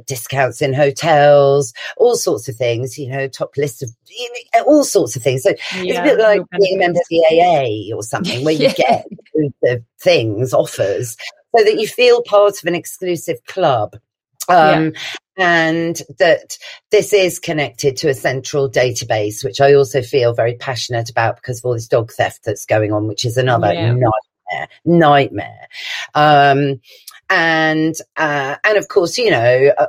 discounts 0.07 0.63
in 0.63 0.75
hotels, 0.75 1.73
all 1.97 2.17
sorts 2.17 2.49
of 2.49 2.57
things, 2.57 2.99
you 2.99 3.09
know, 3.09 3.29
top 3.29 3.57
list 3.57 3.83
of 3.83 3.91
you 4.07 4.31
know, 4.55 4.63
all 4.65 4.85
sorts 4.85 5.17
of 5.17 5.23
things. 5.23 5.43
So 5.43 5.51
yeah, 5.75 5.83
it's 5.83 5.99
a 5.99 6.03
bit 6.03 6.19
like 6.19 6.43
being 6.59 6.77
a 6.77 6.79
member 6.79 7.01
of 7.01 7.07
the 7.11 7.25
AA 7.25 7.97
or 7.97 8.03
something 8.03 8.45
where 8.45 8.55
you 8.55 8.69
yeah. 8.69 8.73
get 8.73 9.07
the 9.63 9.85
things, 10.01 10.53
offers, 10.53 11.17
so 11.57 11.65
that 11.65 11.79
you 11.79 11.87
feel 11.87 12.23
part 12.23 12.61
of 12.61 12.67
an 12.67 12.75
exclusive 12.75 13.45
club. 13.47 13.97
Um, 14.49 14.85
yeah. 14.85 14.91
And 15.41 16.03
that 16.19 16.59
this 16.91 17.13
is 17.13 17.39
connected 17.39 17.97
to 17.99 18.09
a 18.09 18.15
central 18.15 18.69
database, 18.69 19.45
which 19.45 19.61
I 19.61 19.75
also 19.75 20.03
feel 20.03 20.35
very 20.35 20.55
passionate 20.55 21.11
about 21.11 21.37
because 21.37 21.59
of 21.59 21.65
all 21.65 21.75
this 21.75 21.87
dog 21.87 22.11
theft 22.11 22.41
that's 22.45 22.67
going 22.67 22.93
on, 22.93 23.07
which 23.07 23.25
is 23.25 23.37
another 23.37 23.73
nightmare, 23.73 24.69
nightmare. 24.85 25.69
Um, 26.15 26.81
and 27.31 27.95
uh, 28.17 28.57
and 28.65 28.79
of 28.79 28.89
course, 28.89 29.19
you 29.19 29.31
know. 29.31 29.73
A, 29.79 29.89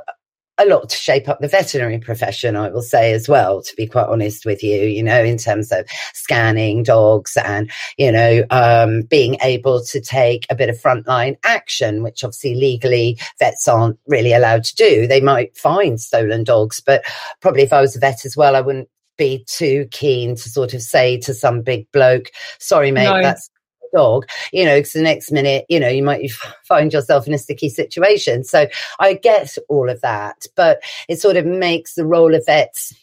a 0.60 0.66
lot 0.66 0.90
to 0.90 0.96
shape 0.96 1.28
up 1.28 1.40
the 1.40 1.48
veterinary 1.48 1.98
profession, 1.98 2.54
I 2.54 2.68
will 2.68 2.82
say 2.82 3.12
as 3.12 3.28
well, 3.28 3.62
to 3.62 3.76
be 3.76 3.86
quite 3.86 4.08
honest 4.08 4.44
with 4.44 4.62
you, 4.62 4.82
you 4.82 5.02
know, 5.02 5.22
in 5.22 5.38
terms 5.38 5.72
of 5.72 5.86
scanning 6.12 6.82
dogs 6.82 7.36
and, 7.42 7.70
you 7.96 8.12
know, 8.12 8.44
um, 8.50 9.02
being 9.02 9.38
able 9.42 9.82
to 9.84 10.00
take 10.00 10.46
a 10.50 10.54
bit 10.54 10.68
of 10.68 10.78
frontline 10.78 11.38
action, 11.44 12.02
which 12.02 12.22
obviously 12.22 12.54
legally 12.54 13.18
vets 13.38 13.66
aren't 13.66 13.98
really 14.06 14.34
allowed 14.34 14.64
to 14.64 14.74
do. 14.74 15.06
They 15.06 15.22
might 15.22 15.56
find 15.56 15.98
stolen 15.98 16.44
dogs, 16.44 16.80
but 16.80 17.04
probably 17.40 17.62
if 17.62 17.72
I 17.72 17.80
was 17.80 17.96
a 17.96 18.00
vet 18.00 18.26
as 18.26 18.36
well, 18.36 18.54
I 18.54 18.60
wouldn't 18.60 18.90
be 19.16 19.44
too 19.46 19.86
keen 19.90 20.34
to 20.34 20.48
sort 20.48 20.74
of 20.74 20.82
say 20.82 21.18
to 21.20 21.32
some 21.32 21.62
big 21.62 21.90
bloke, 21.90 22.30
sorry, 22.58 22.90
mate, 22.90 23.04
no. 23.04 23.22
that's 23.22 23.50
dog, 23.92 24.26
you 24.52 24.64
know, 24.64 24.78
because 24.78 24.92
the 24.92 25.02
next 25.02 25.32
minute, 25.32 25.64
you 25.68 25.80
know, 25.80 25.88
you 25.88 26.02
might 26.02 26.30
find 26.64 26.92
yourself 26.92 27.26
in 27.26 27.34
a 27.34 27.38
sticky 27.38 27.68
situation. 27.68 28.44
So 28.44 28.66
I 28.98 29.14
get 29.14 29.56
all 29.68 29.88
of 29.88 30.00
that, 30.00 30.46
but 30.56 30.82
it 31.08 31.20
sort 31.20 31.36
of 31.36 31.46
makes 31.46 31.94
the 31.94 32.06
role 32.06 32.34
of 32.34 32.44
vets 32.46 32.94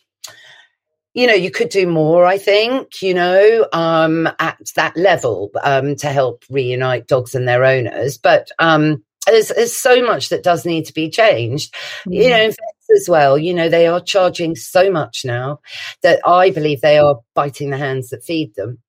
you 1.18 1.26
know, 1.26 1.34
you 1.34 1.50
could 1.50 1.70
do 1.70 1.88
more, 1.88 2.28
I 2.28 2.38
think, 2.38 3.02
you 3.02 3.16
know, 3.16 3.68
um, 3.74 4.30
at 4.38 4.60
that 4.76 4.96
level 4.96 5.50
um, 5.64 5.96
to 5.96 6.10
help 6.10 6.44
reunite 6.48 7.08
dogs 7.08 7.34
and 7.34 7.48
their 7.48 7.66
owners. 7.66 8.20
But 8.20 8.52
um, 8.60 9.04
there's, 9.26 9.48
there's 9.48 9.76
so 9.76 10.04
much 10.04 10.30
that 10.30 10.44
does 10.44 10.64
need 10.64 10.86
to 10.86 10.94
be 10.94 11.10
changed. 11.10 11.74
Mm. 12.06 12.14
You 12.14 12.30
know, 12.30 12.52
as 12.96 13.08
well, 13.10 13.38
you 13.38 13.54
know, 13.54 13.70
they 13.70 13.88
are 13.88 14.02
charging 14.02 14.56
so 14.56 14.92
much 14.92 15.24
now 15.26 15.60
that 16.02 16.20
I 16.26 16.52
believe 16.52 16.82
they 16.82 16.98
are 16.98 17.20
biting 17.34 17.70
the 17.70 17.78
hands 17.78 18.10
that 18.10 18.24
feed 18.24 18.56
them. 18.56 18.80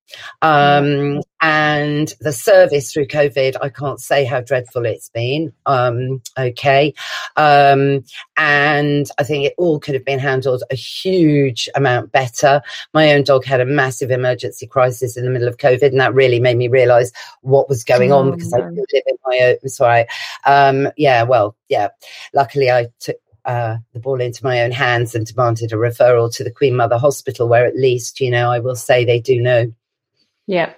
Um, 0.41 1.21
and 1.41 2.13
the 2.19 2.33
service 2.33 2.91
through 2.91 3.07
COVID, 3.07 3.55
I 3.61 3.69
can't 3.69 3.99
say 3.99 4.25
how 4.25 4.41
dreadful 4.41 4.85
it's 4.85 5.09
been. 5.09 5.53
Um, 5.65 6.21
okay. 6.37 6.93
Um, 7.37 8.03
and 8.37 9.09
I 9.17 9.23
think 9.23 9.45
it 9.45 9.53
all 9.57 9.79
could 9.79 9.93
have 9.93 10.05
been 10.05 10.19
handled 10.19 10.63
a 10.71 10.75
huge 10.75 11.69
amount 11.75 12.11
better. 12.11 12.61
My 12.93 13.13
own 13.13 13.23
dog 13.23 13.45
had 13.45 13.61
a 13.61 13.65
massive 13.65 14.11
emergency 14.11 14.67
crisis 14.67 15.15
in 15.15 15.25
the 15.25 15.31
middle 15.31 15.47
of 15.47 15.57
COVID, 15.57 15.83
and 15.83 15.99
that 15.99 16.13
really 16.13 16.39
made 16.39 16.57
me 16.57 16.67
realize 16.67 17.11
what 17.41 17.69
was 17.69 17.83
going 17.83 18.11
on 18.11 18.31
because 18.31 18.53
I 18.53 18.59
live 18.59 18.85
in 18.91 19.17
my 19.25 19.39
own. 19.39 19.69
Sorry. 19.69 20.05
Um, 20.45 20.89
yeah, 20.97 21.23
well, 21.23 21.55
yeah. 21.69 21.89
Luckily, 22.33 22.71
I 22.71 22.87
took 22.99 23.17
uh, 23.49 23.77
the 23.93 23.99
ball 23.99 24.21
into 24.21 24.43
my 24.43 24.61
own 24.61 24.71
hands 24.71 25.15
and 25.15 25.25
demanded 25.25 25.73
a 25.73 25.75
referral 25.75 26.31
to 26.35 26.43
the 26.43 26.51
Queen 26.51 26.75
Mother 26.75 26.99
Hospital, 26.99 27.47
where 27.47 27.65
at 27.65 27.75
least, 27.75 28.21
you 28.21 28.29
know, 28.29 28.51
I 28.51 28.59
will 28.59 28.75
say 28.75 29.03
they 29.03 29.19
do 29.19 29.41
know. 29.41 29.73
Yeah. 30.45 30.73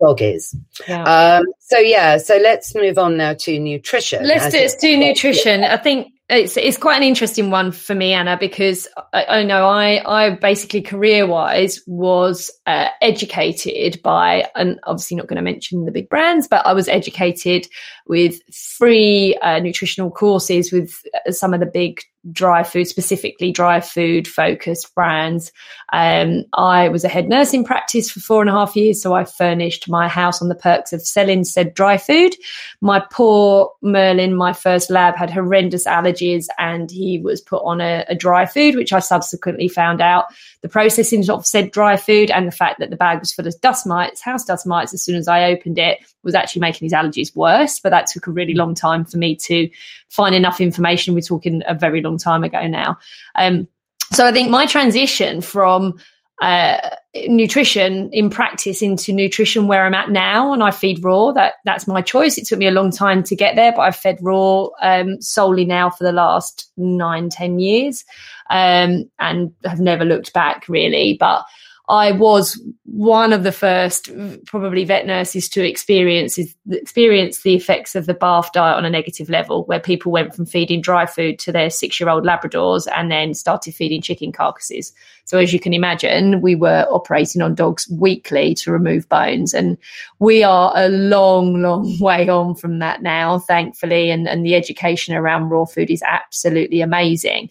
Dog 0.00 0.22
is. 0.22 0.56
Yeah. 0.88 1.02
Um, 1.04 1.44
so 1.60 1.78
yeah, 1.78 2.16
so 2.16 2.36
let's 2.36 2.74
move 2.74 2.96
on 2.96 3.18
now 3.18 3.34
to 3.34 3.58
nutrition. 3.58 4.26
Let's 4.26 4.54
do 4.54 4.68
to 4.68 4.96
nutrition. 4.96 5.64
I 5.64 5.76
think 5.76 6.14
it's 6.30 6.56
it's 6.56 6.78
quite 6.78 6.96
an 6.96 7.02
interesting 7.02 7.50
one 7.50 7.70
for 7.70 7.94
me, 7.94 8.12
Anna, 8.12 8.38
because 8.38 8.88
I, 9.12 9.24
I 9.24 9.42
know 9.42 9.66
I 9.66 10.02
I 10.06 10.30
basically 10.30 10.80
career 10.80 11.26
wise 11.26 11.82
was 11.86 12.50
uh, 12.66 12.88
educated 13.02 14.00
by, 14.02 14.48
and 14.54 14.80
obviously 14.84 15.18
not 15.18 15.26
going 15.26 15.36
to 15.36 15.42
mention 15.42 15.84
the 15.84 15.92
big 15.92 16.08
brands, 16.08 16.48
but 16.48 16.66
I 16.66 16.72
was 16.72 16.88
educated 16.88 17.68
with 18.06 18.40
free 18.52 19.36
uh, 19.42 19.58
nutritional 19.60 20.10
courses 20.10 20.72
with 20.72 21.02
uh, 21.26 21.32
some 21.32 21.54
of 21.54 21.60
the 21.60 21.66
big 21.66 22.02
dry 22.32 22.62
food, 22.62 22.86
specifically 22.86 23.52
dry 23.52 23.80
food 23.80 24.26
focused 24.26 24.94
brands. 24.94 25.52
Um, 25.92 26.44
I 26.54 26.88
was 26.88 27.04
a 27.04 27.08
head 27.08 27.28
nurse 27.28 27.52
in 27.52 27.64
practice 27.64 28.10
for 28.10 28.20
four 28.20 28.40
and 28.40 28.48
a 28.48 28.52
half 28.52 28.74
years, 28.76 29.02
so 29.02 29.12
I 29.14 29.24
furnished 29.24 29.88
my 29.88 30.08
house 30.08 30.40
on 30.40 30.48
the 30.48 30.54
perks 30.54 30.92
of 30.92 31.02
selling 31.02 31.44
said 31.44 31.74
dry 31.74 31.98
food. 31.98 32.34
My 32.80 33.04
poor 33.10 33.70
Merlin, 33.82 34.34
my 34.34 34.52
first 34.52 34.90
lab, 34.90 35.16
had 35.16 35.30
horrendous 35.30 35.86
allergies 35.86 36.46
and 36.58 36.90
he 36.90 37.18
was 37.18 37.40
put 37.40 37.62
on 37.62 37.80
a, 37.80 38.04
a 38.08 38.14
dry 38.14 38.46
food, 38.46 38.74
which 38.74 38.92
I 38.92 39.00
subsequently 39.00 39.68
found 39.68 40.00
out 40.00 40.26
the 40.62 40.68
processing 40.68 41.28
of 41.28 41.46
said 41.46 41.70
dry 41.70 41.96
food 41.96 42.30
and 42.30 42.46
the 42.46 42.52
fact 42.52 42.78
that 42.78 42.90
the 42.90 42.96
bag 42.96 43.20
was 43.20 43.32
full 43.32 43.46
of 43.46 43.60
dust 43.60 43.86
mites, 43.86 44.22
house 44.22 44.44
dust 44.44 44.66
mites, 44.66 44.94
as 44.94 45.02
soon 45.02 45.16
as 45.16 45.28
I 45.28 45.44
opened 45.44 45.78
it, 45.78 45.98
was 46.22 46.34
actually 46.34 46.60
making 46.60 46.86
his 46.86 46.92
allergies 46.92 47.36
worse. 47.36 47.78
But 47.78 47.90
that 47.94 48.06
took 48.06 48.26
a 48.26 48.30
really 48.30 48.54
long 48.54 48.74
time 48.74 49.04
for 49.04 49.16
me 49.16 49.36
to 49.36 49.68
find 50.08 50.34
enough 50.34 50.60
information. 50.60 51.14
We're 51.14 51.20
talking 51.20 51.62
a 51.66 51.74
very 51.74 52.00
long 52.02 52.18
time 52.18 52.44
ago 52.44 52.66
now. 52.66 52.98
Um, 53.36 53.68
so 54.12 54.26
I 54.26 54.32
think 54.32 54.50
my 54.50 54.66
transition 54.66 55.40
from 55.40 55.98
uh, 56.42 56.90
nutrition 57.28 58.10
in 58.12 58.28
practice 58.28 58.82
into 58.82 59.12
nutrition 59.12 59.68
where 59.68 59.84
I'm 59.84 59.94
at 59.94 60.10
now, 60.10 60.52
and 60.52 60.62
I 60.62 60.72
feed 60.72 61.02
raw. 61.02 61.32
That 61.32 61.54
that's 61.64 61.86
my 61.86 62.02
choice. 62.02 62.36
It 62.36 62.46
took 62.46 62.58
me 62.58 62.66
a 62.66 62.72
long 62.72 62.90
time 62.90 63.22
to 63.24 63.36
get 63.36 63.56
there, 63.56 63.72
but 63.72 63.82
I've 63.82 63.96
fed 63.96 64.18
raw 64.20 64.66
um, 64.82 65.20
solely 65.22 65.64
now 65.64 65.90
for 65.90 66.04
the 66.04 66.12
last 66.12 66.70
nine, 66.76 67.30
ten 67.30 67.60
years 67.60 68.04
um, 68.50 69.10
and 69.18 69.52
have 69.64 69.80
never 69.80 70.04
looked 70.04 70.32
back 70.32 70.68
really. 70.68 71.16
But 71.18 71.44
I 71.88 72.12
was 72.12 72.60
one 72.84 73.34
of 73.34 73.42
the 73.42 73.52
first, 73.52 74.08
probably 74.46 74.84
vet 74.84 75.06
nurses, 75.06 75.50
to 75.50 75.66
experience 75.66 76.38
experience 76.70 77.42
the 77.42 77.54
effects 77.54 77.94
of 77.94 78.06
the 78.06 78.14
BARF 78.14 78.52
diet 78.52 78.76
on 78.76 78.86
a 78.86 78.90
negative 78.90 79.28
level, 79.28 79.64
where 79.64 79.80
people 79.80 80.10
went 80.10 80.34
from 80.34 80.46
feeding 80.46 80.80
dry 80.80 81.04
food 81.04 81.38
to 81.40 81.52
their 81.52 81.68
six 81.68 82.00
year 82.00 82.08
old 82.08 82.24
Labradors 82.24 82.86
and 82.94 83.10
then 83.10 83.34
started 83.34 83.74
feeding 83.74 84.00
chicken 84.00 84.32
carcasses. 84.32 84.94
So, 85.26 85.38
as 85.38 85.52
you 85.52 85.60
can 85.60 85.74
imagine, 85.74 86.40
we 86.40 86.54
were 86.54 86.86
operating 86.90 87.42
on 87.42 87.54
dogs 87.54 87.86
weekly 87.90 88.54
to 88.56 88.72
remove 88.72 89.06
bones, 89.10 89.52
and 89.52 89.76
we 90.20 90.42
are 90.42 90.72
a 90.74 90.88
long, 90.88 91.60
long 91.60 91.98
way 92.00 92.30
on 92.30 92.54
from 92.54 92.78
that 92.78 93.02
now, 93.02 93.40
thankfully. 93.40 94.10
And, 94.10 94.26
and 94.26 94.46
the 94.46 94.54
education 94.54 95.14
around 95.14 95.50
raw 95.50 95.66
food 95.66 95.90
is 95.90 96.02
absolutely 96.06 96.80
amazing. 96.80 97.50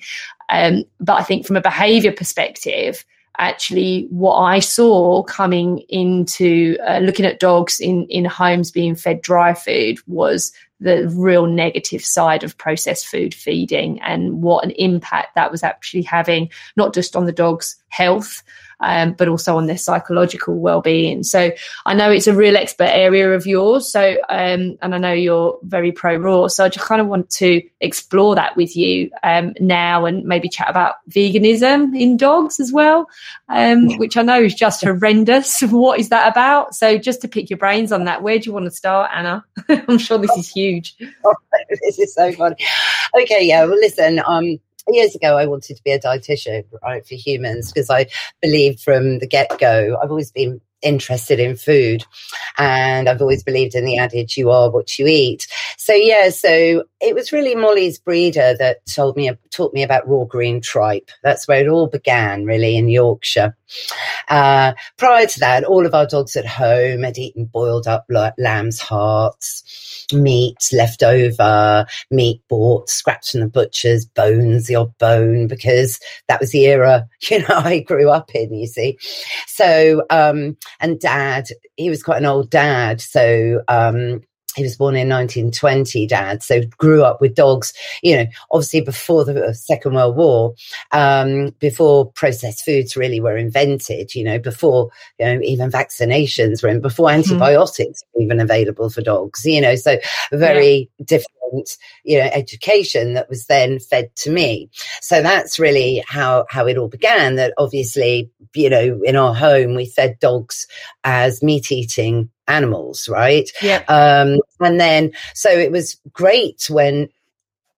Um, 0.50 0.86
but 1.00 1.20
I 1.20 1.24
think 1.24 1.46
from 1.46 1.56
a 1.56 1.62
behavior 1.62 2.12
perspective, 2.12 3.06
actually 3.38 4.08
what 4.10 4.36
I 4.36 4.60
saw 4.60 5.24
coming 5.24 5.80
into 5.90 6.78
uh, 6.88 7.00
looking 7.00 7.26
at 7.26 7.40
dogs 7.40 7.80
in, 7.80 8.06
in 8.08 8.26
homes 8.26 8.72
being 8.72 8.96
fed 8.96 9.22
dry 9.22 9.54
food 9.54 10.00
was 10.08 10.52
the 10.80 11.08
real 11.16 11.48
negative 11.48 12.04
side 12.04 12.44
of 12.44 12.58
processed 12.58 13.08
food 13.08 13.34
feeding 13.34 14.02
and 14.02 14.42
what 14.42 14.66
an 14.66 14.72
impact 14.72 15.34
that 15.36 15.52
was 15.52 15.64
actually 15.64 16.04
having, 16.04 16.50
not 16.76 16.94
just 16.94 17.16
on 17.16 17.26
the 17.26 17.32
dog's 17.32 17.76
health, 17.88 18.44
um, 18.84 19.14
but 19.14 19.28
also 19.28 19.58
on 19.58 19.66
their 19.66 19.78
psychological 19.78 20.60
well-being. 20.60 21.24
So 21.24 21.52
I 21.86 21.94
know 21.94 22.12
it's 22.12 22.28
a 22.28 22.36
real 22.36 22.58
expert 22.58 22.90
area 22.90 23.34
of 23.34 23.48
yours. 23.48 23.92
So 23.92 24.18
um, 24.30 24.78
and 24.82 24.94
I 24.94 24.98
know 24.98 25.14
you're 25.14 25.58
very 25.64 25.92
pro 25.92 26.16
raw. 26.18 26.48
So 26.48 26.66
I 26.66 26.70
just 26.70 26.86
kind 26.86 27.02
of 27.02 27.08
want 27.08 27.30
to 27.32 27.62
explore 27.80 28.36
that 28.36 28.56
with 28.56 28.76
you 28.76 29.10
um, 29.24 29.54
now 29.60 30.06
and 30.06 30.24
maybe 30.26 30.50
chat 30.50 30.70
about 30.70 30.96
veganism 31.10 32.00
in 32.00 32.18
dogs 32.18 32.60
as 32.60 32.72
well, 32.72 33.08
um, 33.50 33.98
which 33.98 34.18
I 34.18 34.22
know 34.22 34.42
is 34.42 34.54
just 34.54 34.84
horrendous. 34.84 35.62
what 35.70 36.00
is 36.00 36.10
that 36.10 36.32
about? 36.32 36.76
So 36.76 36.98
just 36.98 37.22
to 37.22 37.28
pick 37.28 37.50
your 37.50 37.58
brains 37.58 37.92
on 37.92 38.06
that, 38.06 38.22
where 38.22 38.38
do 38.40 38.46
you 38.46 38.54
want 38.54 38.66
to 38.66 38.72
start, 38.72 39.12
Anna? 39.14 39.44
I'm 39.70 39.98
sure 39.98 40.18
this 40.18 40.36
is 40.38 40.50
huge. 40.50 40.96
Oh, 41.26 41.36
this 41.82 42.00
is 42.00 42.14
so 42.14 42.32
funny. 42.34 42.56
Okay, 43.20 43.46
yeah. 43.46 43.66
Well, 43.66 43.76
listen. 43.76 44.22
Um, 44.26 44.60
years 44.90 45.16
ago 45.16 45.38
I 45.38 45.46
wanted 45.46 45.78
to 45.78 45.84
be 45.84 45.92
a 45.92 46.00
dietitian, 46.00 46.66
right, 46.82 47.06
for 47.06 47.16
humans 47.16 47.72
because 47.72 47.90
I 47.90 48.08
believed 48.42 48.82
from 48.82 49.20
the 49.20 49.28
get 49.28 49.58
go. 49.60 49.98
I've 50.02 50.10
always 50.10 50.32
been 50.32 50.62
interested 50.84 51.40
in 51.40 51.56
food. 51.56 52.04
And 52.58 53.10
I've 53.10 53.22
always 53.22 53.44
believed 53.44 53.76
in 53.76 53.86
the 53.86 53.98
adage, 53.98 54.38
you 54.38 54.52
are 54.52 54.70
what 54.70 55.00
you 55.00 55.08
eat. 55.08 55.48
So 55.78 55.94
yeah, 55.94 56.30
so 56.30 56.84
it 57.02 57.16
was 57.16 57.32
really 57.32 57.56
Molly's 57.56 58.00
breeder 58.00 58.56
that 58.60 58.86
told 58.86 59.16
me, 59.16 59.32
taught 59.52 59.74
me 59.74 59.84
about 59.84 60.08
raw 60.08 60.24
green 60.26 60.62
tripe. 60.62 61.10
That's 61.24 61.48
where 61.48 61.62
it 61.62 61.68
all 61.68 61.88
began 61.88 62.46
really 62.46 62.78
in 62.78 62.90
Yorkshire. 62.90 63.56
Uh, 64.30 64.74
prior 64.98 65.26
to 65.26 65.40
that, 65.40 65.64
all 65.64 65.86
of 65.86 65.94
our 65.94 66.06
dogs 66.06 66.36
at 66.36 66.46
home 66.46 67.04
had 67.04 67.18
eaten 67.18 67.46
boiled 67.46 67.88
up 67.88 68.06
lamb's 68.38 68.80
hearts, 68.80 70.08
meat 70.14 70.58
left 70.72 71.04
over, 71.04 71.86
meat 72.12 72.42
bought, 72.50 72.90
scraps 72.90 73.32
from 73.32 73.42
the 73.42 73.48
butcher's, 73.48 74.06
bones, 74.06 74.68
the 74.68 74.76
odd 74.76 74.98
bone, 74.98 75.48
because 75.48 76.00
that 76.28 76.40
was 76.40 76.52
the 76.52 76.66
era, 76.66 77.08
you 77.30 77.40
know, 77.40 77.46
I 77.50 77.80
grew 77.80 78.10
up 78.10 78.34
in, 78.36 78.54
you 78.54 78.68
see. 78.68 78.98
So, 79.48 80.04
um, 80.10 80.58
and 80.80 81.00
dad, 81.00 81.46
he 81.76 81.90
was 81.90 82.04
quite 82.04 82.18
an 82.20 82.26
old 82.26 82.50
dad. 82.50 83.02
So, 83.02 83.62
um, 83.68 84.22
he 84.56 84.64
was 84.64 84.78
born 84.78 84.96
in 84.96 85.10
1920, 85.10 86.08
dad. 86.08 86.44
So 86.44 86.62
grew 86.78 87.04
up 87.04 87.22
with 87.22 87.36
dogs, 87.36 87.74
you 88.02 88.16
know, 88.16 88.26
obviously 88.52 88.82
before 88.82 89.26
the 89.26 89.54
Second 89.54 89.96
World 89.96 90.16
War, 90.16 90.54
um, 90.92 91.50
before 91.60 92.12
processed 92.12 92.64
foods 92.64 92.96
really 92.96 93.20
were 93.20 93.38
invented, 93.38 94.16
you 94.16 94.24
know, 94.24 94.40
before, 94.40 94.90
you 95.20 95.26
know, 95.26 95.40
even 95.44 95.72
vaccinations 95.72 96.62
were 96.62 96.70
in, 96.70 96.82
before 96.82 97.08
mm-hmm. 97.08 97.20
antibiotics 97.20 98.02
mm-hmm. 98.04 98.20
were 98.20 98.24
even 98.24 98.40
available 98.40 98.90
for 98.90 99.02
dogs, 99.02 99.46
you 99.46 99.62
know, 99.62 99.76
so 99.76 99.98
very 100.32 100.90
yeah. 100.98 101.06
different, 101.06 101.78
you 102.04 102.20
know, 102.20 102.30
education 102.34 103.14
that 103.14 103.30
was 103.30 103.46
then 103.46 103.80
fed 103.80 104.16
to 104.18 104.32
me. 104.32 104.70
So 105.02 105.22
that's 105.22 105.60
really 105.60 106.04
how, 106.08 106.46
how 106.50 106.68
it 106.68 106.78
all 106.78 106.88
began 106.88 107.36
that 107.36 107.54
obviously, 107.58 108.32
you 108.56 108.70
know, 108.70 109.00
in 109.04 109.16
our 109.16 109.34
home, 109.34 109.76
we 109.76 109.86
fed 109.86 110.20
dogs 110.20 110.68
as 111.04 111.44
meat 111.44 111.72
eating 111.72 112.30
animals, 112.48 113.08
right? 113.10 113.50
Yeah. 113.62 113.84
Um, 113.88 114.40
and 114.60 114.80
then, 114.80 115.12
so 115.34 115.50
it 115.50 115.72
was 115.72 116.00
great 116.12 116.68
when 116.70 117.10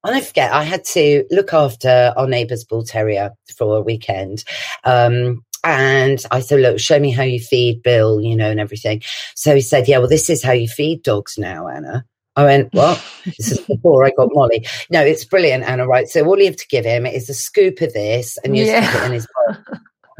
I 0.03 0.21
forget, 0.21 0.53
I 0.53 0.63
had 0.63 0.83
to 0.85 1.25
look 1.31 1.53
after 1.53 2.13
our 2.15 2.27
neighbour's 2.27 2.63
bull 2.63 2.83
terrier 2.83 3.31
for 3.57 3.77
a 3.77 3.81
weekend. 3.81 4.43
Um, 4.83 5.43
and 5.63 6.23
I 6.29 6.41
said, 6.41 6.59
look, 6.59 6.79
show 6.79 6.99
me 6.99 7.09
how 7.09 7.23
you 7.23 7.39
feed 7.39 7.81
Bill, 7.81 8.21
you 8.21 8.35
know, 8.35 8.51
and 8.51 8.59
everything. 8.59 9.01
So 9.33 9.55
he 9.55 9.61
said, 9.61 9.87
yeah, 9.87 9.97
well, 9.97 10.07
this 10.07 10.29
is 10.29 10.43
how 10.43 10.51
you 10.51 10.67
feed 10.67 11.01
dogs 11.01 11.39
now, 11.39 11.67
Anna. 11.67 12.05
I 12.35 12.43
went, 12.43 12.73
what? 12.73 13.03
this 13.25 13.51
is 13.51 13.59
before 13.61 14.05
I 14.05 14.11
got 14.11 14.29
Molly. 14.31 14.67
No, 14.91 15.01
it's 15.01 15.25
brilliant, 15.25 15.63
Anna, 15.63 15.87
right? 15.87 16.07
So 16.07 16.23
all 16.25 16.37
you 16.37 16.45
have 16.45 16.57
to 16.57 16.67
give 16.67 16.85
him 16.85 17.05
is 17.05 17.29
a 17.29 17.33
scoop 17.33 17.81
of 17.81 17.93
this 17.93 18.37
and 18.43 18.55
you 18.55 18.65
yeah. 18.65 18.87
stick 18.87 19.01
it 19.01 19.05
in 19.05 19.11
his 19.13 19.27
bowl. 19.27 19.57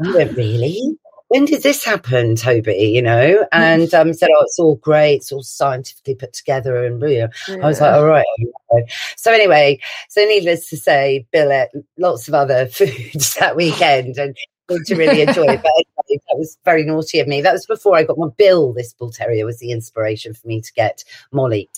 I 0.04 0.16
went, 0.16 0.36
really? 0.36 0.98
When 1.28 1.44
did 1.44 1.62
this 1.62 1.84
happen, 1.84 2.36
Toby? 2.36 2.92
You 2.94 3.02
know, 3.02 3.46
and 3.52 3.92
um, 3.94 4.12
said, 4.14 4.28
oh, 4.32 4.42
it's 4.42 4.58
all 4.58 4.76
great, 4.76 5.16
it's 5.16 5.32
all 5.32 5.42
scientifically 5.42 6.14
put 6.14 6.32
together, 6.32 6.84
and 6.84 7.00
you 7.02 7.08
yeah. 7.08 7.56
I 7.62 7.66
was 7.66 7.80
like, 7.80 7.94
all 7.94 8.06
right. 8.06 8.24
So 9.16 9.32
anyway, 9.32 9.80
so 10.08 10.24
needless 10.24 10.68
to 10.70 10.76
say, 10.76 11.26
Bill 11.32 11.50
ate 11.50 11.68
lots 11.98 12.28
of 12.28 12.34
other 12.34 12.66
foods 12.66 13.34
that 13.34 13.56
weekend, 13.56 14.18
and 14.18 14.36
to 14.68 14.94
really 14.94 15.22
enjoy 15.22 15.44
it. 15.44 15.62
But 15.62 15.72
anyway, 16.08 16.22
that 16.28 16.38
was 16.38 16.58
very 16.64 16.84
naughty 16.84 17.20
of 17.20 17.28
me. 17.28 17.40
That 17.40 17.52
was 17.52 17.66
before 17.66 17.96
I 17.96 18.04
got 18.04 18.18
my 18.18 18.28
Bill. 18.36 18.72
This 18.72 18.92
bull 18.92 19.10
terrier 19.10 19.46
was 19.46 19.58
the 19.58 19.72
inspiration 19.72 20.34
for 20.34 20.46
me 20.46 20.60
to 20.60 20.72
get 20.74 21.04
Molly. 21.32 21.68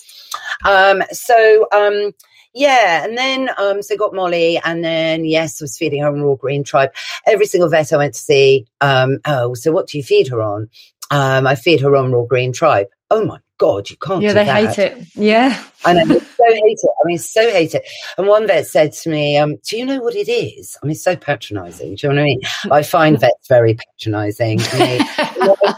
Um, 0.65 1.03
so 1.11 1.67
um, 1.71 2.13
yeah, 2.53 3.03
and 3.05 3.17
then 3.17 3.49
um, 3.57 3.81
so 3.81 3.95
got 3.95 4.13
Molly, 4.13 4.59
and 4.63 4.83
then 4.83 5.25
yes, 5.25 5.61
was 5.61 5.77
feeding 5.77 6.01
her 6.01 6.07
on 6.07 6.21
raw 6.21 6.35
green 6.35 6.63
tripe. 6.63 6.95
Every 7.27 7.45
single 7.45 7.69
vet 7.69 7.93
I 7.93 7.97
went 7.97 8.15
to 8.15 8.19
see, 8.19 8.65
um, 8.81 9.19
oh, 9.25 9.53
so 9.53 9.71
what 9.71 9.87
do 9.87 9.97
you 9.97 10.03
feed 10.03 10.27
her 10.29 10.41
on? 10.41 10.69
Um, 11.11 11.47
I 11.47 11.55
feed 11.55 11.81
her 11.81 11.95
on 11.95 12.11
raw 12.11 12.23
green 12.23 12.53
tripe. 12.53 12.89
Oh 13.11 13.25
my 13.25 13.39
god, 13.57 13.89
you 13.89 13.97
can't. 13.97 14.21
Yeah, 14.21 14.33
they 14.33 14.45
that. 14.45 14.75
hate 14.75 14.79
it. 14.79 15.07
Yeah, 15.13 15.63
I 15.85 15.93
know, 15.93 16.05
so 16.05 16.43
hate 16.47 16.79
it. 16.81 16.89
I 17.03 17.05
mean, 17.05 17.17
so 17.19 17.51
hate 17.51 17.75
it. 17.75 17.87
And 18.17 18.27
one 18.27 18.47
vet 18.47 18.65
said 18.65 18.93
to 18.93 19.09
me, 19.09 19.37
um, 19.37 19.57
"Do 19.67 19.77
you 19.77 19.85
know 19.85 19.99
what 19.99 20.15
it 20.15 20.29
is?" 20.29 20.75
I 20.81 20.87
mean, 20.87 20.95
so 20.95 21.15
patronising. 21.15 21.95
Do 21.95 22.07
you 22.07 22.13
know 22.13 22.15
what 22.15 22.21
I 22.21 22.25
mean? 22.25 22.41
I 22.71 22.81
find 22.81 23.19
vets 23.21 23.47
very 23.47 23.75
patronising. 23.75 24.59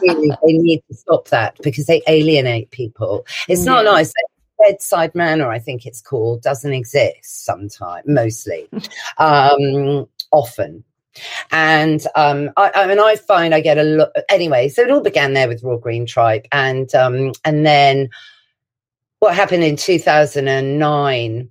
They, 0.01 0.07
they 0.07 0.53
need 0.53 0.81
to 0.89 0.95
stop 0.95 1.27
that 1.27 1.55
because 1.61 1.85
they 1.85 2.01
alienate 2.07 2.71
people. 2.71 3.23
It's 3.47 3.61
yeah. 3.61 3.73
not 3.73 3.85
nice 3.85 4.11
bedside 4.61 5.13
manner, 5.15 5.49
I 5.49 5.59
think 5.59 5.85
it's 5.85 6.01
called, 6.01 6.41
doesn't 6.41 6.73
exist 6.73 7.45
sometimes, 7.45 8.05
mostly, 8.07 8.67
um, 9.17 10.07
often. 10.31 10.83
And 11.51 12.05
um, 12.15 12.51
I, 12.55 12.71
I 12.73 12.87
mean, 12.87 12.99
I 12.99 13.15
find 13.15 13.53
I 13.53 13.59
get 13.59 13.77
a 13.77 13.83
lot. 13.83 14.11
Anyway, 14.29 14.69
so 14.69 14.81
it 14.83 14.91
all 14.91 15.01
began 15.01 15.33
there 15.33 15.47
with 15.47 15.63
raw 15.63 15.75
green 15.75 16.05
tripe, 16.05 16.47
and 16.51 16.93
um, 16.95 17.33
and 17.43 17.65
then 17.65 18.09
what 19.19 19.35
happened 19.35 19.63
in 19.63 19.75
two 19.75 19.99
thousand 19.99 20.47
and 20.47 20.79
nine 20.79 21.49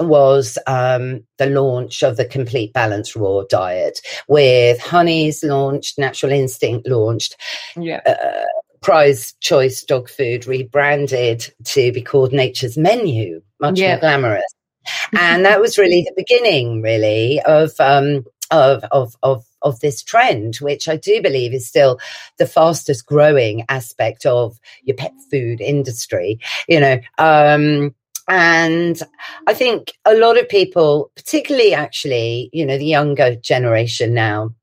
was 0.00 0.58
um, 0.66 1.22
the 1.36 1.46
launch 1.46 2.02
of 2.02 2.16
the 2.16 2.24
complete 2.24 2.72
balance 2.72 3.14
raw 3.14 3.42
diet 3.48 4.00
with 4.28 4.80
Honey's 4.80 5.44
launched, 5.44 5.98
Natural 5.98 6.32
Instinct 6.32 6.88
launched. 6.88 7.36
Yeah. 7.76 8.00
Uh, 8.06 8.44
prize 8.82 9.34
choice 9.40 9.82
dog 9.82 10.08
food 10.08 10.46
rebranded 10.46 11.52
to 11.64 11.92
be 11.92 12.02
called 12.02 12.32
Nature's 12.32 12.76
Menu, 12.76 13.40
much 13.60 13.78
yeah. 13.78 13.92
more 13.92 14.00
glamorous. 14.00 14.54
and 15.18 15.44
that 15.44 15.60
was 15.60 15.78
really 15.78 16.02
the 16.02 16.12
beginning, 16.16 16.82
really, 16.82 17.40
of 17.42 17.72
um, 17.80 18.24
of 18.50 18.84
of 18.90 19.16
of 19.22 19.44
of 19.62 19.78
this 19.80 20.02
trend, 20.02 20.56
which 20.56 20.88
I 20.88 20.96
do 20.96 21.22
believe 21.22 21.54
is 21.54 21.66
still 21.66 22.00
the 22.38 22.46
fastest 22.46 23.06
growing 23.06 23.64
aspect 23.68 24.26
of 24.26 24.58
your 24.82 24.96
pet 24.96 25.14
food 25.30 25.60
industry. 25.60 26.40
You 26.68 26.80
know, 26.80 27.00
um, 27.18 27.94
and 28.28 29.00
I 29.46 29.54
think 29.54 29.92
a 30.04 30.14
lot 30.14 30.38
of 30.38 30.48
people, 30.48 31.10
particularly 31.16 31.74
actually, 31.74 32.50
you 32.52 32.66
know, 32.66 32.78
the 32.78 32.86
younger 32.86 33.36
generation 33.36 34.14
now, 34.14 34.54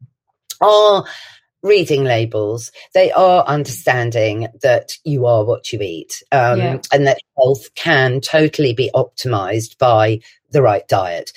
are 0.61 1.05
reading 1.63 2.03
labels, 2.03 2.71
they 2.93 3.11
are 3.11 3.43
understanding 3.45 4.47
that 4.61 4.97
you 5.03 5.25
are 5.25 5.43
what 5.43 5.71
you 5.73 5.79
eat 5.81 6.23
um, 6.31 6.59
yeah. 6.59 6.77
and 6.93 7.07
that 7.07 7.19
health 7.37 7.73
can 7.75 8.21
totally 8.21 8.73
be 8.73 8.89
optimized 8.93 9.77
by 9.77 10.19
the 10.51 10.61
right 10.61 10.87
diet. 10.87 11.31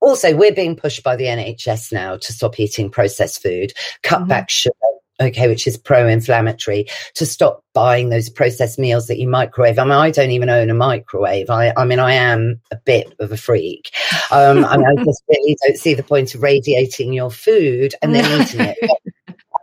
Also, 0.00 0.36
we're 0.36 0.52
being 0.52 0.76
pushed 0.76 1.02
by 1.02 1.16
the 1.16 1.24
NHS 1.24 1.92
now 1.92 2.16
to 2.16 2.32
stop 2.32 2.60
eating 2.60 2.90
processed 2.90 3.42
food, 3.42 3.72
cut 4.02 4.20
mm-hmm. 4.20 4.28
back 4.28 4.50
sugar, 4.50 4.74
okay, 5.20 5.48
which 5.48 5.66
is 5.66 5.78
pro-inflammatory, 5.78 6.86
to 7.14 7.24
stop 7.24 7.64
buying 7.72 8.10
those 8.10 8.28
processed 8.28 8.78
meals 8.78 9.06
that 9.06 9.18
you 9.18 9.28
microwave. 9.28 9.78
I 9.78 9.84
mean, 9.84 9.92
I 9.92 10.10
don't 10.10 10.30
even 10.30 10.50
own 10.50 10.70
a 10.70 10.74
microwave. 10.74 11.48
I, 11.48 11.72
I 11.76 11.84
mean, 11.84 11.98
I 11.98 12.12
am 12.12 12.60
a 12.70 12.76
bit 12.76 13.14
of 13.18 13.32
a 13.32 13.36
freak. 13.36 13.90
Um, 14.30 14.64
I, 14.64 14.76
mean, 14.76 14.86
I 14.86 14.94
just 15.04 15.22
really 15.28 15.56
don't 15.64 15.78
see 15.78 15.94
the 15.94 16.02
point 16.02 16.34
of 16.34 16.42
radiating 16.42 17.12
your 17.12 17.30
food 17.30 17.94
and 18.02 18.14
then 18.14 18.42
eating 18.42 18.60
it. 18.60 18.78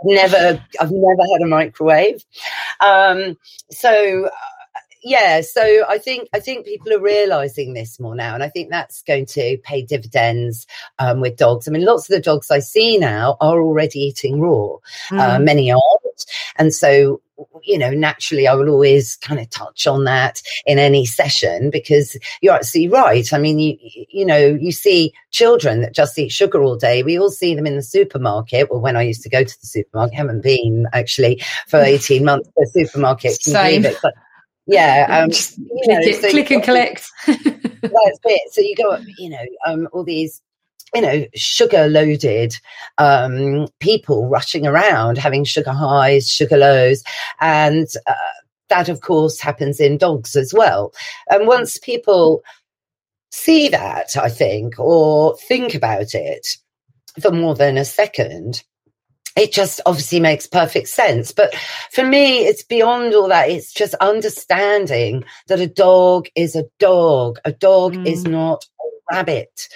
never, 0.03 0.63
I've 0.79 0.91
never 0.91 1.21
had 1.33 1.41
a 1.41 1.47
microwave. 1.47 2.23
Um, 2.79 3.37
so, 3.69 4.25
uh, 4.25 4.29
yeah, 5.03 5.41
so 5.41 5.85
I 5.87 5.97
think 5.97 6.29
I 6.33 6.39
think 6.39 6.65
people 6.65 6.93
are 6.93 6.99
realizing 6.99 7.73
this 7.73 7.99
more 7.99 8.15
now, 8.15 8.35
and 8.35 8.43
I 8.43 8.47
think 8.47 8.69
that's 8.69 9.01
going 9.01 9.25
to 9.27 9.57
pay 9.63 9.81
dividends 9.81 10.65
um, 10.97 11.19
with 11.19 11.35
dogs. 11.35 11.67
I 11.67 11.71
mean, 11.71 11.83
lots 11.83 12.09
of 12.09 12.15
the 12.15 12.21
dogs 12.21 12.49
I 12.49 12.59
see 12.59 12.97
now 12.97 13.35
are 13.41 13.61
already 13.61 13.99
eating 13.99 14.39
raw. 14.39 14.77
Mm. 15.09 15.19
Uh, 15.19 15.39
many 15.39 15.71
and 16.57 16.73
so 16.73 17.21
you 17.63 17.77
know, 17.77 17.91
naturally, 17.91 18.47
I 18.47 18.53
will 18.53 18.69
always 18.69 19.15
kind 19.17 19.39
of 19.39 19.49
touch 19.49 19.87
on 19.87 20.03
that 20.05 20.41
in 20.65 20.79
any 20.79 21.05
session 21.05 21.69
because 21.69 22.17
you're 22.41 22.53
absolutely 22.53 22.93
right. 22.93 23.33
I 23.33 23.37
mean, 23.37 23.59
you, 23.59 23.77
you 24.09 24.25
know, 24.25 24.37
you 24.37 24.71
see 24.71 25.13
children 25.31 25.81
that 25.81 25.95
just 25.95 26.17
eat 26.17 26.31
sugar 26.31 26.61
all 26.61 26.75
day. 26.75 27.03
We 27.03 27.17
all 27.19 27.31
see 27.31 27.55
them 27.55 27.67
in 27.67 27.75
the 27.75 27.81
supermarket. 27.81 28.69
Well, 28.69 28.81
when 28.81 28.95
I 28.95 29.03
used 29.03 29.23
to 29.23 29.29
go 29.29 29.43
to 29.43 29.61
the 29.61 29.67
supermarket, 29.67 30.13
I 30.13 30.17
haven't 30.17 30.41
been 30.41 30.87
actually 30.93 31.41
for 31.67 31.79
18 31.81 32.23
months 32.23 32.47
to 32.49 32.53
the 32.57 32.67
supermarket. 32.67 33.41
Same. 33.41 33.83
But 33.83 34.13
yeah. 34.67 35.07
Um, 35.23 35.29
just 35.29 35.57
you 35.57 35.87
know, 35.87 35.99
click, 36.01 36.15
so 36.15 36.29
click 36.29 36.51
and 36.51 36.63
collect. 36.63 37.11
that's 37.25 38.19
it. 38.23 38.53
So 38.53 38.61
you 38.61 38.75
got, 38.75 39.01
you 39.17 39.29
know, 39.29 39.45
um, 39.67 39.87
all 39.91 40.03
these 40.03 40.41
you 40.93 41.01
know, 41.01 41.25
sugar 41.33 41.87
loaded 41.87 42.55
um, 42.97 43.67
people 43.79 44.27
rushing 44.27 44.67
around 44.67 45.17
having 45.17 45.43
sugar 45.43 45.71
highs, 45.71 46.29
sugar 46.29 46.57
lows. 46.57 47.03
And 47.39 47.87
uh, 48.05 48.13
that, 48.69 48.89
of 48.89 49.01
course, 49.01 49.39
happens 49.39 49.79
in 49.79 49.97
dogs 49.97 50.35
as 50.35 50.53
well. 50.53 50.93
And 51.29 51.47
once 51.47 51.77
people 51.77 52.43
see 53.31 53.69
that, 53.69 54.15
I 54.15 54.29
think, 54.29 54.79
or 54.79 55.35
think 55.37 55.73
about 55.73 56.13
it 56.13 56.47
for 57.21 57.31
more 57.31 57.55
than 57.55 57.77
a 57.77 57.85
second, 57.85 58.63
it 59.35 59.51
just 59.51 59.81
obviously 59.87 60.19
makes 60.19 60.45
perfect 60.45 60.89
sense. 60.89 61.31
But 61.31 61.55
for 61.91 62.03
me, 62.03 62.45
it's 62.45 62.63
beyond 62.63 63.13
all 63.15 63.27
that. 63.29 63.49
It's 63.49 63.73
just 63.73 63.95
understanding 63.95 65.23
that 65.47 65.59
a 65.59 65.67
dog 65.67 66.27
is 66.35 66.55
a 66.55 66.65
dog. 66.79 67.39
A 67.45 67.51
dog 67.51 67.95
mm. 67.95 68.05
is 68.05 68.25
not 68.25 68.65
rabbit. 69.11 69.69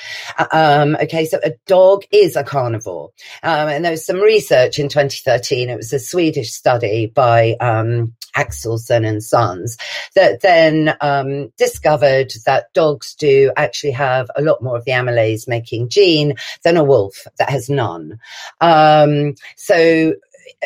Um, 0.51 0.95
okay, 1.01 1.25
so 1.25 1.39
a 1.43 1.53
dog 1.65 2.03
is 2.11 2.35
a 2.35 2.43
carnivore. 2.43 3.11
Um, 3.43 3.69
and 3.69 3.85
there 3.85 3.91
was 3.91 4.05
some 4.05 4.19
research 4.19 4.79
in 4.79 4.89
2013. 4.89 5.69
It 5.69 5.75
was 5.75 5.93
a 5.93 5.99
Swedish 5.99 6.51
study 6.51 7.07
by 7.07 7.55
um, 7.59 8.15
Axelsson 8.35 9.05
and 9.05 9.23
Sons 9.23 9.77
that 10.15 10.41
then 10.41 10.95
um, 11.01 11.51
discovered 11.57 12.31
that 12.45 12.73
dogs 12.73 13.15
do 13.15 13.51
actually 13.57 13.91
have 13.91 14.29
a 14.35 14.41
lot 14.41 14.61
more 14.61 14.77
of 14.77 14.85
the 14.85 14.91
amylase 14.91 15.47
making 15.47 15.89
gene 15.89 16.35
than 16.63 16.77
a 16.77 16.83
wolf 16.83 17.25
that 17.37 17.49
has 17.49 17.69
none. 17.69 18.19
Um, 18.61 19.35
so 19.55 20.13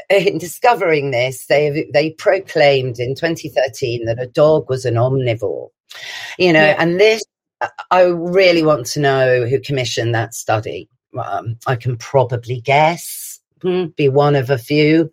in 0.10 0.38
discovering 0.38 1.12
this, 1.12 1.46
they 1.48 1.90
they 1.94 2.12
proclaimed 2.12 3.00
in 3.00 3.16
2013 3.16 4.06
that 4.06 4.22
a 4.22 4.28
dog 4.28 4.70
was 4.70 4.86
an 4.86 4.96
omnivore. 4.96 5.70
You 6.38 6.54
know, 6.54 6.66
yeah. 6.66 6.76
and 6.80 7.00
this 7.00 7.24
I 7.92 8.04
really 8.04 8.64
want 8.64 8.86
to 8.88 9.00
know 9.00 9.46
who 9.46 9.60
commissioned 9.60 10.16
that 10.16 10.34
study. 10.34 10.90
Um, 11.18 11.58
I 11.68 11.76
can 11.76 11.98
probably 11.98 12.62
guess. 12.62 13.40
Hmm, 13.62 13.88
be 13.96 14.10
one 14.10 14.36
of 14.36 14.50
a 14.50 14.58
few. 14.58 15.12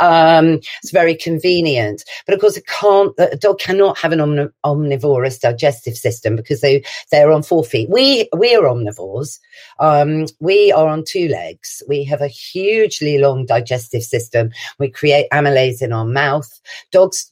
Um, 0.00 0.60
it's 0.82 0.90
very 0.90 1.14
convenient, 1.14 2.02
but 2.24 2.34
of 2.34 2.40
course, 2.40 2.56
it 2.56 2.66
can't. 2.66 3.12
A 3.18 3.36
dog 3.36 3.58
cannot 3.58 3.98
have 3.98 4.12
an 4.12 4.20
omni- 4.20 4.48
omnivorous 4.64 5.38
digestive 5.38 5.98
system 5.98 6.34
because 6.34 6.62
they 6.62 6.82
they're 7.10 7.30
on 7.30 7.42
four 7.42 7.62
feet. 7.62 7.90
We 7.90 8.26
we 8.34 8.54
are 8.54 8.62
omnivores. 8.62 9.38
Um, 9.80 10.24
we 10.40 10.72
are 10.72 10.88
on 10.88 11.04
two 11.06 11.28
legs. 11.28 11.82
We 11.88 12.02
have 12.04 12.22
a 12.22 12.28
hugely 12.28 13.18
long 13.18 13.44
digestive 13.44 14.02
system. 14.02 14.50
We 14.78 14.90
create 14.90 15.26
amylase 15.30 15.82
in 15.82 15.92
our 15.92 16.06
mouth. 16.06 16.48
Dogs 16.92 17.30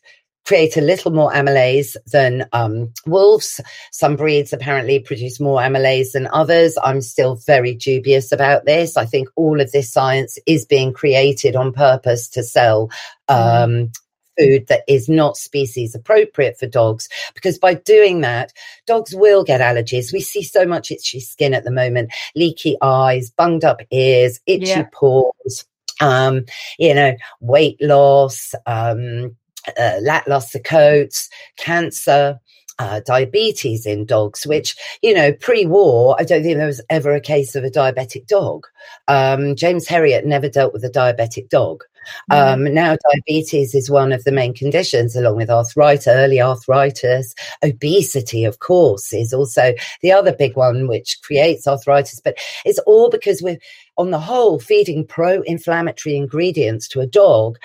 create 0.49 0.79
a 0.79 0.81
little 0.81 1.13
more 1.13 1.31
amylase 1.31 1.95
than 2.07 2.49
um, 2.55 2.91
wolves. 3.05 3.61
Some 3.93 4.17
breeds 4.17 4.55
apparently 4.55 4.99
produce 4.99 5.39
more 5.39 5.61
amylase 5.61 6.13
than 6.13 6.27
others. 6.33 6.79
I'm 6.83 7.03
still 7.03 7.37
very 7.37 7.75
dubious 7.75 8.33
about 8.33 8.65
this. 8.65 8.97
I 8.97 9.05
think 9.05 9.29
all 9.37 9.61
of 9.61 9.71
this 9.73 9.93
science 9.93 10.39
is 10.47 10.65
being 10.65 10.95
created 10.95 11.55
on 11.55 11.75
purpose 11.75 12.31
to 12.31 12.43
sell 12.43 12.91
um, 13.29 13.93
food 14.39 14.67
that 14.69 14.85
is 14.89 15.07
not 15.07 15.37
species 15.37 15.95
appropriate 15.95 16.59
for 16.59 16.67
dogs 16.67 17.11
because 17.35 17.59
by 17.59 17.75
doing 17.75 18.23
that 18.23 18.53
dogs 18.87 19.13
will 19.13 19.43
get 19.43 19.61
allergies 19.61 20.13
we 20.13 20.21
see 20.21 20.45
so 20.45 20.65
much 20.65 20.93
itchy 20.93 21.19
skin 21.19 21.53
at 21.53 21.65
the 21.65 21.73
moment 21.73 22.13
leaky 22.37 22.77
eyes 22.81 23.31
bunged 23.31 23.65
up 23.65 23.81
ears 23.91 24.39
itchy 24.47 24.67
yeah. 24.67 24.87
paws 24.93 25.67
um, 26.01 26.45
you 26.79 26.95
know 26.95 27.17
weight 27.41 27.77
loss 27.81 28.55
um, 28.67 29.37
uh, 29.79 29.99
lackluster 30.03 30.59
coats, 30.59 31.29
cancer, 31.57 32.41
uh, 32.79 33.01
diabetes 33.05 33.87
in 33.87 34.07
dogs, 34.07 34.47
which, 34.47 34.77
you 35.03 35.13
know, 35.13 35.33
pre 35.33 35.67
war, 35.67 36.17
I 36.19 36.25
don't 36.25 36.43
think 36.43 36.57
there 36.57 36.67
was 36.67 36.85
ever 36.91 37.13
a 37.13 37.21
case 37.21 37.55
of 37.55 37.65
a 37.65 37.71
diabetic 37.71 38.27
dog. 38.27 38.67
Um, 39.09 39.57
James 39.57 39.87
Herriot 39.87 40.25
never 40.25 40.49
dealt 40.49 40.73
with 40.73 40.85
a 40.85 40.91
diabetic 40.91 41.49
dog. 41.49 41.83
Um, 42.31 42.61
mm. 42.61 42.73
Now, 42.73 42.97
diabetes 43.11 43.75
is 43.75 43.91
one 43.91 44.13
of 44.13 44.25
the 44.25 44.33
main 44.33 44.55
conditions, 44.55 45.17
along 45.17 45.37
with 45.37 45.51
arthritis, 45.51 46.07
early 46.07 46.41
arthritis. 46.41 47.35
Obesity, 47.63 48.45
of 48.45 48.61
course, 48.61 49.13
is 49.13 49.35
also 49.35 49.75
the 50.01 50.13
other 50.13 50.33
big 50.33 50.57
one, 50.57 50.89
which 50.89 51.19
creates 51.23 51.67
arthritis. 51.67 52.21
But 52.21 52.37
it's 52.65 52.79
all 52.81 53.11
because 53.11 53.43
we're, 53.43 53.59
on 53.97 54.11
the 54.11 54.21
whole, 54.21 54.59
feeding 54.59 55.07
pro 55.07 55.43
inflammatory 55.43 56.17
ingredients 56.17 56.89
to 56.89 57.01
a 57.01 57.07
dog 57.07 57.59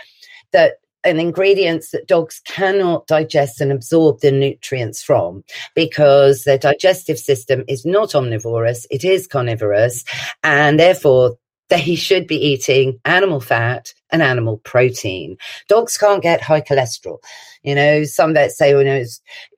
that 0.52 0.78
and 1.04 1.20
ingredients 1.20 1.92
that 1.92 2.08
dogs 2.08 2.42
cannot 2.46 3.08
digest 3.08 3.62
and 3.62 3.72
absorb 3.72 4.22
the 4.22 4.32
nutrients 4.32 5.02
from 5.02 5.44
because 5.76 6.44
their 6.44 6.58
digestive 6.58 7.20
system 7.20 7.64
is 7.68 7.86
not 7.86 8.16
omnivorous, 8.16 8.88
it 8.90 9.04
is 9.04 9.28
carnivorous, 9.28 10.04
and 10.44 10.80
therefore 10.80 11.38
they 11.70 11.96
should 11.96 12.28
be 12.28 12.38
eating 12.38 13.00
animal 13.06 13.40
fat 13.40 13.94
and 14.12 14.22
animal 14.22 14.58
protein. 14.60 15.38
Dogs 15.68 15.98
can't 15.98 16.22
get 16.22 16.42
high 16.42 16.62
cholesterol. 16.62 17.18
You 17.64 17.76
know, 17.76 18.04
some 18.04 18.34
vets 18.34 18.58
say, 18.58 18.72
you 18.72 18.84
know, 18.84 19.04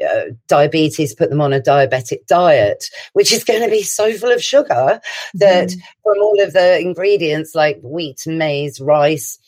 uh, 0.08 0.32
diabetes, 0.48 1.16
put 1.16 1.30
them 1.30 1.42
on 1.42 1.54
a 1.54 1.60
diabetic 1.60 2.28
diet, 2.28 2.86
which 3.14 3.34
is 3.34 3.44
going 3.44 3.64
to 3.64 3.70
be 3.70 3.82
so 3.82 4.14
full 4.14 4.32
of 4.32 4.44
sugar 4.44 5.02
that 5.34 5.70
mm. 5.70 5.82
from 6.04 6.22
all 6.22 6.42
of 6.42 6.54
the 6.54 6.80
ingredients 6.80 7.56
like 7.56 7.80
wheat, 7.82 8.22
maize, 8.28 8.80
rice, 8.80 9.40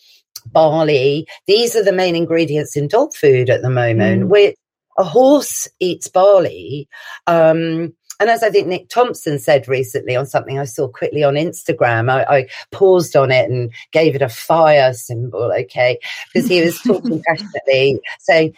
barley. 0.52 1.28
These 1.46 1.76
are 1.76 1.84
the 1.84 1.92
main 1.92 2.16
ingredients 2.16 2.76
in 2.76 2.88
dog 2.88 3.14
food 3.14 3.50
at 3.50 3.62
the 3.62 3.70
moment. 3.70 4.30
Mm. 4.30 4.54
A 5.00 5.04
horse 5.04 5.68
eats 5.80 6.08
barley. 6.08 6.90
Um, 7.28 7.94
and 8.20 8.30
as 8.30 8.42
I 8.42 8.50
think 8.50 8.68
Nick 8.68 8.90
Thompson 8.90 9.38
said 9.38 9.68
recently 9.68 10.16
on 10.16 10.26
something 10.26 10.58
I 10.58 10.66
saw 10.66 10.88
quickly 10.88 11.24
on 11.24 11.36
Instagram, 11.36 12.12
I, 12.12 12.38
I 12.38 12.48
paused 12.72 13.16
on 13.16 13.32
it 13.32 13.50
and 13.50 13.72
gave 13.92 14.16
it 14.16 14.24
a 14.24 14.30
fire 14.30 14.94
symbol, 14.94 15.52
okay? 15.60 16.00
Because 16.34 16.50
he 16.50 16.62
was 16.62 16.80
talking 16.82 17.22
passionately, 17.28 18.02
saying, 18.20 18.56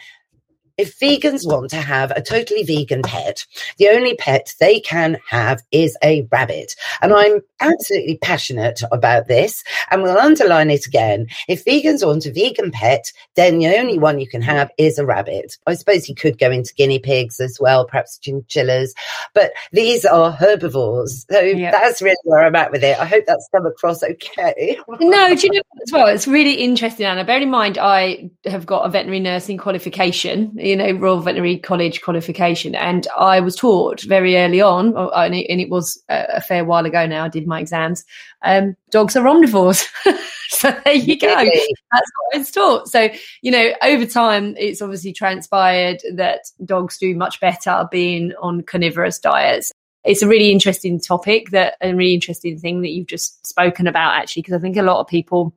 if 0.79 0.97
vegans 0.97 1.45
want 1.45 1.69
to 1.71 1.81
have 1.81 2.11
a 2.11 2.21
totally 2.21 2.63
vegan 2.63 3.01
pet, 3.01 3.45
the 3.77 3.89
only 3.89 4.15
pet 4.15 4.55
they 4.61 4.79
can 4.79 5.17
have 5.29 5.61
is 5.71 5.97
a 6.01 6.25
rabbit. 6.31 6.73
And 7.01 7.11
I'm 7.13 7.41
absolutely 7.59 8.17
passionate 8.17 8.81
about 8.89 9.27
this 9.27 9.61
and 9.91 10.01
we'll 10.01 10.17
underline 10.17 10.71
it 10.71 10.85
again. 10.85 11.27
If 11.49 11.65
vegans 11.65 12.05
want 12.05 12.25
a 12.25 12.31
vegan 12.31 12.71
pet, 12.71 13.11
then 13.35 13.59
the 13.59 13.77
only 13.77 13.99
one 13.99 14.21
you 14.21 14.27
can 14.27 14.41
have 14.41 14.71
is 14.77 14.97
a 14.97 15.05
rabbit. 15.05 15.57
I 15.67 15.73
suppose 15.73 16.07
you 16.07 16.15
could 16.15 16.39
go 16.39 16.49
into 16.49 16.73
guinea 16.73 16.99
pigs 16.99 17.41
as 17.41 17.57
well, 17.59 17.85
perhaps 17.85 18.17
chinchillas, 18.17 18.93
but 19.33 19.51
these 19.73 20.05
are 20.05 20.31
herbivores. 20.31 21.25
So 21.29 21.41
yep. 21.41 21.73
that's 21.73 22.01
really 22.01 22.15
where 22.23 22.45
I'm 22.45 22.55
at 22.55 22.71
with 22.71 22.85
it. 22.85 22.97
I 22.97 23.05
hope 23.05 23.25
that's 23.27 23.49
come 23.53 23.65
across 23.65 24.01
okay. 24.01 24.79
no, 25.01 25.35
do 25.35 25.41
you 25.41 25.51
know 25.51 25.61
as 25.83 25.91
well? 25.91 26.07
It's 26.07 26.25
really 26.25 26.53
interesting, 26.53 27.05
Anna. 27.05 27.25
Bear 27.25 27.41
in 27.41 27.51
mind, 27.51 27.77
I 27.77 28.29
have 28.45 28.65
got 28.65 28.85
a 28.85 28.89
veterinary 28.89 29.19
nursing 29.19 29.57
qualification 29.57 30.57
you 30.69 30.75
know, 30.75 30.91
Royal 30.91 31.19
Veterinary 31.19 31.57
College 31.57 32.01
qualification. 32.01 32.75
And 32.75 33.07
I 33.17 33.39
was 33.39 33.55
taught 33.55 34.01
very 34.01 34.37
early 34.37 34.61
on, 34.61 34.95
uh, 34.95 35.07
and 35.07 35.33
it, 35.33 35.47
and 35.49 35.59
it 35.59 35.69
was 35.69 36.01
a, 36.09 36.39
fair 36.41 36.63
while 36.63 36.85
ago 36.85 37.07
now, 37.07 37.25
I 37.25 37.29
did 37.29 37.47
my 37.47 37.59
exams, 37.59 38.05
um, 38.43 38.75
dogs 38.91 39.15
are 39.15 39.23
omnivores. 39.23 39.87
so 40.49 40.71
there 40.85 40.93
you 40.93 41.17
go. 41.17 41.35
Really? 41.35 41.75
That's 41.91 42.11
what 42.15 42.35
I 42.35 42.37
was 42.37 42.51
taught. 42.51 42.87
So, 42.87 43.09
you 43.41 43.51
know, 43.51 43.71
over 43.81 44.05
time, 44.05 44.55
it's 44.57 44.81
obviously 44.81 45.11
transpired 45.11 46.01
that 46.13 46.41
dogs 46.63 46.99
do 46.99 47.15
much 47.15 47.39
better 47.39 47.87
being 47.91 48.33
on 48.39 48.61
carnivorous 48.61 49.17
diets 49.17 49.71
it's 50.05 50.21
a 50.21 50.27
really 50.27 50.49
interesting 50.49 50.97
topic 50.97 51.49
that 51.49 51.75
a 51.81 51.93
really 51.93 52.13
interesting 52.13 52.57
thing 52.57 52.81
that 52.81 52.91
you've 52.91 53.05
just 53.05 53.45
spoken 53.45 53.85
about 53.85 54.13
actually 54.13 54.41
because 54.41 54.53
i 54.53 54.59
think 54.59 54.77
a 54.77 54.81
lot 54.81 55.01
of 55.01 55.07
people 55.07 55.53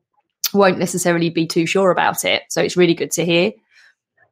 won't 0.53 0.77
necessarily 0.77 1.29
be 1.29 1.47
too 1.47 1.65
sure 1.65 1.91
about 1.91 2.25
it 2.25 2.43
so 2.49 2.61
it's 2.61 2.75
really 2.75 2.93
good 2.93 3.09
to 3.09 3.23
hear 3.23 3.53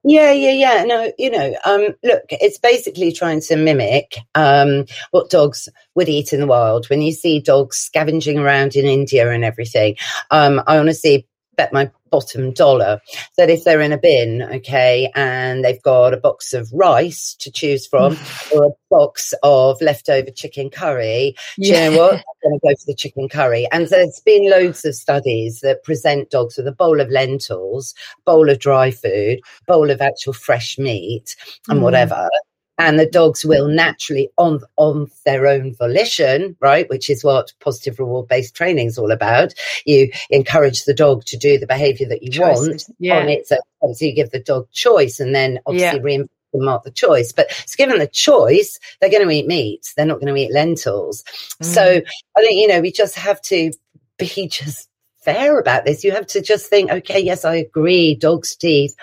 yeah, 0.03 0.31
yeah, 0.31 0.51
yeah. 0.51 0.83
No, 0.83 1.11
you 1.17 1.29
know, 1.29 1.53
um, 1.65 1.89
look, 2.03 2.23
it's 2.29 2.57
basically 2.57 3.11
trying 3.11 3.41
to 3.41 3.55
mimic 3.55 4.17
um, 4.35 4.85
what 5.11 5.29
dogs 5.29 5.69
would 5.95 6.09
eat 6.09 6.33
in 6.33 6.39
the 6.39 6.47
wild. 6.47 6.89
When 6.89 7.01
you 7.01 7.11
see 7.11 7.39
dogs 7.39 7.77
scavenging 7.77 8.39
around 8.39 8.75
in 8.75 8.85
India 8.85 9.29
and 9.29 9.43
everything, 9.43 9.97
um, 10.31 10.61
I 10.65 10.77
honestly 10.77 11.27
bet 11.55 11.73
my 11.73 11.91
bottom 12.11 12.53
dollar 12.53 12.99
that 13.37 13.49
if 13.49 13.63
they're 13.63 13.81
in 13.81 13.91
a 13.91 13.97
bin, 13.97 14.43
okay, 14.43 15.11
and 15.15 15.63
they've 15.63 15.81
got 15.81 16.13
a 16.13 16.17
box 16.17 16.53
of 16.53 16.69
rice 16.73 17.35
to 17.39 17.51
choose 17.51 17.87
from 17.87 18.17
or 18.53 18.65
a 18.65 18.71
box 18.89 19.33
of 19.43 19.81
leftover 19.81 20.31
chicken 20.31 20.69
curry, 20.69 21.35
yeah. 21.57 21.89
you 21.89 21.91
know 21.91 21.97
what? 21.97 22.13
I'm 22.13 22.49
going 22.49 22.59
to 22.59 22.67
go 22.67 22.75
for 22.75 22.85
the 22.85 22.95
chicken 22.95 23.29
curry. 23.29 23.67
And 23.71 23.87
there's 23.87 24.21
been 24.25 24.49
loads 24.49 24.85
of 24.85 24.95
studies 24.95 25.61
that 25.61 25.83
present 25.83 26.29
dogs 26.29 26.57
with 26.57 26.67
a 26.67 26.71
bowl 26.71 26.99
of 26.99 27.09
lentils, 27.09 27.95
bowl 28.25 28.49
of 28.49 28.59
dry 28.59 28.91
food, 28.91 29.39
bowl 29.67 29.89
of 29.89 30.01
actual 30.01 30.33
fresh 30.33 30.77
meat, 30.77 31.35
and 31.67 31.79
mm. 31.79 31.83
whatever 31.83 32.29
and 32.81 32.99
the 32.99 33.05
dogs 33.05 33.45
will 33.45 33.67
naturally 33.67 34.29
on 34.37 34.59
on 34.75 35.09
their 35.25 35.45
own 35.45 35.73
volition 35.75 36.55
right 36.59 36.89
which 36.89 37.09
is 37.09 37.23
what 37.23 37.53
positive 37.59 37.99
reward 37.99 38.27
based 38.27 38.55
training 38.55 38.87
is 38.87 38.97
all 38.97 39.11
about 39.11 39.53
you 39.85 40.11
encourage 40.29 40.85
the 40.85 40.93
dog 40.93 41.23
to 41.25 41.37
do 41.37 41.57
the 41.57 41.67
behavior 41.67 42.07
that 42.07 42.23
you 42.23 42.31
Choices. 42.31 42.67
want 42.67 42.85
yeah. 42.99 43.19
on 43.19 43.29
its 43.29 43.51
own 43.51 43.93
so 43.93 44.05
you 44.05 44.13
give 44.13 44.31
the 44.31 44.39
dog 44.39 44.67
choice 44.71 45.19
and 45.19 45.33
then 45.35 45.59
obviously 45.65 45.99
yeah. 45.99 46.03
reinforce 46.03 46.29
mark 46.53 46.83
the 46.83 46.91
choice 46.91 47.31
but 47.31 47.47
it's 47.63 47.77
given 47.77 47.97
the 47.97 48.07
choice 48.07 48.77
they're 48.99 49.09
going 49.09 49.25
to 49.25 49.33
eat 49.33 49.47
meat 49.47 49.93
they're 49.95 50.05
not 50.05 50.19
going 50.19 50.33
to 50.33 50.41
eat 50.41 50.51
lentils 50.51 51.23
mm. 51.63 51.65
so 51.65 51.81
i 51.81 52.41
think 52.41 52.59
you 52.59 52.67
know 52.67 52.81
we 52.81 52.91
just 52.91 53.15
have 53.15 53.41
to 53.41 53.71
be 54.17 54.47
just 54.51 54.89
fair 55.21 55.57
about 55.59 55.85
this 55.85 56.03
you 56.03 56.11
have 56.11 56.27
to 56.27 56.41
just 56.41 56.65
think 56.69 56.91
okay 56.91 57.21
yes 57.21 57.45
i 57.45 57.55
agree 57.55 58.15
dog's 58.15 58.53
teeth 58.53 58.95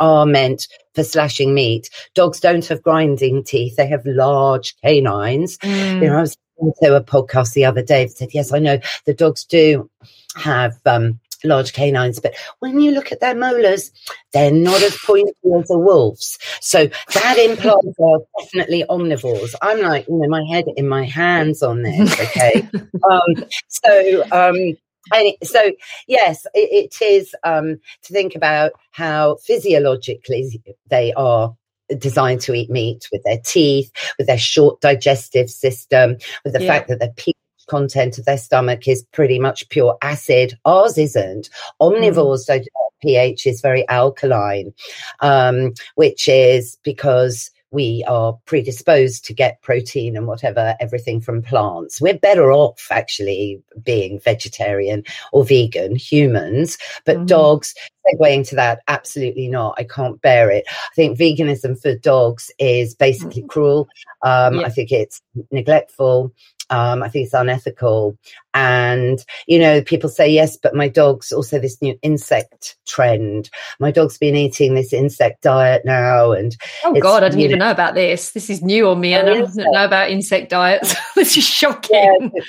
are 0.00 0.26
meant 0.26 0.66
for 0.96 1.04
slashing 1.04 1.54
meat. 1.54 1.88
Dogs 2.14 2.40
don't 2.40 2.66
have 2.66 2.82
grinding 2.82 3.44
teeth; 3.44 3.76
they 3.76 3.86
have 3.86 4.04
large 4.04 4.74
canines. 4.82 5.58
Mm. 5.58 6.02
You 6.02 6.08
know, 6.08 6.16
I 6.16 6.20
was 6.22 6.36
to 6.82 6.96
a 6.96 7.04
podcast 7.04 7.52
the 7.52 7.66
other 7.66 7.82
day 7.82 8.06
that 8.06 8.16
said, 8.16 8.30
"Yes, 8.32 8.52
I 8.52 8.58
know 8.58 8.80
the 9.04 9.14
dogs 9.14 9.44
do 9.44 9.88
have." 10.34 10.74
Um, 10.84 11.20
large 11.44 11.74
canines, 11.74 12.18
but 12.18 12.34
when 12.60 12.80
you 12.80 12.90
look 12.90 13.12
at 13.12 13.20
their 13.20 13.34
molars, 13.34 13.90
they're 14.32 14.50
not 14.50 14.82
as 14.82 14.96
pointy 15.04 15.32
as 15.58 15.70
a 15.70 15.78
wolf's. 15.78 16.38
So 16.60 16.88
that 17.14 17.38
implies 17.38 17.94
they're 17.98 18.18
definitely 18.40 18.84
omnivores. 18.88 19.54
I'm 19.62 19.80
like, 19.82 20.08
you 20.08 20.16
know, 20.16 20.28
my 20.28 20.44
head 20.50 20.64
in 20.76 20.88
my 20.88 21.04
hands 21.04 21.62
on 21.62 21.82
this. 21.82 22.12
Okay, 22.20 22.68
um, 23.10 23.44
so 23.68 24.24
um, 24.32 24.76
and 25.12 25.34
so 25.42 25.72
yes, 26.06 26.46
it, 26.54 26.92
it 27.00 27.04
is 27.04 27.34
um, 27.44 27.78
to 28.02 28.12
think 28.12 28.34
about 28.34 28.72
how 28.90 29.36
physiologically 29.36 30.62
they 30.88 31.12
are 31.14 31.54
designed 31.98 32.40
to 32.42 32.54
eat 32.54 32.70
meat 32.70 33.08
with 33.12 33.22
their 33.24 33.38
teeth, 33.44 33.90
with 34.18 34.26
their 34.26 34.38
short 34.38 34.80
digestive 34.80 35.50
system, 35.50 36.16
with 36.44 36.52
the 36.52 36.62
yeah. 36.62 36.66
fact 36.66 36.88
that 36.88 36.98
the 36.98 37.12
pH 37.16 37.36
content 37.68 38.18
of 38.18 38.24
their 38.24 38.38
stomach 38.38 38.86
is 38.86 39.04
pretty 39.12 39.38
much 39.38 39.68
pure 39.68 39.96
acid. 40.02 40.56
Ours 40.64 40.98
isn't. 40.98 41.50
Omnivores 41.80 42.48
mm. 42.48 42.64
pH 43.02 43.46
is 43.46 43.60
very 43.60 43.86
alkaline, 43.88 44.72
um, 45.20 45.72
which 45.96 46.28
is 46.28 46.78
because 46.82 47.50
we 47.70 48.04
are 48.06 48.38
predisposed 48.46 49.24
to 49.26 49.34
get 49.34 49.60
protein 49.62 50.16
and 50.16 50.26
whatever, 50.26 50.76
everything 50.80 51.20
from 51.20 51.42
plants. 51.42 52.00
We're 52.00 52.18
better 52.18 52.52
off 52.52 52.88
actually 52.90 53.62
being 53.82 54.20
vegetarian 54.20 55.04
or 55.32 55.44
vegan, 55.44 55.96
humans, 55.96 56.78
but 57.04 57.16
mm-hmm. 57.16 57.26
dogs, 57.26 57.74
segueing 58.06 58.48
to 58.48 58.56
that, 58.56 58.80
absolutely 58.88 59.48
not. 59.48 59.74
I 59.78 59.84
can't 59.84 60.20
bear 60.22 60.50
it. 60.50 60.64
I 60.68 60.94
think 60.94 61.18
veganism 61.18 61.80
for 61.80 61.96
dogs 61.96 62.50
is 62.58 62.94
basically 62.94 63.42
mm-hmm. 63.42 63.48
cruel. 63.48 63.88
Um, 64.22 64.60
yeah. 64.60 64.66
I 64.66 64.68
think 64.70 64.92
it's 64.92 65.20
neglectful. 65.50 66.32
Um, 66.70 67.02
I 67.02 67.08
think 67.08 67.26
it's 67.26 67.34
unethical. 67.34 68.18
And, 68.54 69.24
you 69.46 69.58
know, 69.58 69.82
people 69.82 70.08
say, 70.08 70.28
yes, 70.28 70.56
but 70.56 70.74
my 70.74 70.88
dog's 70.88 71.30
also 71.32 71.58
this 71.58 71.80
new 71.80 71.98
insect 72.02 72.76
trend. 72.86 73.50
My 73.78 73.90
dog's 73.90 74.18
been 74.18 74.34
eating 74.34 74.74
this 74.74 74.92
insect 74.92 75.42
diet 75.42 75.82
now. 75.84 76.32
And 76.32 76.56
oh, 76.84 76.94
God, 77.00 77.22
I 77.22 77.28
didn't 77.28 77.42
even 77.42 77.58
know, 77.58 77.66
know 77.66 77.70
about 77.70 77.94
this. 77.94 78.32
This 78.32 78.50
is 78.50 78.62
new 78.62 78.88
on 78.88 79.00
me. 79.00 79.14
Oh, 79.14 79.20
I 79.20 79.22
don't 79.22 79.56
know 79.56 79.84
about 79.84 80.10
insect 80.10 80.50
diets. 80.50 80.94
this 81.14 81.36
is 81.36 81.44
shocking. 81.44 82.32
Yeah, 82.34 82.42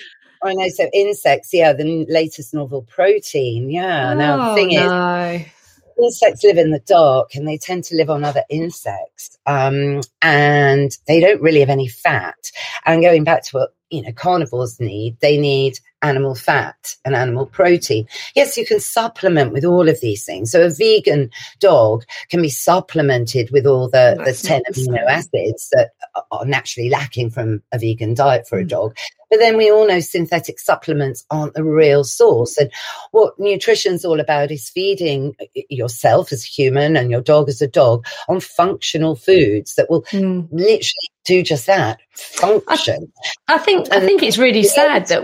I 0.44 0.54
know. 0.54 0.70
So, 0.70 0.90
insects, 0.94 1.54
yeah, 1.54 1.74
the 1.74 2.06
latest 2.10 2.54
novel 2.54 2.84
protein. 2.84 3.70
Yeah. 3.70 4.12
Oh, 4.12 4.16
now, 4.16 4.50
the 4.50 4.56
thing 4.56 4.70
no. 4.76 5.32
is, 5.32 5.46
insects 6.02 6.44
live 6.44 6.58
in 6.58 6.72
the 6.72 6.80
dark 6.80 7.36
and 7.36 7.48
they 7.48 7.58
tend 7.58 7.84
to 7.86 7.96
live 7.96 8.10
on 8.10 8.24
other 8.24 8.44
insects 8.50 9.38
um, 9.46 10.02
and 10.22 10.98
they 11.08 11.20
don't 11.20 11.42
really 11.42 11.60
have 11.60 11.70
any 11.70 11.88
fat. 11.88 12.52
And 12.86 13.02
going 13.02 13.24
back 13.24 13.44
to 13.46 13.58
what 13.58 13.74
you 13.90 14.02
know 14.02 14.12
carnivores 14.12 14.82
need 14.82 15.18
they 15.22 15.38
need 15.38 15.80
animal 16.02 16.36
fat 16.36 16.96
and 17.06 17.16
animal 17.16 17.46
protein. 17.46 18.08
Yes 18.36 18.58
you 18.58 18.66
can 18.66 18.80
supplement 18.80 19.54
with 19.54 19.66
all 19.66 19.88
of 19.88 20.02
these 20.02 20.26
things. 20.26 20.52
So 20.52 20.66
a 20.66 20.70
vegan 20.70 21.32
dog 21.60 22.04
can 22.30 22.42
be 22.42 22.50
supplemented 22.50 23.50
with 23.52 23.66
all 23.66 23.90
the, 23.90 24.22
the 24.24 24.34
10 24.34 24.64
amino 24.72 25.06
acids 25.08 25.70
that 25.72 25.92
are 26.32 26.46
naturally 26.46 26.90
lacking 26.90 27.30
from 27.30 27.64
a 27.72 27.80
vegan 27.80 28.14
diet 28.14 28.48
for 28.48 28.60
a 28.60 28.64
mm. 28.64 28.70
dog 28.70 28.98
but 29.30 29.40
then 29.40 29.58
we 29.58 29.72
all 29.72 29.88
know 29.88 30.00
synthetic 30.00 30.60
supplements 30.60 31.26
aren't 31.30 31.54
the 31.54 31.64
real 31.64 32.04
source 32.04 32.58
and 32.58 32.72
what 33.12 33.34
nutrition's 33.40 34.06
all 34.06 34.20
about 34.20 34.52
is 34.52 34.70
feeding 34.70 35.36
yourself 35.70 36.32
as 36.32 36.44
a 36.44 36.48
human 36.48 36.96
and 36.96 37.12
your 37.12 37.22
dog 37.22 37.50
as 37.50 37.62
a 37.62 37.68
dog 37.68 38.06
on 38.28 38.40
functional 38.40 39.16
foods 39.16 39.76
that 39.76 39.90
will 39.90 40.04
mm. 40.04 40.48
literally 40.52 41.12
do 41.26 41.44
just 41.44 41.66
that 41.68 42.00
function. 42.14 43.12
I, 43.48 43.56
I 43.56 43.58
think 43.58 43.88
and 43.92 44.04
I 44.04 44.06
think 44.06 44.24
it's 44.24 44.38
really 44.38 44.64
sad 44.64 45.08
that 45.08 45.24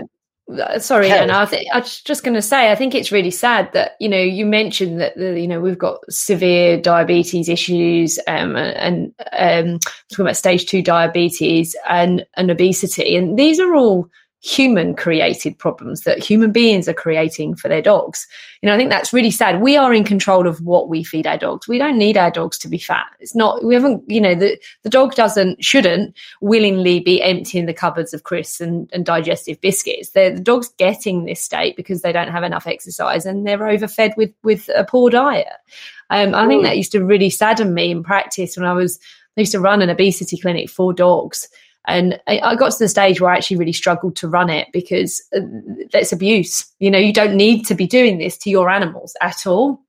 uh, 0.52 0.78
sorry 0.78 1.10
Anna, 1.10 1.40
I, 1.40 1.44
th- 1.46 1.66
I 1.72 1.78
was 1.78 2.02
just 2.02 2.22
going 2.22 2.34
to 2.34 2.42
say 2.42 2.70
I 2.70 2.74
think 2.74 2.94
it's 2.94 3.10
really 3.10 3.30
sad 3.30 3.72
that 3.72 3.92
you 3.98 4.08
know 4.08 4.20
you 4.20 4.44
mentioned 4.44 5.00
that 5.00 5.16
the, 5.16 5.40
you 5.40 5.48
know 5.48 5.60
we've 5.60 5.78
got 5.78 6.00
severe 6.10 6.78
diabetes 6.78 7.48
issues 7.48 8.18
um, 8.26 8.54
and 8.56 9.12
um, 9.32 9.78
talking 10.10 10.26
about 10.26 10.36
stage 10.36 10.66
two 10.66 10.82
diabetes 10.82 11.74
and 11.88 12.26
and 12.36 12.50
obesity 12.50 13.16
and 13.16 13.38
these 13.38 13.58
are 13.58 13.74
all 13.74 14.08
human 14.44 14.94
created 14.94 15.58
problems 15.58 16.02
that 16.02 16.22
human 16.22 16.52
beings 16.52 16.86
are 16.86 16.92
creating 16.92 17.54
for 17.54 17.68
their 17.68 17.80
dogs. 17.80 18.26
You 18.60 18.68
know, 18.68 18.74
I 18.74 18.76
think 18.76 18.90
that's 18.90 19.10
really 19.10 19.30
sad. 19.30 19.62
We 19.62 19.78
are 19.78 19.94
in 19.94 20.04
control 20.04 20.46
of 20.46 20.60
what 20.60 20.90
we 20.90 21.02
feed 21.02 21.26
our 21.26 21.38
dogs. 21.38 21.66
We 21.66 21.78
don't 21.78 21.96
need 21.96 22.18
our 22.18 22.30
dogs 22.30 22.58
to 22.58 22.68
be 22.68 22.76
fat. 22.76 23.06
It's 23.20 23.34
not, 23.34 23.64
we 23.64 23.72
haven't, 23.72 24.04
you 24.06 24.20
know, 24.20 24.34
the, 24.34 24.60
the 24.82 24.90
dog 24.90 25.14
doesn't, 25.14 25.64
shouldn't 25.64 26.14
willingly 26.42 27.00
be 27.00 27.22
emptying 27.22 27.64
the 27.64 27.72
cupboards 27.72 28.12
of 28.12 28.24
crisps 28.24 28.60
and, 28.60 28.90
and 28.92 29.06
digestive 29.06 29.58
biscuits. 29.62 30.10
They're, 30.10 30.34
the 30.34 30.42
dog's 30.42 30.68
getting 30.76 31.24
this 31.24 31.42
state 31.42 31.74
because 31.74 32.02
they 32.02 32.12
don't 32.12 32.30
have 32.30 32.44
enough 32.44 32.66
exercise 32.66 33.24
and 33.24 33.46
they're 33.46 33.66
overfed 33.66 34.14
with, 34.18 34.34
with 34.42 34.68
a 34.76 34.84
poor 34.84 35.08
diet. 35.08 35.46
Um, 36.10 36.34
I 36.34 36.46
think 36.46 36.64
that 36.64 36.76
used 36.76 36.92
to 36.92 37.02
really 37.02 37.30
sadden 37.30 37.72
me 37.72 37.90
in 37.90 38.02
practice 38.02 38.58
when 38.58 38.66
I 38.66 38.74
was, 38.74 39.00
I 39.38 39.40
used 39.40 39.52
to 39.52 39.60
run 39.60 39.80
an 39.80 39.88
obesity 39.88 40.36
clinic 40.36 40.68
for 40.68 40.92
dogs 40.92 41.48
and 41.86 42.20
I, 42.26 42.56
got 42.56 42.72
to 42.72 42.78
the 42.78 42.88
stage 42.88 43.20
where 43.20 43.30
I 43.30 43.36
actually 43.36 43.58
really 43.58 43.72
struggled 43.72 44.16
to 44.16 44.28
run 44.28 44.48
it 44.48 44.68
because 44.72 45.22
uh, 45.36 45.40
that's 45.92 46.12
abuse. 46.12 46.64
You 46.78 46.90
know, 46.90 46.98
you 46.98 47.12
don't 47.12 47.36
need 47.36 47.64
to 47.66 47.74
be 47.74 47.86
doing 47.86 48.18
this 48.18 48.38
to 48.38 48.50
your 48.50 48.70
animals 48.70 49.14
at 49.20 49.46
all. 49.46 49.80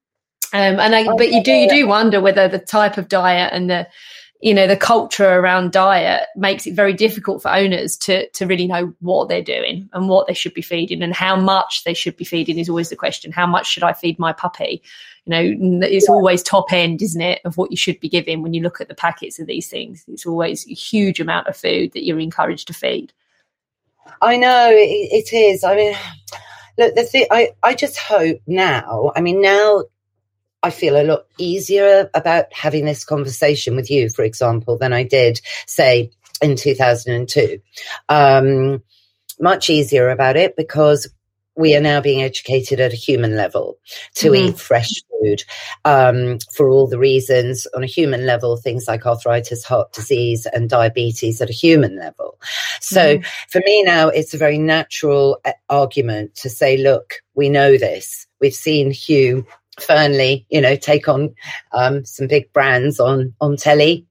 Um, 0.54 0.80
and 0.80 0.96
I, 0.96 1.06
but 1.16 1.32
you 1.32 1.44
do 1.44 1.52
you 1.52 1.70
do 1.70 1.88
wonder 1.88 2.22
whether 2.22 2.48
the 2.48 2.60
type 2.60 2.98
of 2.98 3.08
diet 3.08 3.52
and 3.54 3.70
the 3.70 3.88
you 4.42 4.54
know 4.54 4.68
the 4.68 4.78
culture 4.78 5.40
around 5.40 5.72
diet 5.72 6.28
makes 6.36 6.68
it 6.68 6.76
very 6.76 6.94
difficult 6.94 7.42
for 7.42 7.52
owners 7.52 7.98
to 7.98 8.30
to 8.30 8.46
really 8.46 8.68
know 8.68 8.94
what 9.00 9.28
they're 9.28 9.42
doing 9.42 9.90
and 9.94 10.08
what 10.08 10.28
they 10.28 10.34
should 10.34 10.54
be 10.54 10.62
feeding 10.62 11.02
and 11.02 11.16
how 11.16 11.36
much 11.36 11.84
they 11.84 11.94
should 11.94 12.16
be 12.16 12.26
feeding 12.26 12.60
is 12.60 12.70
always 12.70 12.90
the 12.90 12.96
question 12.96 13.32
how 13.32 13.48
much 13.48 13.68
should 13.68 13.84
i 13.84 13.92
feed 13.92 14.20
my 14.20 14.32
puppy 14.32 14.84
you 15.26 15.56
know 15.56 15.88
it's 15.88 16.10
always 16.10 16.44
top 16.44 16.72
end 16.72 17.02
isn't 17.02 17.22
it 17.22 17.42
of 17.46 17.58
what 17.58 17.72
you 17.72 17.78
should 17.78 18.00
be 18.00 18.10
giving 18.10 18.42
when 18.42 18.54
you 18.54 18.62
look 18.62 18.80
at 18.80 18.88
the 18.88 18.96
packets 18.96 19.40
of 19.40 19.48
these 19.48 19.68
things. 19.68 20.06
It's 20.08 20.26
always 20.26 20.68
a 20.68 20.74
huge 20.74 21.20
amount 21.20 21.48
of 21.48 21.58
food 21.58 21.94
that 21.94 22.04
you're 22.04 22.20
encouraged 22.20 22.68
to 22.68 22.74
feed. 22.74 23.14
I 24.22 24.38
know 24.38 24.70
it, 24.72 25.30
it 25.30 25.34
is. 25.34 25.64
I 25.64 25.76
mean 25.76 25.96
look 26.78 26.94
the 26.94 27.04
thing 27.04 27.26
i 27.32 27.52
i 27.64 27.74
just 27.74 27.98
hope 27.98 28.38
now 28.46 29.10
i 29.16 29.22
mean 29.22 29.42
now 29.42 29.82
I 30.66 30.72
feel 30.72 31.00
a 31.00 31.06
lot 31.06 31.28
easier 31.38 32.10
about 32.16 32.52
having 32.52 32.86
this 32.86 33.06
conversation 33.06 33.76
with 33.76 33.92
you, 33.92 34.10
for 34.10 34.24
example, 34.24 34.80
than 34.80 34.94
I 34.94 35.04
did, 35.04 35.40
say, 35.68 36.10
in 36.42 36.56
2002. 36.56 37.60
Um, 38.10 38.82
much 39.40 39.70
easier 39.70 40.10
about 40.10 40.38
it 40.38 40.56
because 40.56 41.08
we 41.56 41.76
are 41.76 41.82
now 41.82 42.02
being 42.02 42.22
educated 42.22 42.80
at 42.80 42.94
a 42.94 42.98
human 42.98 43.36
level 43.36 43.78
to 44.16 44.32
mm-hmm. 44.32 44.50
eat 44.50 44.60
fresh 44.60 44.90
food 45.10 45.44
um, 45.86 46.38
for 46.54 46.70
all 46.70 46.88
the 46.88 47.00
reasons 47.00 47.66
on 47.76 47.84
a 47.84 47.88
human 47.88 48.26
level, 48.26 48.58
things 48.58 48.88
like 48.88 49.06
arthritis, 49.06 49.64
heart 49.64 49.94
disease, 49.94 50.46
and 50.48 50.70
diabetes 50.70 51.42
at 51.42 51.50
a 51.50 51.54
human 51.54 51.98
level. 51.98 52.40
So 52.82 53.18
mm-hmm. 53.18 53.28
for 53.50 53.62
me 53.66 53.84
now, 53.84 54.10
it's 54.10 54.34
a 54.34 54.38
very 54.38 54.58
natural 54.58 55.40
uh, 55.46 55.54
argument 55.70 56.36
to 56.36 56.50
say, 56.50 56.78
look, 56.78 57.16
we 57.34 57.50
know 57.50 57.78
this. 57.78 58.28
We've 58.42 58.54
seen 58.54 58.92
Hugh 58.92 59.46
Fearnley, 59.80 60.46
you 60.50 60.62
know, 60.62 60.76
take 60.76 61.08
on 61.08 61.36
um, 61.74 62.06
some 62.06 62.28
big 62.28 62.52
brands 62.54 63.00
on 63.00 63.34
on 63.42 63.58
telly. 63.58 64.06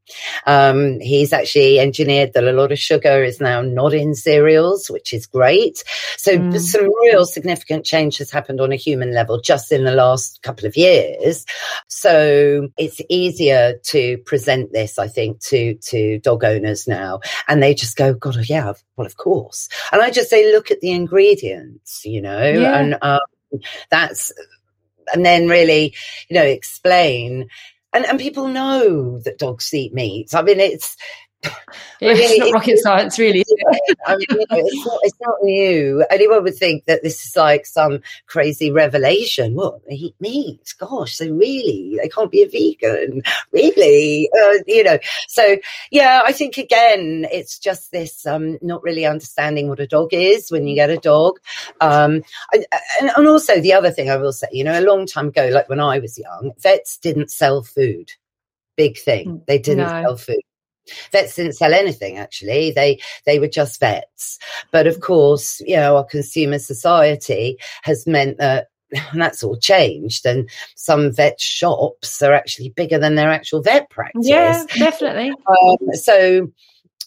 Um, 0.46 1.00
he's 1.00 1.32
actually 1.32 1.80
engineered 1.80 2.34
that 2.34 2.44
a 2.44 2.52
lot 2.52 2.72
of 2.72 2.78
sugar 2.78 3.24
is 3.24 3.40
now 3.40 3.62
not 3.62 3.94
in 3.94 4.14
cereals, 4.14 4.90
which 4.90 5.14
is 5.14 5.26
great. 5.26 5.82
So 6.18 6.36
mm. 6.36 6.60
some 6.60 6.90
real 7.02 7.24
significant 7.24 7.86
change 7.86 8.18
has 8.18 8.30
happened 8.30 8.60
on 8.60 8.72
a 8.72 8.76
human 8.76 9.14
level 9.14 9.40
just 9.40 9.72
in 9.72 9.84
the 9.84 9.94
last 9.94 10.42
couple 10.42 10.66
of 10.66 10.76
years. 10.76 11.46
So 11.88 12.68
it's 12.76 13.00
easier 13.08 13.78
to 13.84 14.18
present 14.18 14.72
this, 14.72 14.98
I 14.98 15.08
think, 15.08 15.40
to 15.44 15.74
to 15.74 16.18
dog 16.18 16.44
owners 16.44 16.86
now, 16.86 17.20
and 17.48 17.62
they 17.62 17.74
just 17.74 17.96
go, 17.96 18.12
"God, 18.12 18.36
yeah, 18.48 18.72
well, 18.96 19.06
of 19.06 19.16
course." 19.16 19.68
And 19.92 20.02
I 20.02 20.10
just 20.10 20.28
say, 20.28 20.52
"Look 20.52 20.70
at 20.70 20.80
the 20.80 20.90
ingredients," 20.90 22.04
you 22.04 22.20
know, 22.20 22.46
yeah. 22.50 22.78
and. 22.78 22.98
Um, 23.00 23.20
that's 23.90 24.32
and 25.12 25.24
then 25.24 25.48
really, 25.48 25.94
you 26.28 26.34
know, 26.34 26.44
explain. 26.44 27.48
And, 27.92 28.04
and 28.06 28.18
people 28.18 28.48
know 28.48 29.20
that 29.20 29.38
dogs 29.38 29.72
eat 29.72 29.94
meat. 29.94 30.34
I 30.34 30.42
mean, 30.42 30.58
it's 30.60 30.96
it's 32.00 32.38
not 32.38 32.52
rocket 32.52 32.78
science, 32.78 33.18
really. 33.18 33.44
I 34.06 34.16
mean, 34.16 34.26
you 34.30 34.36
know, 34.36 34.46
it's, 34.50 34.86
not, 34.86 34.98
it's 35.02 35.20
not 35.20 35.34
new. 35.42 36.04
Anyone 36.10 36.42
would 36.42 36.56
think 36.56 36.84
that 36.84 37.02
this 37.02 37.24
is 37.24 37.36
like 37.36 37.66
some 37.66 38.00
crazy 38.26 38.70
revelation. 38.70 39.54
What 39.54 39.84
they 39.86 39.94
eat 39.94 40.14
meat? 40.20 40.74
Gosh, 40.78 41.16
so 41.16 41.28
really, 41.30 41.98
they 42.00 42.08
can't 42.08 42.30
be 42.30 42.42
a 42.42 42.48
vegan, 42.48 43.22
really? 43.52 44.30
Uh, 44.32 44.54
you 44.66 44.84
know. 44.84 44.98
So 45.28 45.56
yeah, 45.90 46.22
I 46.24 46.32
think 46.32 46.58
again, 46.58 47.26
it's 47.30 47.58
just 47.58 47.92
this 47.92 48.26
um, 48.26 48.58
not 48.62 48.82
really 48.82 49.06
understanding 49.06 49.68
what 49.68 49.80
a 49.80 49.86
dog 49.86 50.08
is 50.12 50.50
when 50.50 50.66
you 50.66 50.74
get 50.74 50.90
a 50.90 50.98
dog, 50.98 51.38
um, 51.80 52.22
and, 52.52 53.10
and 53.16 53.26
also 53.26 53.60
the 53.60 53.72
other 53.72 53.90
thing 53.90 54.10
I 54.10 54.16
will 54.16 54.32
say, 54.32 54.48
you 54.52 54.64
know, 54.64 54.78
a 54.78 54.82
long 54.82 55.06
time 55.06 55.28
ago, 55.28 55.48
like 55.52 55.68
when 55.68 55.80
I 55.80 55.98
was 55.98 56.18
young, 56.18 56.52
vets 56.58 56.98
didn't 56.98 57.30
sell 57.30 57.62
food. 57.62 58.12
Big 58.76 58.98
thing. 58.98 59.28
Mm, 59.28 59.46
they 59.46 59.58
didn't 59.58 59.86
no. 59.86 60.02
sell 60.02 60.16
food. 60.16 60.40
Vets 61.12 61.36
didn't 61.36 61.54
sell 61.54 61.74
anything 61.74 62.18
actually. 62.18 62.70
They 62.72 63.00
they 63.26 63.38
were 63.38 63.48
just 63.48 63.80
vets. 63.80 64.38
But 64.70 64.86
of 64.86 65.00
course, 65.00 65.60
you 65.60 65.76
know, 65.76 65.96
our 65.96 66.04
consumer 66.04 66.58
society 66.58 67.58
has 67.82 68.06
meant 68.06 68.38
that 68.38 68.68
and 69.12 69.20
that's 69.20 69.42
all 69.42 69.56
changed. 69.56 70.26
And 70.26 70.48
some 70.76 71.12
vet 71.12 71.40
shops 71.40 72.22
are 72.22 72.32
actually 72.32 72.70
bigger 72.70 72.98
than 72.98 73.14
their 73.14 73.30
actual 73.30 73.62
vet 73.62 73.90
practice. 73.90 74.26
Yeah, 74.26 74.64
definitely. 74.76 75.32
Um, 75.48 75.76
so 75.94 76.50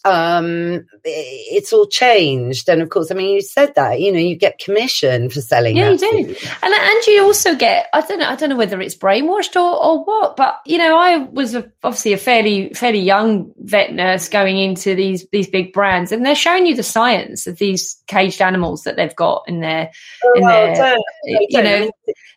um 0.04 0.86
it's 1.04 1.72
all 1.72 1.86
changed 1.86 2.68
and 2.68 2.80
of 2.80 2.90
course 2.90 3.10
i 3.10 3.14
mean 3.14 3.34
you 3.34 3.40
said 3.40 3.74
that 3.74 4.00
you 4.00 4.12
know 4.12 4.18
you 4.18 4.36
get 4.36 4.58
commission 4.58 5.28
for 5.28 5.40
selling 5.40 5.76
yeah 5.76 5.90
you 5.90 5.98
do 5.98 6.36
and 6.62 6.74
and 6.74 7.06
you 7.06 7.22
also 7.22 7.54
get 7.54 7.88
i 7.92 8.00
don't 8.00 8.18
know 8.18 8.28
i 8.28 8.36
don't 8.36 8.50
know 8.50 8.56
whether 8.56 8.80
it's 8.80 8.94
brainwashed 8.94 9.56
or, 9.56 9.82
or 9.82 10.04
what 10.04 10.36
but 10.36 10.60
you 10.64 10.78
know 10.78 10.98
i 10.98 11.16
was 11.16 11.54
a, 11.54 11.70
obviously 11.82 12.12
a 12.12 12.18
fairly 12.18 12.72
fairly 12.74 13.00
young 13.00 13.52
vet 13.58 13.92
nurse 13.92 14.28
going 14.28 14.58
into 14.58 14.94
these 14.94 15.26
these 15.32 15.48
big 15.48 15.72
brands 15.72 16.12
and 16.12 16.24
they're 16.24 16.34
showing 16.34 16.66
you 16.66 16.74
the 16.74 16.82
science 16.82 17.46
of 17.46 17.58
these 17.58 18.02
caged 18.06 18.40
animals 18.40 18.84
that 18.84 18.96
they've 18.96 19.16
got 19.16 19.42
in 19.46 19.60
their 19.60 19.90
oh, 20.24 20.32
in 20.36 20.46
their 20.46 20.74
don't, 20.74 21.04
you 21.24 21.48
don't. 21.50 21.64
know 21.64 21.90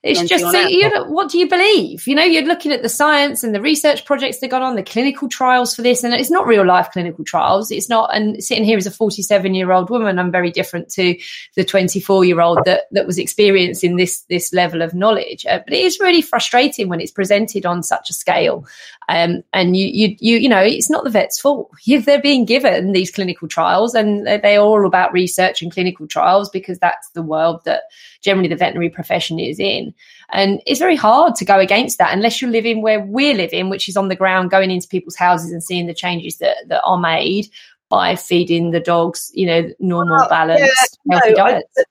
it's 0.04 0.24
just 0.24 0.44
so, 0.44 0.60
you 0.68 0.90
know, 0.90 1.04
what 1.06 1.30
do 1.30 1.38
you 1.38 1.48
believe? 1.48 2.08
You 2.08 2.16
know, 2.16 2.24
you're 2.24 2.44
looking 2.44 2.72
at 2.72 2.82
the 2.82 2.90
science 2.90 3.44
and 3.44 3.54
the 3.54 3.62
research 3.62 4.04
projects 4.06 4.40
they've 4.40 4.50
got 4.50 4.64
on, 4.64 4.76
the 4.76 4.82
clinical 4.82 5.30
trials 5.30 5.76
for 5.76 5.84
this, 5.84 6.04
and 6.04 6.14
it's 6.14 6.32
not 6.32 6.48
real 6.48 6.66
life 6.66 6.90
clinical 6.92 7.24
trials. 7.24 7.51
It's 7.60 7.90
not. 7.90 8.16
And 8.16 8.44
sitting 8.44 8.64
here 8.64 8.78
as 8.78 8.86
a 8.86 8.92
47 8.92 9.54
year 9.54 9.72
old 9.72 9.90
woman, 9.90 10.20
I'm 10.20 10.32
very 10.32 10.52
different 10.52 10.90
to 10.92 11.18
the 11.56 11.64
24 11.64 12.26
year 12.26 12.42
old 12.42 12.60
that 12.66 12.84
that 12.92 13.08
was 13.08 13.18
experiencing 13.18 13.98
this 13.98 14.22
this 14.24 14.54
level 14.54 14.82
of 14.82 14.94
knowledge. 14.94 15.46
Uh, 15.46 15.60
but 15.60 15.74
it 15.74 15.84
is 15.84 16.00
really 16.00 16.22
frustrating 16.22 16.88
when 16.88 17.02
it's 17.02 17.12
presented 17.12 17.66
on 17.66 17.84
such 17.84 18.10
a 18.10 18.14
scale. 18.14 18.66
Um, 19.10 19.44
and 19.52 19.76
you, 19.76 19.88
you, 19.88 20.16
you, 20.20 20.38
you 20.38 20.50
know, 20.50 20.62
it's 20.62 20.90
not 20.90 21.04
the 21.04 21.10
vet's 21.10 21.40
fault. 21.40 21.72
They're 21.86 22.22
being 22.22 22.46
given 22.46 22.94
these 22.94 23.12
clinical 23.12 23.48
trials, 23.48 23.94
and 23.94 24.26
they're 24.26 24.62
all 24.62 24.86
about 24.86 25.12
research 25.12 25.62
and 25.62 25.72
clinical 25.72 26.08
trials 26.08 26.50
because 26.50 26.80
that's 26.80 27.10
the 27.10 27.22
world 27.22 27.62
that 27.66 27.84
generally 28.22 28.48
the 28.48 28.56
veterinary 28.56 28.90
profession 28.90 29.40
is 29.40 29.60
in. 29.60 29.94
And 30.32 30.62
it's 30.66 30.80
very 30.80 30.96
hard 30.96 31.36
to 31.36 31.46
go 31.46 31.60
against 31.60 31.98
that 31.98 32.14
unless 32.14 32.42
you're 32.42 32.52
living 32.52 32.82
where 32.82 33.02
we're 33.02 33.34
living, 33.34 33.70
which 33.70 33.90
is 33.90 33.98
on 33.98 34.08
the 34.08 34.16
ground, 34.16 34.50
going 34.50 34.72
into 34.72 34.88
people's 34.88 35.16
houses 35.16 35.52
and 35.52 35.64
seeing 35.64 35.88
the 35.88 35.94
changes 35.94 36.38
that, 36.38 36.58
that 36.68 36.82
are 36.84 36.98
made 36.98 37.48
by 37.90 38.16
feeding 38.16 38.72
the 38.72 38.80
dogs, 38.80 39.30
you 39.34 39.46
know, 39.46 39.70
normal, 39.80 40.16
well, 40.18 40.30
balanced, 40.30 41.00
yeah, 41.06 41.16
healthy 41.16 41.30
no, 41.32 41.36
diets. 41.36 41.78
I, 41.78 41.84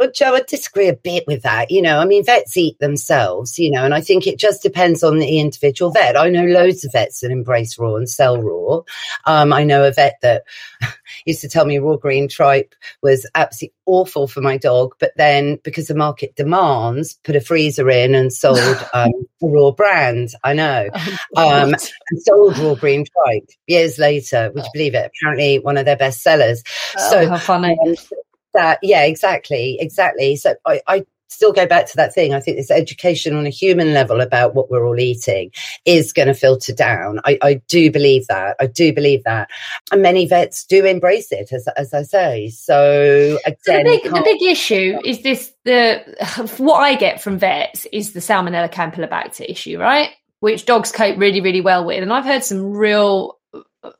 well, 0.00 0.10
Jo, 0.10 0.34
I 0.34 0.40
disagree 0.40 0.88
a 0.88 0.96
bit 0.96 1.24
with 1.26 1.42
that. 1.42 1.70
You 1.70 1.82
know, 1.82 1.98
I 1.98 2.06
mean, 2.06 2.24
vets 2.24 2.56
eat 2.56 2.78
themselves, 2.78 3.58
you 3.58 3.70
know, 3.70 3.84
and 3.84 3.92
I 3.92 4.00
think 4.00 4.26
it 4.26 4.38
just 4.38 4.62
depends 4.62 5.02
on 5.02 5.18
the 5.18 5.38
individual 5.38 5.90
vet. 5.90 6.16
I 6.16 6.30
know 6.30 6.46
loads 6.46 6.86
of 6.86 6.92
vets 6.92 7.20
that 7.20 7.30
embrace 7.30 7.78
raw 7.78 7.96
and 7.96 8.08
sell 8.08 8.40
raw. 8.40 8.80
Um, 9.26 9.52
I 9.52 9.62
know 9.64 9.84
a 9.84 9.92
vet 9.92 10.16
that 10.22 10.44
used 11.26 11.42
to 11.42 11.50
tell 11.50 11.66
me 11.66 11.78
raw 11.78 11.96
green 11.96 12.28
tripe 12.28 12.74
was 13.02 13.26
absolutely 13.34 13.74
awful 13.84 14.26
for 14.26 14.40
my 14.40 14.56
dog, 14.56 14.94
but 14.98 15.12
then 15.18 15.58
because 15.64 15.88
the 15.88 15.94
market 15.94 16.34
demands, 16.34 17.18
put 17.22 17.36
a 17.36 17.40
freezer 17.40 17.90
in 17.90 18.14
and 18.14 18.32
sold 18.32 18.58
um, 18.94 19.12
raw 19.42 19.70
brand. 19.70 20.30
I 20.42 20.54
know. 20.54 20.88
Oh, 21.36 21.62
um, 21.62 21.74
and 21.74 22.22
sold 22.22 22.56
raw 22.56 22.74
green 22.74 23.04
tripe 23.04 23.50
years 23.66 23.98
later. 23.98 24.50
Would 24.54 24.64
you 24.64 24.70
believe 24.72 24.94
it? 24.94 25.12
Apparently, 25.14 25.58
one 25.58 25.76
of 25.76 25.84
their 25.84 25.96
best 25.96 26.22
sellers. 26.22 26.62
Oh, 26.96 27.10
so 27.10 27.28
how 27.28 27.36
funny. 27.36 27.76
Um, 27.86 27.96
that 28.54 28.78
yeah 28.82 29.04
exactly 29.04 29.76
exactly. 29.80 30.36
So 30.36 30.54
I, 30.66 30.80
I 30.86 31.04
still 31.30 31.52
go 31.52 31.66
back 31.66 31.86
to 31.86 31.96
that 31.96 32.12
thing. 32.12 32.34
I 32.34 32.40
think 32.40 32.56
this 32.56 32.70
education 32.70 33.36
on 33.36 33.46
a 33.46 33.50
human 33.50 33.94
level 33.94 34.20
about 34.20 34.54
what 34.54 34.70
we're 34.70 34.84
all 34.84 34.98
eating 34.98 35.52
is 35.84 36.12
going 36.12 36.28
to 36.28 36.34
filter 36.34 36.74
down. 36.74 37.20
I, 37.24 37.38
I 37.40 37.54
do 37.68 37.90
believe 37.90 38.26
that 38.26 38.56
i 38.60 38.66
do 38.66 38.92
believe 38.92 39.22
that. 39.24 39.48
And 39.92 40.02
many 40.02 40.26
vets 40.26 40.64
do 40.64 40.84
embrace 40.84 41.30
it 41.30 41.52
as, 41.52 41.68
as 41.76 41.94
i 41.94 42.02
say. 42.02 42.48
So 42.50 43.38
again 43.46 43.84
the, 43.84 44.00
big, 44.02 44.02
the 44.02 44.22
big 44.24 44.42
issue 44.42 44.98
is 45.04 45.22
this 45.22 45.52
the 45.64 46.02
what 46.58 46.80
i 46.80 46.94
get 46.94 47.20
from 47.20 47.38
vets 47.38 47.86
is 47.92 48.12
the 48.12 48.20
salmonella 48.20 48.70
campylobacter 48.70 49.48
issue 49.48 49.78
right? 49.78 50.10
Which 50.40 50.66
dogs 50.66 50.90
cope 50.90 51.18
really 51.18 51.40
really 51.40 51.60
well 51.60 51.84
with. 51.84 52.02
And 52.02 52.12
i've 52.12 52.24
heard 52.24 52.44
some 52.44 52.72
real 52.72 53.39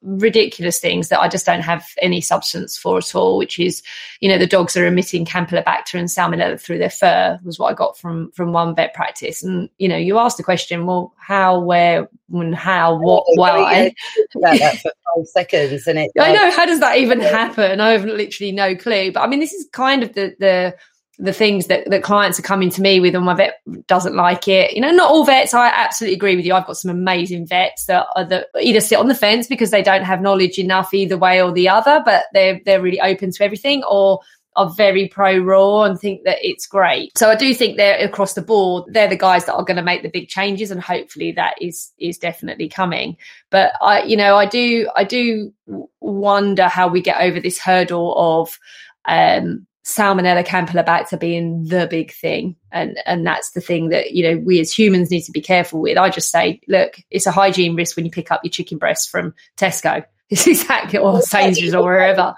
ridiculous 0.02 0.78
things 0.78 1.08
that 1.08 1.20
I 1.20 1.28
just 1.28 1.46
don't 1.46 1.62
have 1.62 1.86
any 2.00 2.20
substance 2.20 2.76
for 2.76 2.98
at 2.98 3.14
all, 3.14 3.38
which 3.38 3.58
is, 3.58 3.82
you 4.20 4.28
know, 4.28 4.38
the 4.38 4.46
dogs 4.46 4.76
are 4.76 4.86
emitting 4.86 5.24
Campylobacter 5.24 5.98
and 5.98 6.08
Salmonella 6.08 6.60
through 6.60 6.78
their 6.78 6.90
fur 6.90 7.38
was 7.44 7.58
what 7.58 7.72
I 7.72 7.74
got 7.74 7.98
from 7.98 8.30
from 8.32 8.52
one 8.52 8.74
vet 8.74 8.94
practice. 8.94 9.42
And, 9.42 9.68
you 9.78 9.88
know, 9.88 9.96
you 9.96 10.18
asked 10.18 10.36
the 10.36 10.42
question, 10.42 10.86
well, 10.86 11.14
how, 11.16 11.60
where, 11.60 12.08
when, 12.28 12.52
how, 12.52 12.98
what, 12.98 13.24
oh, 13.26 13.34
why? 13.34 13.92
that 14.34 14.78
for 14.82 14.92
five 15.16 15.26
seconds. 15.26 15.86
And 15.86 15.98
it, 15.98 16.10
I 16.18 16.32
know, 16.32 16.50
how 16.50 16.66
does 16.66 16.80
that 16.80 16.98
even 16.98 17.20
happen? 17.20 17.80
I 17.80 17.90
have 17.90 18.04
literally 18.04 18.52
no 18.52 18.76
clue. 18.76 19.12
But 19.12 19.20
I 19.20 19.26
mean, 19.26 19.40
this 19.40 19.52
is 19.52 19.68
kind 19.72 20.02
of 20.02 20.12
the, 20.12 20.34
the, 20.38 20.76
the 21.20 21.32
things 21.32 21.66
that, 21.66 21.88
that 21.90 22.02
clients 22.02 22.38
are 22.38 22.42
coming 22.42 22.70
to 22.70 22.80
me 22.80 22.98
with 22.98 23.14
and 23.14 23.24
my 23.24 23.34
vet 23.34 23.60
doesn't 23.86 24.16
like 24.16 24.48
it. 24.48 24.72
You 24.72 24.80
know, 24.80 24.90
not 24.90 25.10
all 25.10 25.24
vets, 25.24 25.52
I 25.52 25.68
absolutely 25.68 26.16
agree 26.16 26.36
with 26.36 26.46
you. 26.46 26.54
I've 26.54 26.66
got 26.66 26.78
some 26.78 26.90
amazing 26.90 27.46
vets 27.46 27.84
that, 27.86 28.06
are, 28.16 28.44
either 28.60 28.80
sit 28.80 28.98
on 28.98 29.08
the 29.08 29.14
fence 29.14 29.46
because 29.46 29.70
they 29.70 29.82
don't 29.82 30.04
have 30.04 30.22
knowledge 30.22 30.58
enough 30.58 30.94
either 30.94 31.18
way 31.18 31.42
or 31.42 31.52
the 31.52 31.68
other, 31.68 32.02
but 32.04 32.24
they're, 32.32 32.60
they're 32.64 32.80
really 32.80 33.00
open 33.00 33.30
to 33.32 33.44
everything 33.44 33.82
or 33.84 34.20
are 34.56 34.70
very 34.70 35.08
pro 35.08 35.38
raw 35.38 35.82
and 35.82 35.98
think 35.98 36.24
that 36.24 36.38
it's 36.40 36.66
great. 36.66 37.16
So 37.16 37.30
I 37.30 37.36
do 37.36 37.54
think 37.54 37.76
they're 37.76 38.04
across 38.04 38.34
the 38.34 38.42
board, 38.42 38.84
they're 38.92 39.08
the 39.08 39.16
guys 39.16 39.44
that 39.46 39.54
are 39.54 39.64
going 39.64 39.76
to 39.76 39.82
make 39.82 40.02
the 40.02 40.10
big 40.10 40.28
changes 40.28 40.70
and 40.70 40.80
hopefully 40.80 41.32
that 41.32 41.54
is 41.60 41.92
is 41.98 42.18
definitely 42.18 42.68
coming. 42.68 43.16
But 43.50 43.72
I 43.80 44.02
you 44.02 44.16
know, 44.16 44.36
I 44.36 44.46
do 44.46 44.90
I 44.96 45.04
do 45.04 45.52
wonder 46.00 46.66
how 46.66 46.88
we 46.88 47.00
get 47.00 47.20
over 47.20 47.38
this 47.38 47.58
hurdle 47.58 48.14
of 48.16 48.58
um 49.06 49.66
salmonella 49.94 50.44
campylobacter 50.44 51.18
being 51.18 51.64
the 51.64 51.86
big 51.90 52.12
thing. 52.12 52.56
And 52.72 52.98
and 53.06 53.26
that's 53.26 53.50
the 53.52 53.60
thing 53.60 53.88
that 53.88 54.12
you 54.12 54.22
know 54.22 54.42
we 54.44 54.60
as 54.60 54.72
humans 54.72 55.10
need 55.10 55.22
to 55.22 55.32
be 55.32 55.40
careful 55.40 55.80
with. 55.80 55.98
I 55.98 56.08
just 56.10 56.30
say 56.30 56.60
look 56.68 56.96
it's 57.10 57.26
a 57.26 57.32
hygiene 57.32 57.76
risk 57.76 57.96
when 57.96 58.04
you 58.04 58.10
pick 58.10 58.30
up 58.30 58.40
your 58.44 58.50
chicken 58.50 58.78
breast 58.78 59.10
from 59.10 59.34
tesco. 59.56 60.04
It's 60.32 60.46
exactly 60.46 60.96
or 60.96 61.20
sainsbury's 61.22 61.74
or 61.74 61.82
wherever. 61.82 62.36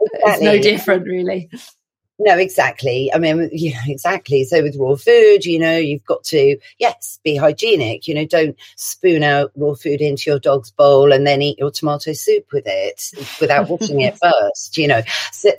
Exactly. 0.00 0.32
it's 0.32 0.40
no 0.40 0.58
different 0.58 1.04
really 1.04 1.50
no, 2.18 2.38
exactly. 2.38 3.12
I 3.12 3.18
mean, 3.18 3.50
you 3.52 3.74
know, 3.74 3.80
exactly. 3.86 4.44
So 4.44 4.62
with 4.62 4.76
raw 4.76 4.96
food, 4.96 5.44
you 5.44 5.58
know, 5.58 5.76
you've 5.76 6.04
got 6.04 6.24
to, 6.24 6.58
yes, 6.78 7.18
be 7.24 7.36
hygienic. 7.36 8.08
You 8.08 8.14
know, 8.14 8.24
don't 8.24 8.56
spoon 8.76 9.22
out 9.22 9.52
raw 9.54 9.74
food 9.74 10.00
into 10.00 10.30
your 10.30 10.38
dog's 10.38 10.70
bowl 10.70 11.12
and 11.12 11.26
then 11.26 11.42
eat 11.42 11.58
your 11.58 11.70
tomato 11.70 12.12
soup 12.12 12.46
with 12.52 12.64
it 12.66 13.10
without 13.40 13.68
washing 13.68 14.00
it 14.00 14.18
first. 14.18 14.78
You 14.78 14.88
know, 14.88 15.02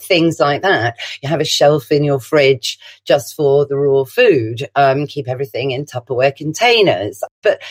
things 0.01 0.39
like 0.39 0.64
that. 0.64 0.97
You 1.22 1.30
have 1.30 1.41
a 1.41 1.45
shelf 1.45 1.91
in 1.91 2.03
your 2.03 2.20
fridge 2.20 2.80
just 3.05 3.36
for 3.36 3.66
the 3.66 3.78
raw 3.78 4.03
food. 4.03 4.68
Um, 4.76 5.08
keep 5.08 5.28
everything 5.28 5.72
in 5.72 5.86
Tupperware 5.86 6.36
containers. 6.36 7.24
But 7.43 7.62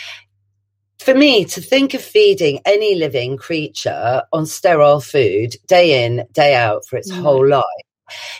for 0.98 1.14
me 1.14 1.44
to 1.44 1.60
think 1.60 1.94
of 1.94 2.02
feeding 2.02 2.60
any 2.64 2.94
living 2.94 3.36
creature 3.36 4.22
on 4.32 4.46
sterile 4.46 5.00
food 5.00 5.56
day 5.66 6.04
in, 6.04 6.26
day 6.32 6.54
out 6.54 6.86
for 6.86 6.96
its 6.96 7.12
mm. 7.12 7.20
whole 7.20 7.46
life 7.46 7.64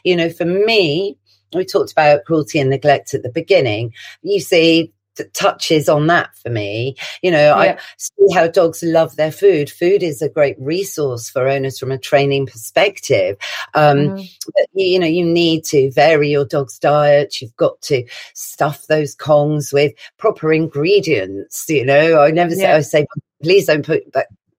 you 0.04 0.16
know, 0.16 0.30
for 0.30 0.44
me, 0.44 1.16
we 1.54 1.64
talked 1.64 1.92
about 1.92 2.24
cruelty 2.24 2.58
and 2.58 2.70
neglect 2.70 3.14
at 3.14 3.22
the 3.22 3.30
beginning. 3.30 3.92
You 4.22 4.40
see, 4.40 4.92
touches 5.32 5.88
on 5.88 6.06
that 6.08 6.36
for 6.36 6.50
me. 6.50 6.96
You 7.22 7.30
know, 7.30 7.38
yeah. 7.62 7.78
I 7.78 7.78
see 7.96 8.34
how 8.34 8.48
dogs 8.48 8.82
love 8.82 9.16
their 9.16 9.32
food. 9.32 9.70
Food 9.70 10.02
is 10.02 10.20
a 10.20 10.28
great 10.28 10.56
resource 10.58 11.30
for 11.30 11.48
owners 11.48 11.78
from 11.78 11.90
a 11.90 11.98
training 11.98 12.46
perspective. 12.46 13.36
Um, 13.74 13.96
mm. 13.96 14.38
but, 14.54 14.66
you 14.74 14.98
know, 14.98 15.06
you 15.06 15.24
need 15.24 15.64
to 15.66 15.90
vary 15.92 16.28
your 16.28 16.44
dog's 16.44 16.78
diet. 16.78 17.40
You've 17.40 17.56
got 17.56 17.80
to 17.82 18.04
stuff 18.34 18.86
those 18.88 19.16
kongs 19.16 19.72
with 19.72 19.94
proper 20.18 20.52
ingredients. 20.52 21.64
You 21.68 21.86
know, 21.86 22.20
I 22.20 22.30
never 22.30 22.54
yeah. 22.54 22.80
say, 22.80 22.98
I 22.98 23.02
say, 23.02 23.06
please 23.42 23.66
don't 23.66 23.86
put 23.86 24.02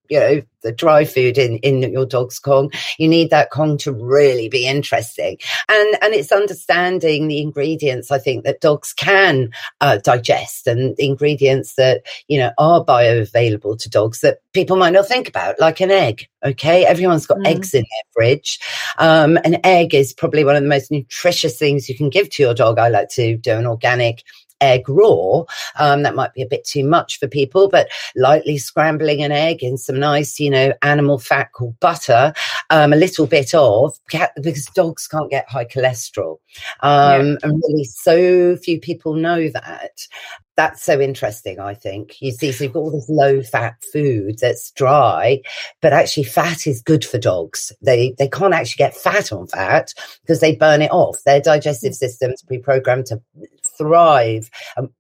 you 0.10 0.20
know 0.20 0.42
the 0.64 0.72
dry 0.72 1.06
food 1.06 1.38
in 1.38 1.58
in 1.58 1.92
your 1.92 2.06
dog's 2.06 2.40
kong. 2.40 2.72
You 2.98 3.08
need 3.08 3.30
that 3.30 3.52
kong 3.52 3.78
to 3.80 3.92
really 3.92 4.50
be 4.50 4.68
interesting. 4.68 5.38
And 5.70 5.98
and 6.02 6.14
it's 6.14 6.32
understanding 6.32 7.28
the 7.28 7.42
ingredients 7.42 8.12
i 8.12 8.18
think 8.18 8.44
that 8.44 8.62
dogs 8.62 8.94
can 8.94 9.50
uh, 9.82 9.98
digest 10.04 10.68
and 10.68 10.96
the 10.98 11.06
ingredients 11.06 11.76
that 11.76 12.04
you 12.28 12.38
know 12.38 12.52
are 12.58 12.84
bioavailable 12.84 13.80
to 13.80 13.90
dogs 13.90 14.22
that 14.22 14.40
people 14.54 14.78
might 14.78 14.94
not 14.94 15.08
think 15.08 15.28
about 15.28 15.60
like 15.60 15.82
an 15.82 15.92
egg 15.92 16.28
okay? 16.46 16.86
Everyone's 16.86 17.28
got 17.28 17.40
mm. 17.40 17.48
eggs 17.48 17.74
in 17.74 17.82
their 17.82 18.12
fridge. 18.14 18.60
Um, 18.98 19.38
an 19.38 19.58
egg 19.64 19.94
is 19.94 20.14
probably 20.14 20.44
one 20.44 20.56
of 20.56 20.64
the 20.64 20.70
most 20.70 20.92
nutritious 20.92 21.58
things 21.58 21.90
you 21.90 21.98
can 21.98 22.10
give 22.10 22.30
to 22.32 22.44
your 22.44 22.54
dog. 22.54 22.80
I 22.80 22.90
like 22.90 23.10
to 23.10 23.38
do 23.38 23.54
an 23.54 23.68
organic 23.68 24.24
egg 24.62 24.88
raw. 24.90 25.44
Um, 25.80 26.04
that 26.04 26.16
might 26.16 26.34
be 26.34 26.42
a 26.42 26.48
bit 26.48 26.66
too 26.66 26.84
much 26.84 27.20
for 27.20 27.28
people, 27.28 27.70
but 27.70 27.90
lightly 28.16 28.58
scrambling 28.58 29.22
an 29.24 29.32
egg 29.32 29.64
in 29.64 29.78
some 29.78 30.00
nice, 30.00 30.40
you 30.40 30.50
know, 30.50 30.74
animal 30.82 31.20
fat 31.20 31.52
called 31.54 31.80
butter, 31.80 32.34
um, 32.70 32.94
a 32.94 32.98
little 32.98 33.28
bit 33.28 33.54
of, 33.54 33.98
because 34.42 34.66
dogs 34.76 35.08
can't 35.08 35.30
get 35.30 35.50
high 35.50 35.66
cholesterol. 35.66 36.38
Um, 36.82 37.28
yeah. 37.28 37.38
And 37.44 37.62
really, 37.68 37.84
so 37.84 38.56
few 38.58 38.80
people 38.80 39.14
know 39.14 39.50
that. 39.50 40.08
that's 40.58 40.84
so 40.84 41.00
interesting, 41.00 41.60
I 41.60 41.76
think. 41.76 42.20
You 42.20 42.32
see, 42.32 42.52
so 42.52 42.64
you've 42.64 42.74
got 42.74 42.80
all 42.80 42.92
this 42.92 43.08
low 43.08 43.44
fat 43.44 43.76
food 43.94 44.40
that's 44.40 44.72
dry, 44.72 45.40
but 45.82 45.94
actually 45.94 46.24
fat 46.24 46.66
is 46.66 46.82
good 46.82 47.06
for 47.06 47.20
dogs. 47.20 47.72
They 47.82 48.16
they 48.18 48.28
can't 48.28 48.56
actually 48.56 48.80
get 48.80 48.98
fat 48.98 49.32
on 49.32 49.46
fat 49.48 49.94
because 50.22 50.40
they 50.40 50.56
burn 50.56 50.82
it 50.82 50.92
off. 50.92 51.20
Their 51.26 51.40
digestive 51.40 51.94
system's 51.94 52.42
pre-programmed 52.42 53.06
to 53.08 53.22
thrive 53.78 54.50
um, 54.78 54.92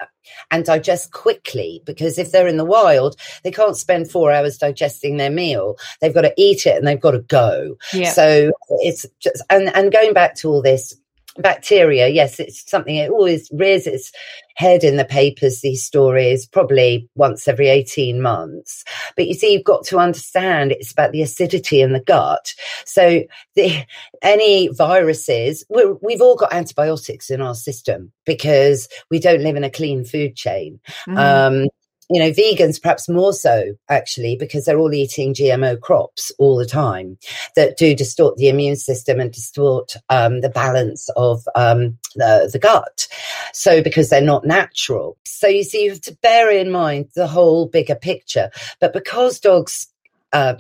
and 0.51 0.65
digest 0.65 1.11
quickly 1.11 1.82
because 1.86 2.18
if 2.18 2.32
they're 2.32 2.47
in 2.47 2.57
the 2.57 2.65
wild, 2.65 3.15
they 3.43 3.51
can't 3.51 3.78
spend 3.78 4.09
four 4.09 4.32
hours 4.32 4.57
digesting 4.57 5.18
their 5.18 5.30
meal. 5.30 5.78
They've 6.01 6.13
got 6.13 6.22
to 6.22 6.34
eat 6.38 6.65
it 6.65 6.78
and 6.78 6.88
they've 6.88 6.99
got 6.99 7.11
to 7.11 7.20
go. 7.20 7.78
Yeah. 7.93 8.11
So 8.11 8.51
it's 8.70 9.05
just 9.20 9.43
and 9.49 9.74
and 9.76 9.91
going 9.91 10.13
back 10.13 10.36
to 10.38 10.49
all 10.49 10.61
this 10.61 10.95
bacteria, 11.40 12.08
yes, 12.08 12.40
it's 12.40 12.70
something 12.70 12.96
it 12.96 13.10
always 13.10 13.50
rears 13.54 13.88
its 13.88 14.12
head 14.56 14.84
in 14.84 14.98
the 14.98 15.06
papers, 15.06 15.62
these 15.62 15.84
stories, 15.84 16.46
probably 16.46 17.08
once 17.16 17.48
every 17.48 17.68
18 17.68 18.22
months. 18.22 18.84
But 19.16 19.28
you 19.28 19.34
see, 19.34 19.54
you've 19.54 19.64
got 19.64 19.86
to 19.86 20.00
understand 20.00 20.72
it's 20.72 20.92
about 20.92 21.12
the 21.12 21.22
acidity 21.22 21.82
in 21.82 21.94
the 21.94 22.00
gut. 22.00 22.54
So 22.86 23.24
the, 23.56 23.86
any 24.22 24.70
viruses, 24.70 25.64
we've 25.70 26.22
all 26.22 26.36
got 26.36 26.54
antibiotics 26.54 27.30
in 27.30 27.42
our 27.42 27.56
system 27.56 28.12
because 28.26 28.90
we 29.12 29.20
don't 29.20 29.44
live 29.44 29.56
in 29.56 29.64
a 29.64 29.70
clean 29.70 30.04
food 30.04 30.36
chain. 30.36 30.80
Mm. 31.08 31.18
Um, 31.18 31.68
you 32.10 32.20
know, 32.20 32.32
vegans 32.32 32.82
perhaps 32.82 33.10
more 33.10 33.34
so 33.34 33.76
actually 33.89 34.36
because 34.38 34.66
they're 34.66 34.80
all 34.80 34.93
eating 34.93 35.34
GMO 35.34 35.80
crops 35.80 36.32
all 36.39 36.55
the 36.55 36.66
time 36.66 37.18
that 37.55 37.78
do 37.78 37.95
distort 37.95 38.38
the 38.38 38.47
immune 38.47 38.78
system 38.78 39.20
and 39.20 39.32
distort 39.32 39.95
um, 40.10 40.41
the 40.41 40.49
balance 40.49 41.10
of 41.18 41.43
um, 41.55 41.97
the, 42.16 42.49
the 42.51 42.60
gut. 42.60 43.08
So 43.53 43.82
because 43.82 44.10
they're 44.10 44.22
not 44.22 44.45
natural. 44.45 45.18
So 45.26 45.47
you 45.47 45.64
see, 45.64 45.84
you 45.84 45.91
have 45.91 46.01
to 46.01 46.18
bear 46.22 46.49
in 46.49 46.72
mind 46.72 47.10
the 47.16 47.28
whole 47.28 47.68
bigger 47.68 47.95
picture. 47.95 48.51
But 48.80 48.93
because 48.93 49.39
dogs 49.39 49.88
um, 50.34 50.58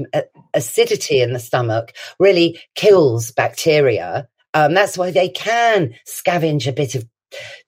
acidity 0.53 1.21
in 1.21 1.33
the 1.33 1.39
stomach 1.39 1.93
really 2.19 2.59
kills 2.75 3.31
bacteria. 3.31 4.27
Um, 4.53 4.73
that's 4.73 4.97
why 4.97 5.11
they 5.11 5.29
can 5.29 5.93
scavenge 6.07 6.67
a 6.67 6.71
bit 6.71 6.95
of 6.95 7.05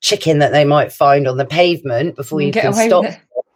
chicken 0.02 0.40
that 0.40 0.52
they 0.52 0.66
might 0.66 0.92
find 0.92 1.28
on 1.28 1.38
the 1.38 1.46
pavement 1.46 2.16
before 2.16 2.42
you, 2.42 2.48
you 2.48 2.54
can 2.54 2.74
stop 2.74 3.06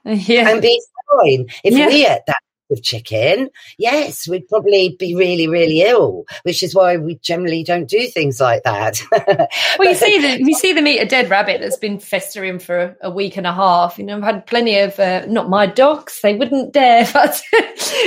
yeah. 0.28 0.50
and 0.50 0.62
be 0.62 0.82
fine. 1.12 1.48
If 1.64 1.74
yeah. 1.76 1.88
we 1.88 2.06
ate 2.06 2.22
that 2.28 2.38
of 2.72 2.82
chicken, 2.84 3.50
yes, 3.78 4.28
we'd 4.28 4.48
probably 4.48 4.96
be 5.00 5.16
really, 5.16 5.48
really 5.48 5.82
ill, 5.82 6.26
which 6.44 6.64
is 6.64 6.76
why 6.76 6.98
we 6.98 7.16
generally 7.20 7.64
don't 7.64 7.88
do 7.88 8.08
things 8.08 8.40
like 8.40 8.64
that. 8.64 9.02
well, 9.80 9.90
you 9.90 9.96
see 9.96 10.20
the 10.20 10.40
you 10.40 10.56
see 10.56 10.74
them 10.74 10.88
eat 10.88 11.00
a 11.00 11.06
dead 11.06 11.30
rabbit 11.30 11.62
that's 11.62 11.78
been 11.78 12.00
festering 12.00 12.60
for 12.60 12.98
a 13.02 13.10
week 13.10 13.38
and 13.38 13.48
a 13.48 13.54
half. 13.54 13.98
You 13.98 14.06
know, 14.06 14.18
I've 14.18 14.24
had 14.24 14.46
plenty 14.48 14.80
of 14.80 15.00
uh, 15.00 15.26
not 15.28 15.50
my 15.50 15.66
dogs; 15.66 16.20
they 16.22 16.36
wouldn't 16.36 16.74
dare, 16.74 17.08
but 17.14 17.42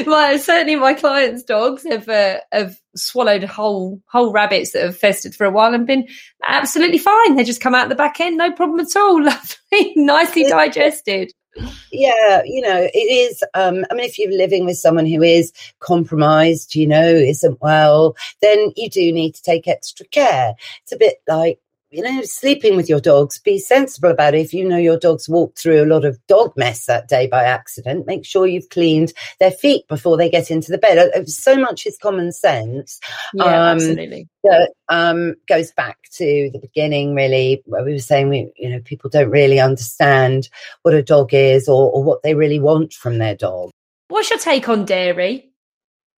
my 0.07 0.37
certainly 0.37 0.77
my 0.77 0.95
clients' 0.95 1.45
dogs 1.45 1.85
have 1.89 2.09
uh, 2.09 2.41
have 2.53 2.79
swallowed 2.95 3.45
whole 3.45 4.03
whole 4.07 4.33
rabbits 4.33 4.73
that 4.73 4.83
have 4.83 4.99
festered 4.99 5.35
for 5.35 5.45
a 5.47 5.51
while 5.51 5.75
and 5.75 5.87
been 5.87 6.07
absolutely 6.47 6.99
fine. 6.99 7.37
They 7.37 7.45
just 7.45 7.61
come 7.61 7.75
out 7.75 7.89
the 7.89 7.95
back 7.95 8.21
end, 8.21 8.37
no 8.37 8.53
problem 8.53 8.81
at 8.81 8.97
all, 8.97 9.23
lovely, 9.23 9.93
nicely 9.97 10.45
digested 10.45 11.33
yeah 11.93 12.43
you 12.45 12.61
know 12.61 12.89
it 12.93 12.97
is 12.97 13.43
um 13.55 13.85
i 13.91 13.95
mean 13.95 14.05
if 14.05 14.19
you're 14.19 14.31
living 14.31 14.65
with 14.65 14.77
someone 14.77 15.07
who 15.07 15.23
is 15.23 15.53
compromised 15.79 16.75
you 16.75 16.87
know 16.87 17.07
isn't 17.09 17.61
well 17.61 18.15
then 18.43 18.73
you 18.77 18.91
do 18.91 19.13
need 19.13 19.35
to 19.35 19.43
take 19.43 19.67
extra 19.69 20.07
care. 20.07 20.55
It's 20.83 20.93
a 20.93 20.97
bit 20.97 21.17
like 21.27 21.59
you 21.97 22.03
know, 22.03 22.21
sleeping 22.25 22.77
with 22.77 22.91
your 22.91 23.01
dogs, 23.01 23.39
be 23.39 23.59
sensible 23.59 24.11
about 24.11 24.35
it. 24.35 24.41
If 24.41 24.53
you 24.53 24.69
know 24.69 24.77
your 24.77 24.99
dogs 24.99 25.31
walked 25.31 25.59
through 25.59 25.83
a 25.83 25.87
lot 25.87 26.05
of 26.05 26.19
dog 26.27 26.53
mess 26.55 26.85
that 26.85 27.09
day 27.09 27.27
by 27.27 27.43
accident, 27.43 28.07
make 28.07 28.27
sure 28.27 28.47
you've 28.47 28.69
cleaned 28.69 29.15
their 29.41 29.51
feet 29.51 29.89
before 29.89 30.19
they 30.19 30.29
get 30.29 30.51
into 30.51 30.71
the 30.71 30.77
bed. 30.77 30.99
Uh, 30.99 31.25
so 31.25 31.57
much 31.57 31.87
is 31.87 31.97
common 31.97 32.33
sense. 32.33 33.01
Yeah, 33.33 33.45
um, 33.45 33.79
absolutely. 33.79 34.29
That 34.45 34.73
um, 34.91 35.37
goes 35.49 35.73
back 35.73 35.97
to 36.13 36.51
the 36.53 36.59
beginning, 36.59 37.15
really, 37.15 37.63
where 37.65 37.83
we 37.83 37.93
were 37.93 37.99
saying, 37.99 38.29
we, 38.29 38.53
you 38.57 38.69
know, 38.69 38.81
people 38.81 39.09
don't 39.09 39.31
really 39.31 39.59
understand 39.59 40.51
what 40.83 40.93
a 40.93 41.03
dog 41.03 41.33
is 41.33 41.67
or, 41.67 41.91
or 41.91 42.05
what 42.05 42.23
they 42.23 42.35
really 42.35 42.61
want 42.61 42.93
from 42.93 43.17
their 43.17 43.35
dog. 43.35 43.71
What's 44.09 44.29
your 44.29 44.39
take 44.39 44.69
on 44.69 44.85
dairy? 44.85 45.51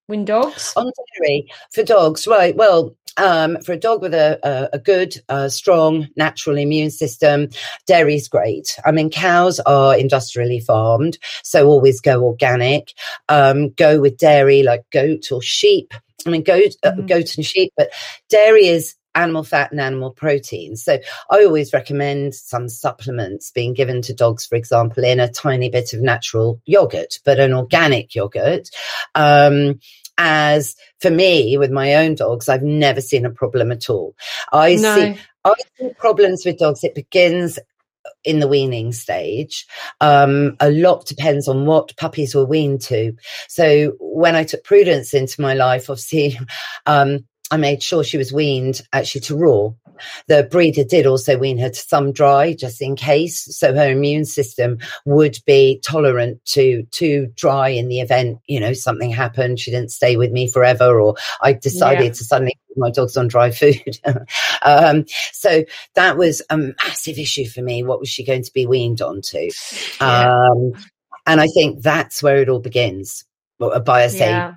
When 0.08 0.24
dogs? 0.24 0.72
On 0.74 0.90
dairy 1.20 1.48
for 1.70 1.84
dogs, 1.84 2.26
right. 2.26 2.56
Well, 2.56 2.96
um, 3.16 3.60
for 3.62 3.72
a 3.72 3.78
dog 3.78 4.02
with 4.02 4.14
a, 4.14 4.38
a, 4.42 4.76
a 4.76 4.78
good, 4.78 5.14
uh, 5.28 5.48
strong, 5.48 6.08
natural 6.16 6.58
immune 6.58 6.90
system, 6.90 7.48
dairy 7.86 8.14
is 8.14 8.28
great. 8.28 8.78
I 8.84 8.92
mean, 8.92 9.10
cows 9.10 9.60
are 9.60 9.96
industrially 9.96 10.60
farmed, 10.60 11.18
so 11.42 11.66
always 11.66 12.00
go 12.00 12.24
organic. 12.24 12.92
Um, 13.28 13.70
go 13.70 14.00
with 14.00 14.18
dairy 14.18 14.62
like 14.62 14.84
goat 14.90 15.32
or 15.32 15.42
sheep. 15.42 15.94
I 16.26 16.30
mean, 16.30 16.42
goat, 16.42 16.74
uh, 16.82 16.90
mm-hmm. 16.90 17.00
uh, 17.00 17.06
goat 17.06 17.36
and 17.36 17.46
sheep, 17.46 17.72
but 17.76 17.90
dairy 18.28 18.66
is 18.66 18.94
animal 19.14 19.42
fat 19.42 19.72
and 19.72 19.80
animal 19.80 20.12
protein. 20.12 20.76
So 20.76 20.98
I 21.30 21.44
always 21.44 21.72
recommend 21.72 22.34
some 22.34 22.68
supplements 22.68 23.50
being 23.50 23.74
given 23.74 24.00
to 24.02 24.14
dogs, 24.14 24.46
for 24.46 24.54
example, 24.54 25.04
in 25.04 25.20
a 25.20 25.30
tiny 25.30 25.70
bit 25.70 25.92
of 25.92 26.00
natural 26.00 26.60
yogurt, 26.66 27.18
but 27.24 27.40
an 27.40 27.52
organic 27.52 28.14
yogurt. 28.14 28.68
Um, 29.14 29.80
as 30.18 30.74
for 31.00 31.10
me 31.10 31.56
with 31.56 31.70
my 31.70 31.94
own 31.94 32.16
dogs, 32.16 32.48
I've 32.48 32.62
never 32.62 33.00
seen 33.00 33.24
a 33.24 33.30
problem 33.30 33.72
at 33.72 33.88
all. 33.88 34.14
I 34.52 34.74
no. 34.74 34.94
see 34.96 35.18
I 35.44 35.54
see 35.78 35.90
problems 35.96 36.44
with 36.44 36.58
dogs. 36.58 36.84
It 36.84 36.94
begins 36.94 37.58
in 38.24 38.40
the 38.40 38.48
weaning 38.48 38.92
stage. 38.92 39.66
Um, 40.00 40.56
a 40.60 40.70
lot 40.70 41.06
depends 41.06 41.48
on 41.48 41.66
what 41.66 41.96
puppies 41.96 42.34
were 42.34 42.44
weaned 42.44 42.80
to. 42.82 43.14
So 43.48 43.94
when 44.00 44.34
I 44.34 44.44
took 44.44 44.64
Prudence 44.64 45.14
into 45.14 45.40
my 45.40 45.54
life, 45.54 45.88
obviously, 45.88 46.38
um, 46.86 47.24
I 47.50 47.56
made 47.56 47.82
sure 47.82 48.04
she 48.04 48.18
was 48.18 48.32
weaned 48.32 48.82
actually 48.92 49.22
to 49.22 49.36
raw. 49.36 49.70
The 50.26 50.46
breeder 50.50 50.84
did 50.84 51.06
also 51.06 51.38
wean 51.38 51.58
her 51.58 51.70
to 51.70 51.78
some 51.78 52.12
dry, 52.12 52.54
just 52.54 52.80
in 52.80 52.96
case, 52.96 53.56
so 53.56 53.74
her 53.74 53.90
immune 53.90 54.24
system 54.24 54.78
would 55.04 55.38
be 55.46 55.80
tolerant 55.84 56.44
to 56.46 56.84
to 56.92 57.26
dry 57.34 57.70
in 57.70 57.88
the 57.88 58.00
event 58.00 58.38
you 58.46 58.60
know 58.60 58.72
something 58.72 59.10
happened. 59.10 59.58
She 59.58 59.70
didn't 59.70 59.90
stay 59.90 60.16
with 60.16 60.30
me 60.30 60.48
forever, 60.48 61.00
or 61.00 61.16
I 61.42 61.54
decided 61.54 62.04
yeah. 62.04 62.10
to 62.10 62.24
suddenly 62.24 62.54
put 62.68 62.78
my 62.78 62.90
dogs 62.90 63.16
on 63.16 63.28
dry 63.28 63.50
food. 63.50 63.98
um, 64.62 65.04
so 65.32 65.64
that 65.94 66.16
was 66.16 66.42
a 66.50 66.56
massive 66.56 67.18
issue 67.18 67.46
for 67.46 67.62
me. 67.62 67.82
What 67.82 68.00
was 68.00 68.08
she 68.08 68.24
going 68.24 68.42
to 68.44 68.52
be 68.52 68.66
weaned 68.66 69.02
onto? 69.02 69.48
Yeah. 70.00 70.30
Um, 70.30 70.72
and 71.26 71.40
I 71.40 71.46
think 71.48 71.82
that's 71.82 72.22
where 72.22 72.36
it 72.38 72.48
all 72.48 72.60
begins. 72.60 73.24
By 73.58 74.04
I 74.04 74.06
say 74.06 74.30
yeah 74.30 74.54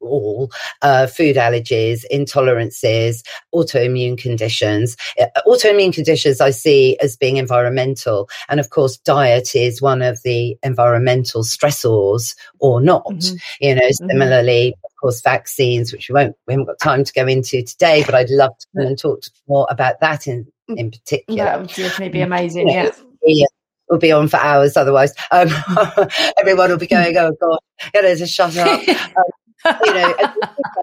all 0.00 0.50
uh, 0.82 1.06
food 1.06 1.36
allergies, 1.36 2.04
intolerances, 2.12 3.22
autoimmune 3.54 4.18
conditions. 4.18 4.96
Uh, 5.20 5.26
autoimmune 5.46 5.92
conditions 5.92 6.40
I 6.40 6.50
see 6.50 6.98
as 7.00 7.16
being 7.16 7.36
environmental. 7.36 8.28
And 8.48 8.60
of 8.60 8.70
course, 8.70 8.96
diet 8.98 9.54
is 9.54 9.82
one 9.82 10.02
of 10.02 10.22
the 10.22 10.56
environmental 10.62 11.42
stressors 11.42 12.34
or 12.60 12.80
not. 12.80 13.06
Mm-hmm. 13.06 13.36
You 13.60 13.74
know, 13.74 13.82
mm-hmm. 13.82 14.08
similarly, 14.08 14.74
of 14.84 14.90
course, 15.00 15.20
vaccines, 15.20 15.92
which 15.92 16.08
we 16.08 16.14
won't, 16.14 16.36
we 16.46 16.54
haven't 16.54 16.66
got 16.66 16.78
time 16.78 17.04
to 17.04 17.12
go 17.12 17.26
into 17.26 17.62
today, 17.62 18.02
but 18.04 18.14
I'd 18.14 18.30
love 18.30 18.56
to 18.58 18.66
come 18.76 18.86
and 18.86 18.98
talk 18.98 19.22
more 19.48 19.66
about 19.70 20.00
that 20.00 20.26
in, 20.26 20.46
mm, 20.70 20.76
in 20.76 20.90
particular. 20.90 21.44
That 21.44 21.60
would 21.60 21.68
definitely 21.68 22.10
be 22.10 22.20
amazing. 22.20 22.68
yeah. 22.68 22.90
yeah 23.22 23.46
we'll 23.88 23.98
be 23.98 24.12
on 24.12 24.28
for 24.28 24.36
hours 24.36 24.76
otherwise. 24.76 25.14
Um, 25.30 25.48
everyone 26.38 26.70
will 26.70 26.78
be 26.78 26.86
going, 26.86 27.16
oh 27.16 27.32
God, 27.40 27.58
get 27.92 28.04
her 28.04 28.16
to 28.16 28.26
shut 28.26 28.56
up. 28.56 28.86
Um, 28.88 29.24
you 29.64 29.94
know, 29.94 30.14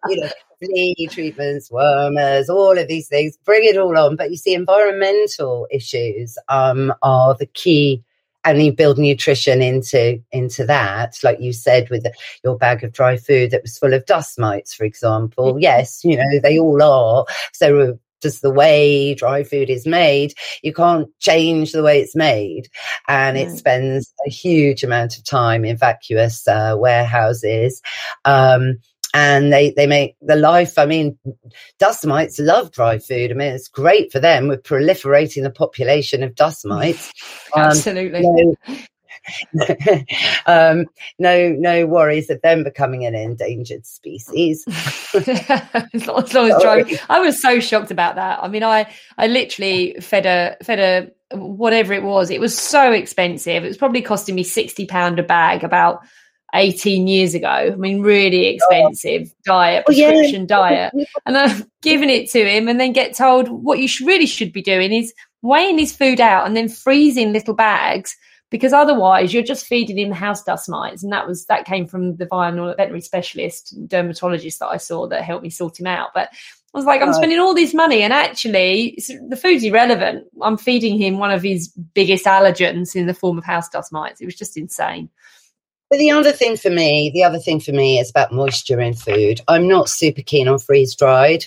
you 0.10 0.22
know, 0.22 0.30
flea 0.60 1.08
treatments, 1.10 1.70
wormers, 1.72 2.50
all 2.50 2.78
of 2.78 2.88
these 2.88 3.08
things. 3.08 3.38
Bring 3.46 3.64
it 3.64 3.78
all 3.78 3.98
on. 3.98 4.16
But 4.16 4.32
you 4.32 4.38
see, 4.38 4.54
environmental 4.54 5.68
issues 5.72 6.38
um, 6.50 6.94
are 7.02 7.36
the 7.36 7.48
key 7.48 8.04
and 8.46 8.64
you 8.64 8.72
build 8.72 8.98
nutrition 8.98 9.62
into 9.62 10.22
into 10.32 10.66
that 10.66 11.18
like 11.24 11.40
you 11.40 11.52
said 11.52 11.90
with 11.90 12.06
your 12.44 12.56
bag 12.58 12.84
of 12.84 12.94
dry 12.94 13.18
food 13.18 13.52
that 13.52 13.64
was 13.64 13.78
full 13.78 13.94
of 13.94 14.06
dust 14.06 14.40
mites 14.40 14.74
for 14.74 14.86
example 14.86 15.54
mm-hmm. 15.54 15.60
yes 15.60 16.06
you 16.06 16.16
know 16.16 16.40
they 16.42 16.60
all 16.60 16.82
are 16.82 17.26
so 17.52 17.98
just 18.26 18.42
the 18.42 18.52
way 18.52 19.14
dry 19.14 19.44
food 19.44 19.70
is 19.70 19.86
made 19.86 20.34
you 20.64 20.74
can't 20.74 21.08
change 21.20 21.72
the 21.72 21.84
way 21.84 22.00
it's 22.00 22.16
made 22.16 22.68
and 23.08 23.38
it 23.38 23.52
spends 23.56 24.12
a 24.26 24.30
huge 24.30 24.84
amount 24.84 25.16
of 25.16 25.24
time 25.24 25.64
in 25.64 25.78
vacuous 25.78 26.48
uh, 26.48 26.76
warehouses 26.78 27.82
um, 28.26 28.80
and 29.16 29.54
they, 29.54 29.72
they 29.72 29.88
make 29.88 30.18
the 30.22 30.36
life. 30.36 30.78
I 30.78 30.86
mean, 30.86 31.18
dust 31.80 32.06
mites 32.06 32.38
love 32.38 32.72
dry 32.74 33.00
food. 33.00 33.32
I 33.32 33.34
mean, 33.34 33.54
it's 33.54 33.70
great 33.70 34.12
for 34.12 34.20
them. 34.20 34.50
We're 34.50 34.58
proliferating 34.58 35.44
the 35.44 35.52
population 35.52 36.22
of 36.22 36.36
dust 36.36 36.66
mites. 36.66 37.12
Um, 37.56 37.68
Absolutely. 37.68 38.20
You 38.20 38.56
know, 38.68 38.76
um, 40.46 40.86
no, 41.20 41.50
no 41.50 41.86
worries 41.86 42.30
of 42.30 42.42
them 42.42 42.64
becoming 42.64 43.06
an 43.06 43.16
endangered 43.16 43.86
species. 43.86 44.66
as 45.14 46.08
long 46.08 46.52
as 46.52 46.62
driving, 46.62 46.98
I 47.10 47.20
was 47.20 47.42
so 47.42 47.60
shocked 47.60 47.92
about 47.92 48.16
that. 48.16 48.40
I 48.42 48.48
mean, 48.48 48.64
I 48.64 48.92
I 49.18 49.28
literally 49.28 49.96
fed 50.00 50.26
a 50.26 50.58
fed 50.64 50.80
a 50.80 51.38
whatever 51.38 51.94
it 51.94 52.04
was. 52.04 52.30
It 52.30 52.40
was 52.40 52.58
so 52.58 52.92
expensive. 52.92 53.64
It 53.64 53.68
was 53.68 53.78
probably 53.78 54.02
costing 54.02 54.36
me 54.36 54.44
sixty 54.44 54.86
pound 54.86 55.20
a 55.20 55.24
bag 55.24 55.64
about 55.64 56.02
18 56.56 57.08
years 57.08 57.34
ago. 57.34 57.48
I 57.48 57.76
mean, 57.76 58.02
really 58.02 58.48
expensive 58.48 59.28
oh. 59.30 59.42
diet, 59.46 59.86
prescription 59.86 60.48
oh, 60.52 60.68
yeah. 60.70 60.90
diet. 60.90 60.94
And 61.26 61.38
I've 61.38 61.66
given 61.82 62.10
it 62.10 62.30
to 62.32 62.48
him 62.48 62.68
and 62.68 62.80
then 62.80 62.94
get 62.94 63.16
told 63.16 63.50
what 63.50 63.80
you 63.80 63.88
should, 63.88 64.08
really 64.08 64.26
should 64.26 64.54
be 64.54 64.62
doing 64.62 64.94
is 64.94 65.14
weighing 65.42 65.78
his 65.78 65.96
food 65.96 66.22
out 66.22 66.46
and 66.46 66.56
then 66.56 66.70
freezing 66.70 67.34
little 67.34 67.54
bags 67.54 68.16
because 68.52 68.74
otherwise 68.74 69.34
you're 69.34 69.44
just 69.44 69.66
feeding 69.66 69.98
him 69.98 70.12
house 70.12 70.44
dust 70.44 70.70
mites. 70.70 71.04
And 71.04 71.12
that 71.12 71.28
was, 71.28 71.46
that 71.46 71.66
came 71.66 71.88
from 71.88 72.16
the 72.18 72.26
veterinary 72.26 73.02
specialist 73.02 73.76
dermatologist 73.88 74.60
that 74.60 74.68
I 74.68 74.78
saw 74.78 75.08
that 75.08 75.24
helped 75.24 75.44
me 75.44 75.50
sort 75.50 75.80
him 75.80 75.88
out. 75.88 76.10
But 76.14 76.30
I 76.74 76.78
was 76.78 76.86
like, 76.86 77.02
I'm 77.02 77.14
spending 77.14 77.40
all 77.40 77.54
this 77.56 77.74
money, 77.74 78.02
and 78.02 78.12
actually, 78.12 79.00
the 79.30 79.38
food's 79.38 79.64
irrelevant. 79.64 80.26
I'm 80.42 80.58
feeding 80.58 81.00
him 81.00 81.20
one 81.20 81.32
of 81.32 81.42
his 81.42 81.70
biggest 81.70 82.26
allergens 82.26 82.98
in 82.98 83.08
the 83.08 83.14
form 83.14 83.38
of 83.38 83.46
house 83.46 83.70
dust 83.70 83.94
mites. 83.94 84.20
It 84.20 84.26
was 84.26 84.36
just 84.36 84.58
insane. 84.58 85.10
But 85.90 86.00
the 86.00 86.12
other 86.12 86.34
thing 86.34 86.58
for 86.58 86.70
me, 86.70 87.12
the 87.14 87.24
other 87.24 87.40
thing 87.40 87.62
for 87.62 87.72
me 87.72 87.98
is 87.98 88.10
about 88.10 88.34
moisture 88.34 88.82
in 88.82 88.94
food. 88.94 89.40
I'm 89.48 89.70
not 89.70 89.88
super 89.88 90.22
keen 90.22 90.50
on 90.50 90.60
freeze 90.60 90.94
dried. 90.96 91.46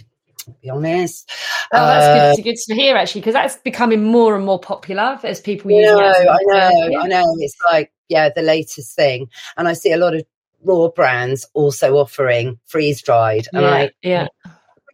Be 0.62 0.70
honest. 0.70 1.30
Oh, 1.72 1.86
that's 1.86 2.06
uh, 2.06 2.36
good, 2.36 2.44
good 2.44 2.56
to 2.56 2.74
hear 2.74 2.96
actually, 2.96 3.20
because 3.20 3.34
that's 3.34 3.56
becoming 3.56 4.04
more 4.04 4.36
and 4.36 4.44
more 4.44 4.58
popular 4.58 5.18
as 5.22 5.40
people 5.40 5.70
use. 5.70 5.86
No, 5.86 5.98
I 5.98 6.38
know, 6.42 6.88
yeah. 6.88 7.00
I 7.00 7.06
know. 7.06 7.36
It's 7.38 7.56
like 7.70 7.92
yeah, 8.08 8.30
the 8.30 8.42
latest 8.42 8.96
thing, 8.96 9.28
and 9.56 9.68
I 9.68 9.74
see 9.74 9.92
a 9.92 9.98
lot 9.98 10.14
of 10.14 10.24
raw 10.62 10.88
brands 10.88 11.46
also 11.54 11.96
offering 11.96 12.58
freeze 12.66 13.02
dried, 13.02 13.46
and 13.52 13.62
yeah, 13.62 13.70
I 13.70 13.90
yeah. 14.02 14.26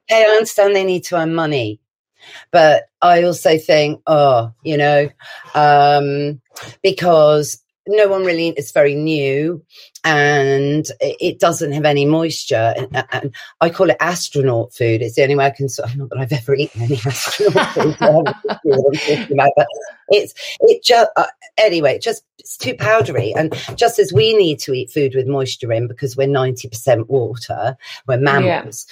Hey, 0.07 0.25
I 0.29 0.33
understand 0.33 0.77
they 0.77 0.85
need 0.85 1.05
to 1.05 1.17
earn 1.17 1.35
money, 1.35 1.81
but 2.51 2.85
I 3.01 3.23
also 3.23 3.57
think, 3.57 4.03
oh, 4.07 4.53
you 4.63 4.77
know, 4.77 5.09
um, 5.55 6.41
because 6.83 7.64
no 7.87 8.09
one 8.09 8.25
really 8.25 8.49
it's 8.49 8.73
very 8.73 8.95
new 8.95 9.63
and 10.05 10.87
it 11.01 11.39
doesn't 11.39 11.73
have 11.73 11.85
any 11.85 12.05
moisture 12.05 12.75
and, 12.77 13.05
and, 13.13 13.35
i 13.61 13.69
call 13.69 13.91
it 13.91 13.97
astronaut 14.01 14.73
food 14.73 15.03
it's 15.03 15.17
the 15.17 15.23
only 15.23 15.37
way 15.37 15.47
i 15.47 15.51
can 15.51 15.69
sort. 15.69 15.95
not 15.97 16.09
that 16.11 16.19
i've 16.19 16.33
ever 16.33 16.55
eaten 16.55 16.83
any 16.83 16.97
astronaut 17.07 17.75
food 17.75 17.97
but 17.97 19.67
it's 20.09 20.35
it 20.61 20.83
just 20.83 21.11
uh, 21.17 21.27
anyway 21.59 21.99
just 21.99 22.25
it's 22.39 22.57
too 22.57 22.75
powdery 22.75 23.35
and 23.35 23.55
just 23.77 23.99
as 23.99 24.13
we 24.13 24.35
need 24.35 24.59
to 24.59 24.73
eat 24.73 24.91
food 24.91 25.15
with 25.15 25.27
moisture 25.27 25.73
in 25.73 25.87
because 25.87 26.17
we're 26.17 26.27
90% 26.29 27.09
water 27.09 27.77
we're 28.07 28.19
mammals. 28.19 28.87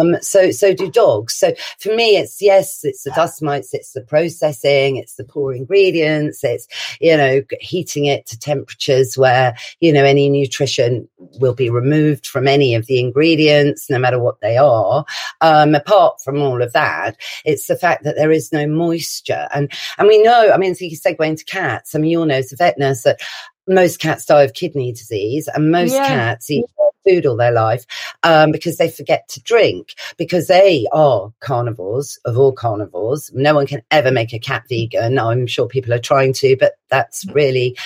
Um, 0.00 0.16
so 0.20 0.50
so 0.50 0.74
do 0.74 0.90
dogs. 0.90 1.34
So 1.34 1.52
for 1.78 1.94
me, 1.94 2.16
it's 2.16 2.40
yes, 2.40 2.84
it's 2.84 3.04
the 3.04 3.10
dust 3.10 3.42
mites, 3.42 3.74
it's 3.74 3.92
the 3.92 4.02
processing, 4.02 4.96
it's 4.96 5.16
the 5.16 5.24
poor 5.24 5.52
ingredients, 5.52 6.42
it's 6.44 6.66
you 7.00 7.16
know 7.16 7.42
heating 7.60 8.06
it 8.06 8.26
to 8.26 8.38
temperatures 8.38 9.16
where 9.16 9.54
you 9.80 9.92
know 9.92 10.04
any 10.04 10.28
nutrition 10.28 11.08
will 11.40 11.54
be 11.54 11.70
removed 11.70 12.26
from 12.26 12.48
any 12.48 12.74
of 12.74 12.86
the 12.86 13.00
ingredients, 13.00 13.88
no 13.90 13.98
matter 13.98 14.18
what 14.18 14.40
they 14.40 14.56
are. 14.56 15.04
Um, 15.40 15.74
apart 15.74 16.20
from 16.22 16.40
all 16.40 16.62
of 16.62 16.72
that, 16.72 17.16
it's 17.44 17.66
the 17.66 17.76
fact 17.76 18.04
that 18.04 18.16
there 18.16 18.32
is 18.32 18.52
no 18.52 18.66
moisture, 18.66 19.48
and 19.54 19.70
and 19.98 20.08
we 20.08 20.22
know. 20.22 20.50
I 20.52 20.56
mean, 20.56 20.74
so 20.74 20.84
you 20.84 20.96
segue 20.96 21.26
into 21.26 21.44
cats. 21.44 21.94
I 21.94 21.98
mean, 21.98 22.10
you 22.10 22.20
all 22.20 22.26
know 22.26 22.34
as 22.36 22.52
a 22.52 22.56
vet 22.56 22.78
nurse 22.78 23.02
that 23.02 23.20
most 23.66 23.98
cats 23.98 24.26
die 24.26 24.42
of 24.42 24.54
kidney 24.54 24.92
disease, 24.92 25.48
and 25.48 25.70
most 25.70 25.94
yeah. 25.94 26.06
cats 26.06 26.50
eat 26.50 26.64
food 27.04 27.26
all 27.26 27.36
their 27.36 27.52
life 27.52 27.84
um, 28.22 28.50
because 28.50 28.78
they 28.78 28.90
forget 28.90 29.28
to 29.28 29.42
drink 29.42 29.94
because 30.16 30.46
they 30.46 30.86
are 30.92 31.32
carnivores 31.40 32.18
of 32.24 32.38
all 32.38 32.52
carnivores. 32.52 33.30
No 33.34 33.54
one 33.54 33.66
can 33.66 33.82
ever 33.90 34.10
make 34.10 34.32
a 34.32 34.38
cat 34.38 34.64
vegan. 34.68 35.18
I'm 35.18 35.46
sure 35.46 35.68
people 35.68 35.92
are 35.92 35.98
trying 35.98 36.32
to, 36.34 36.56
but 36.58 36.72
that's 36.88 37.24
really, 37.32 37.76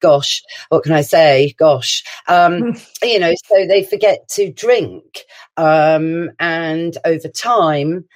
gosh, 0.00 0.42
what 0.68 0.82
can 0.82 0.92
I 0.92 1.02
say? 1.02 1.54
Gosh, 1.58 2.02
um, 2.28 2.76
you 3.02 3.18
know, 3.18 3.34
so 3.46 3.66
they 3.66 3.84
forget 3.84 4.28
to 4.30 4.50
drink, 4.50 5.24
um, 5.56 6.30
and 6.38 6.96
over 7.04 7.28
time 7.28 8.06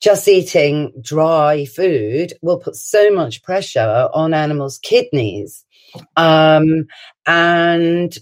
just 0.00 0.28
eating 0.28 0.92
dry 1.00 1.64
food 1.64 2.34
will 2.42 2.58
put 2.58 2.76
so 2.76 3.10
much 3.10 3.42
pressure 3.42 4.08
on 4.12 4.34
animals' 4.34 4.78
kidneys. 4.78 5.64
Um, 6.16 6.86
and 7.26 8.16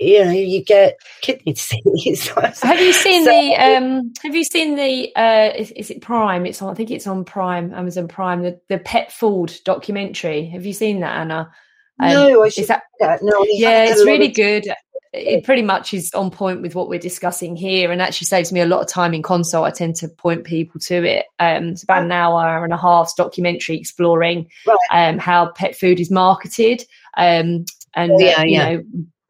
you 0.00 0.24
know 0.24 0.30
you 0.32 0.64
get 0.64 0.96
kidney 1.22 1.52
disease. 1.54 2.28
have 2.62 2.80
you 2.80 2.92
seen 2.92 3.24
so, 3.24 3.30
the 3.30 3.54
um 3.56 4.12
have 4.22 4.34
you 4.34 4.44
seen 4.44 4.74
the 4.74 5.14
uh 5.16 5.52
is, 5.56 5.70
is, 5.72 5.90
it 5.90 6.02
prime? 6.02 6.46
It's 6.46 6.60
on 6.60 6.70
i 6.70 6.74
think 6.74 6.90
it's 6.90 7.06
on 7.06 7.24
prime 7.24 7.72
amazon 7.72 8.08
prime 8.08 8.42
the, 8.42 8.60
the 8.68 8.78
pet 8.78 9.12
food 9.12 9.54
documentary. 9.64 10.46
Have 10.46 10.66
you 10.66 10.72
seen 10.72 11.00
that 11.00 11.16
anna 11.16 11.52
um, 12.00 12.12
no 12.12 12.42
I 12.42 12.46
is 12.46 12.66
that, 12.68 12.82
that 13.00 13.20
no 13.22 13.44
yeah 13.50 13.84
it's 13.84 14.04
really 14.04 14.28
good 14.28 14.66
it 15.14 15.44
pretty 15.44 15.62
much 15.62 15.94
is 15.94 16.12
on 16.12 16.30
point 16.30 16.60
with 16.60 16.74
what 16.74 16.88
we're 16.88 16.98
discussing 16.98 17.54
here 17.54 17.92
and 17.92 18.02
actually 18.02 18.26
saves 18.26 18.52
me 18.52 18.60
a 18.60 18.66
lot 18.66 18.80
of 18.80 18.88
time 18.88 19.14
in 19.14 19.22
consult. 19.22 19.64
I 19.64 19.70
tend 19.70 19.94
to 19.96 20.08
point 20.08 20.42
people 20.42 20.80
to 20.80 21.04
it. 21.04 21.26
Um, 21.38 21.68
it's 21.68 21.84
about 21.84 22.02
an 22.02 22.10
hour 22.10 22.64
and 22.64 22.72
a 22.72 22.76
half 22.76 23.14
documentary 23.16 23.78
exploring 23.78 24.48
right. 24.66 24.76
um, 24.90 25.18
how 25.18 25.52
pet 25.52 25.76
food 25.76 26.00
is 26.00 26.10
marketed 26.10 26.82
um, 27.16 27.64
and 27.94 28.12
oh, 28.12 28.18
yeah, 28.18 28.40
uh, 28.40 28.44
you 28.44 28.50
yeah. 28.50 28.72
know 28.72 28.82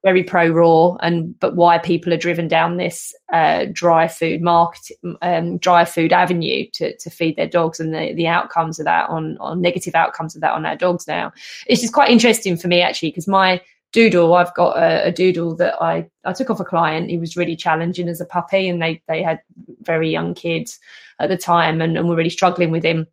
very 0.05 0.23
pro 0.23 0.49
raw 0.49 0.95
and 1.01 1.37
but 1.41 1.57
why 1.57 1.79
people 1.79 2.13
are 2.13 2.19
driven 2.19 2.47
down 2.47 2.77
this 2.77 3.13
uh, 3.33 3.65
dry 3.73 4.07
food 4.07 4.43
market 4.43 4.97
um, 5.23 5.57
dry 5.59 5.85
food 5.85 6.13
avenue 6.13 6.67
to, 6.75 6.95
to 6.99 7.11
feed 7.11 7.37
their 7.37 7.49
dogs. 7.49 7.81
And 7.81 7.95
the, 7.95 8.13
the 8.15 8.29
outcomes 8.29 8.79
of 8.79 8.85
that 8.85 9.09
on 9.09 9.39
on 9.39 9.61
negative 9.61 9.95
outcomes 9.95 10.37
of 10.37 10.43
that 10.43 10.53
on 10.53 10.67
our 10.67 10.77
dogs 10.77 11.09
now 11.09 11.33
it's 11.67 11.81
just 11.81 11.95
quite 11.95 12.11
interesting 12.11 12.57
for 12.57 12.69
me 12.69 12.83
actually 12.83 13.09
because 13.09 13.27
my 13.27 13.61
doodle 13.93 14.35
i've 14.35 14.55
got 14.55 14.77
a, 14.77 15.07
a, 15.07 15.13
doodle 15.13 15.55
that 15.55 15.81
i 15.81 16.05
i 16.25 16.33
took 16.33 16.51
off 16.51 16.61
a 16.61 16.65
client. 16.65 17.11
He 17.11 17.19
was 17.19 17.37
really 17.37 17.57
challenging 17.57 18.09
as 18.09 18.21
a 18.21 18.27
puppy 18.27 18.69
and 18.69 18.83
they 18.83 19.03
they 19.09 19.23
had 19.23 19.41
very 19.83 20.11
young 20.11 20.35
kids 20.35 20.79
at 21.19 21.29
the 21.31 21.37
time 21.39 21.81
and, 21.81 21.97
and 21.97 22.09
were 22.09 22.17
really 22.17 22.29
struggling 22.29 22.71
with 22.71 22.85
him 22.85 23.07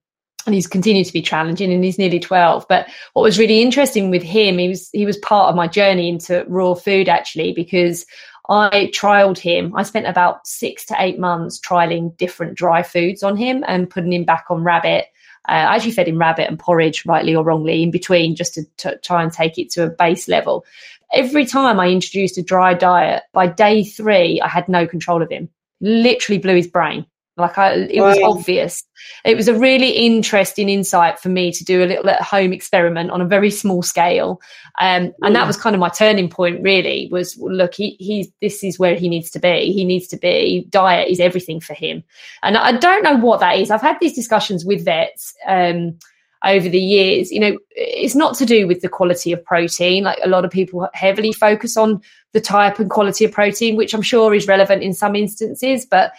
and 0.46 0.56
he's 0.56 0.68
continued 0.68 1.06
to 1.06 1.14
be 1.14 1.22
challenging 1.22 1.72
and 1.72 1.84
he's 1.84 1.98
nearly 1.98 2.20
12 2.20 2.66
but 2.68 2.88
what 3.14 3.24
was 3.24 3.39
really 3.39 3.62
interesting 3.62 4.10
with 4.10 4.24
him 4.24 4.58
he 4.58 4.68
was 4.68 4.89
he 4.92 5.06
was 5.06 5.18
part 5.18 5.50
of 5.50 5.56
my 5.56 5.68
journey 5.68 6.10
into 6.10 6.46
raw 6.48 6.74
food 6.74 7.10
actually 7.10 7.54
because 7.54 8.06
i 8.50 8.89
trialed 8.94 9.38
him 9.38 9.74
i 9.76 9.84
spent 9.84 10.08
about 10.08 10.46
six 10.46 10.86
to 10.86 10.96
eight 11.00 11.20
months 11.20 11.60
trialing 11.60 12.16
different 12.18 12.56
dry 12.56 12.82
foods 12.84 13.24
on 13.24 13.36
him 13.38 13.64
and 13.68 13.89
putting 13.89 14.14
him 14.14 14.24
back 14.24 14.46
on 14.50 14.64
rabbit 14.64 15.06
uh, 15.50 15.54
I 15.54 15.76
actually 15.76 15.92
fed 15.92 16.08
him 16.08 16.20
rabbit 16.20 16.48
and 16.48 16.60
porridge, 16.60 17.06
rightly 17.06 17.36
or 17.36 17.44
wrongly, 17.44 17.82
in 17.82 17.89
between, 17.92 18.36
just 18.36 18.54
to, 18.54 18.64
to 18.78 18.98
try 19.00 19.24
and 19.24 19.34
take 19.34 19.58
it 19.58 19.72
to 19.72 19.84
a 19.84 19.89
base 19.89 20.28
level. 20.28 20.66
Every 21.14 21.46
time 21.46 21.80
I 21.80 21.88
introduced 21.88 22.38
a 22.38 22.44
dry 22.44 22.74
diet, 22.74 23.24
by 23.34 23.48
day 23.48 23.84
three, 23.84 24.39
I 24.39 24.48
had 24.48 24.70
no 24.70 24.86
control 24.86 25.22
of 25.22 25.32
him. 25.32 25.50
Literally 25.82 26.38
blew 26.38 26.56
his 26.56 26.68
brain. 26.68 27.06
Like 27.38 27.57
I, 27.57 27.73
it 27.73 28.01
was 28.01 28.19
obvious. 28.23 28.84
It 29.23 29.38
was 29.38 29.47
a 29.47 29.57
really 29.57 29.89
interesting 29.89 30.67
insight 30.67 31.19
for 31.19 31.29
me 31.29 31.51
to 31.53 31.63
do 31.63 31.84
a 31.84 31.86
little 31.86 32.09
at 32.09 32.21
home 32.21 32.51
experiment 32.51 33.09
on 33.09 33.21
a 33.21 33.25
very 33.25 33.49
small 33.49 33.82
scale, 33.82 34.41
um, 34.79 35.13
and 35.21 35.36
that 35.36 35.47
was 35.47 35.55
kind 35.55 35.73
of 35.73 35.79
my 35.79 35.89
turning 35.89 36.29
point. 36.29 36.61
Really, 36.61 37.07
was 37.09 37.38
look, 37.38 37.73
he 37.73 37.95
he's 37.99 38.27
this 38.41 38.63
is 38.63 38.77
where 38.77 38.95
he 38.95 39.07
needs 39.07 39.29
to 39.32 39.39
be. 39.39 39.71
He 39.71 39.86
needs 39.86 40.07
to 40.09 40.17
be. 40.17 40.67
Diet 40.69 41.09
is 41.09 41.21
everything 41.21 41.61
for 41.61 41.73
him, 41.73 42.03
and 42.43 42.57
I 42.57 42.73
don't 42.73 43.03
know 43.03 43.15
what 43.15 43.39
that 43.39 43.57
is. 43.57 43.71
I've 43.71 43.82
had 43.82 43.97
these 44.01 44.13
discussions 44.13 44.65
with 44.65 44.84
vets. 44.84 45.34
Um, 45.47 45.97
over 46.43 46.67
the 46.67 46.79
years, 46.79 47.32
you 47.32 47.39
know, 47.39 47.55
it's 47.69 48.15
not 48.15 48.34
to 48.36 48.47
do 48.47 48.67
with 48.67 48.82
the 48.82 48.89
quality 48.89 49.32
of 49.32 49.45
protein. 49.45 50.03
Like 50.03 50.17
a 50.23 50.27
lot 50.27 50.43
of 50.43 50.49
people 50.49 50.89
heavily 50.95 51.32
focus 51.32 51.77
on 51.77 52.01
the 52.34 52.41
type 52.41 52.79
and 52.79 52.89
quality 52.89 53.25
of 53.25 53.32
protein, 53.32 53.75
which 53.75 53.93
I'm 53.93 54.01
sure 54.01 54.34
is 54.34 54.47
relevant 54.47 54.82
in 54.82 54.91
some 54.91 55.15
instances, 55.15 55.86
but 55.86 56.13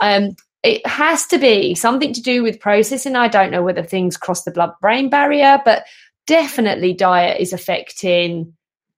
um, 0.00 0.34
it 0.62 0.86
has 0.86 1.26
to 1.26 1.38
be 1.38 1.74
something 1.74 2.12
to 2.12 2.22
do 2.22 2.42
with 2.42 2.60
processing. 2.60 3.16
I 3.16 3.28
don't 3.28 3.50
know 3.50 3.62
whether 3.62 3.82
things 3.82 4.16
cross 4.16 4.42
the 4.42 4.50
blood 4.50 4.72
brain 4.80 5.08
barrier, 5.08 5.60
but 5.64 5.84
definitely 6.26 6.92
diet 6.92 7.40
is 7.40 7.52
affecting 7.52 8.54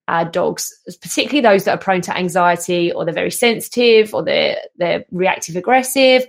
our 0.08 0.24
dogs, 0.24 0.68
particularly 1.00 1.40
those 1.40 1.64
that 1.64 1.74
are 1.74 1.82
prone 1.82 2.00
to 2.00 2.16
anxiety 2.16 2.90
or 2.90 3.04
they're 3.04 3.14
very 3.14 3.30
sensitive 3.30 4.12
or 4.12 4.24
they're 4.24 4.56
they're 4.76 5.04
reactive 5.10 5.56
aggressive. 5.56 6.26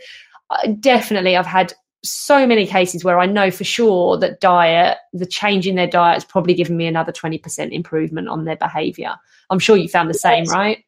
Uh, 0.50 0.68
definitely, 0.80 1.36
I've 1.36 1.46
had 1.46 1.74
so 2.04 2.46
many 2.46 2.68
cases 2.68 3.04
where 3.04 3.20
I 3.20 3.26
know 3.26 3.52
for 3.52 3.64
sure 3.64 4.18
that 4.18 4.40
diet, 4.40 4.98
the 5.14 5.26
change 5.26 5.66
in 5.66 5.76
their 5.76 5.88
diet, 5.88 6.16
has 6.16 6.26
probably 6.26 6.54
given 6.54 6.78
me 6.78 6.86
another 6.86 7.12
twenty 7.12 7.38
percent 7.38 7.74
improvement 7.74 8.28
on 8.28 8.46
their 8.46 8.58
behaviour. 8.58 9.16
I'm 9.50 9.60
sure 9.60 9.78
you 9.78 9.88
found 9.88 10.10
the 10.10 10.14
same, 10.14 10.46
right? 10.46 10.84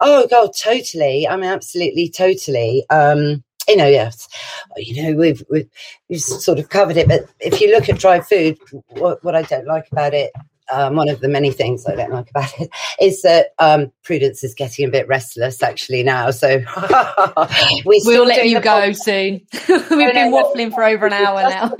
Oh 0.00 0.26
God, 0.28 0.50
totally. 0.56 1.26
I 1.26 1.36
mean, 1.36 1.50
absolutely, 1.50 2.10
totally. 2.10 2.84
Um, 2.90 3.42
you 3.70 3.76
know, 3.76 3.86
yes, 3.86 4.28
you 4.76 5.02
know, 5.02 5.18
we've, 5.18 5.42
we've, 5.50 5.70
we've 6.08 6.20
sort 6.20 6.58
of 6.58 6.68
covered 6.68 6.96
it. 6.96 7.08
But 7.08 7.28
if 7.40 7.60
you 7.60 7.70
look 7.72 7.88
at 7.88 7.98
dry 7.98 8.20
food, 8.20 8.58
what, 8.88 9.22
what 9.24 9.34
I 9.34 9.42
don't 9.42 9.66
like 9.66 9.86
about 9.90 10.14
it 10.14 10.32
um, 10.70 10.96
one 10.96 11.08
of 11.08 11.20
the 11.20 11.28
many 11.28 11.50
things 11.50 11.86
I 11.86 11.94
don't 11.94 12.12
like 12.12 12.30
about 12.30 12.58
it 12.60 12.70
is 13.00 13.22
that 13.22 13.48
um, 13.58 13.92
Prudence 14.02 14.44
is 14.44 14.54
getting 14.54 14.86
a 14.86 14.90
bit 14.90 15.08
restless 15.08 15.62
actually 15.62 16.02
now. 16.02 16.30
So 16.30 16.58
we 17.84 18.02
will 18.04 18.26
let 18.26 18.48
you 18.48 18.60
go 18.60 18.86
pod- 18.86 18.96
soon. 18.96 19.40
We've 19.68 19.88
been 19.88 20.32
waffling 20.32 20.72
for 20.72 20.84
over 20.84 21.06
an 21.06 21.12
hour 21.12 21.42
now. 21.42 21.74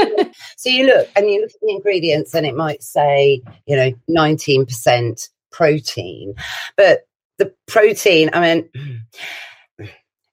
so 0.57 0.71
you 0.71 0.87
look 0.87 1.09
and 1.17 1.31
you 1.31 1.43
look 1.43 1.51
at 1.51 1.61
the 1.61 1.73
ingredients 1.73 2.35
and 2.35 2.47
it 2.47 2.57
might 2.57 2.83
say, 2.83 3.43
you 3.67 3.77
know, 3.77 3.93
19% 4.11 5.29
protein, 5.53 6.35
but 6.77 7.01
the 7.39 7.55
protein, 7.67 8.31
I 8.33 8.41
mean, 8.41 9.03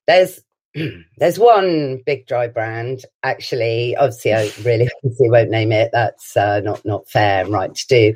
there's 0.07 0.41
there's 1.17 1.39
one 1.39 2.01
big 2.05 2.27
dry 2.27 2.47
brand 2.47 3.05
actually. 3.23 3.95
Obviously 3.95 4.33
i 4.33 4.51
really 4.63 4.89
obviously 5.03 5.29
won't 5.29 5.49
name 5.49 5.71
it. 5.71 5.89
That's 5.91 6.35
uh, 6.37 6.61
not 6.61 6.83
not 6.85 7.09
fair 7.09 7.43
and 7.43 7.53
right 7.53 7.73
to 7.73 7.87
do. 7.87 8.13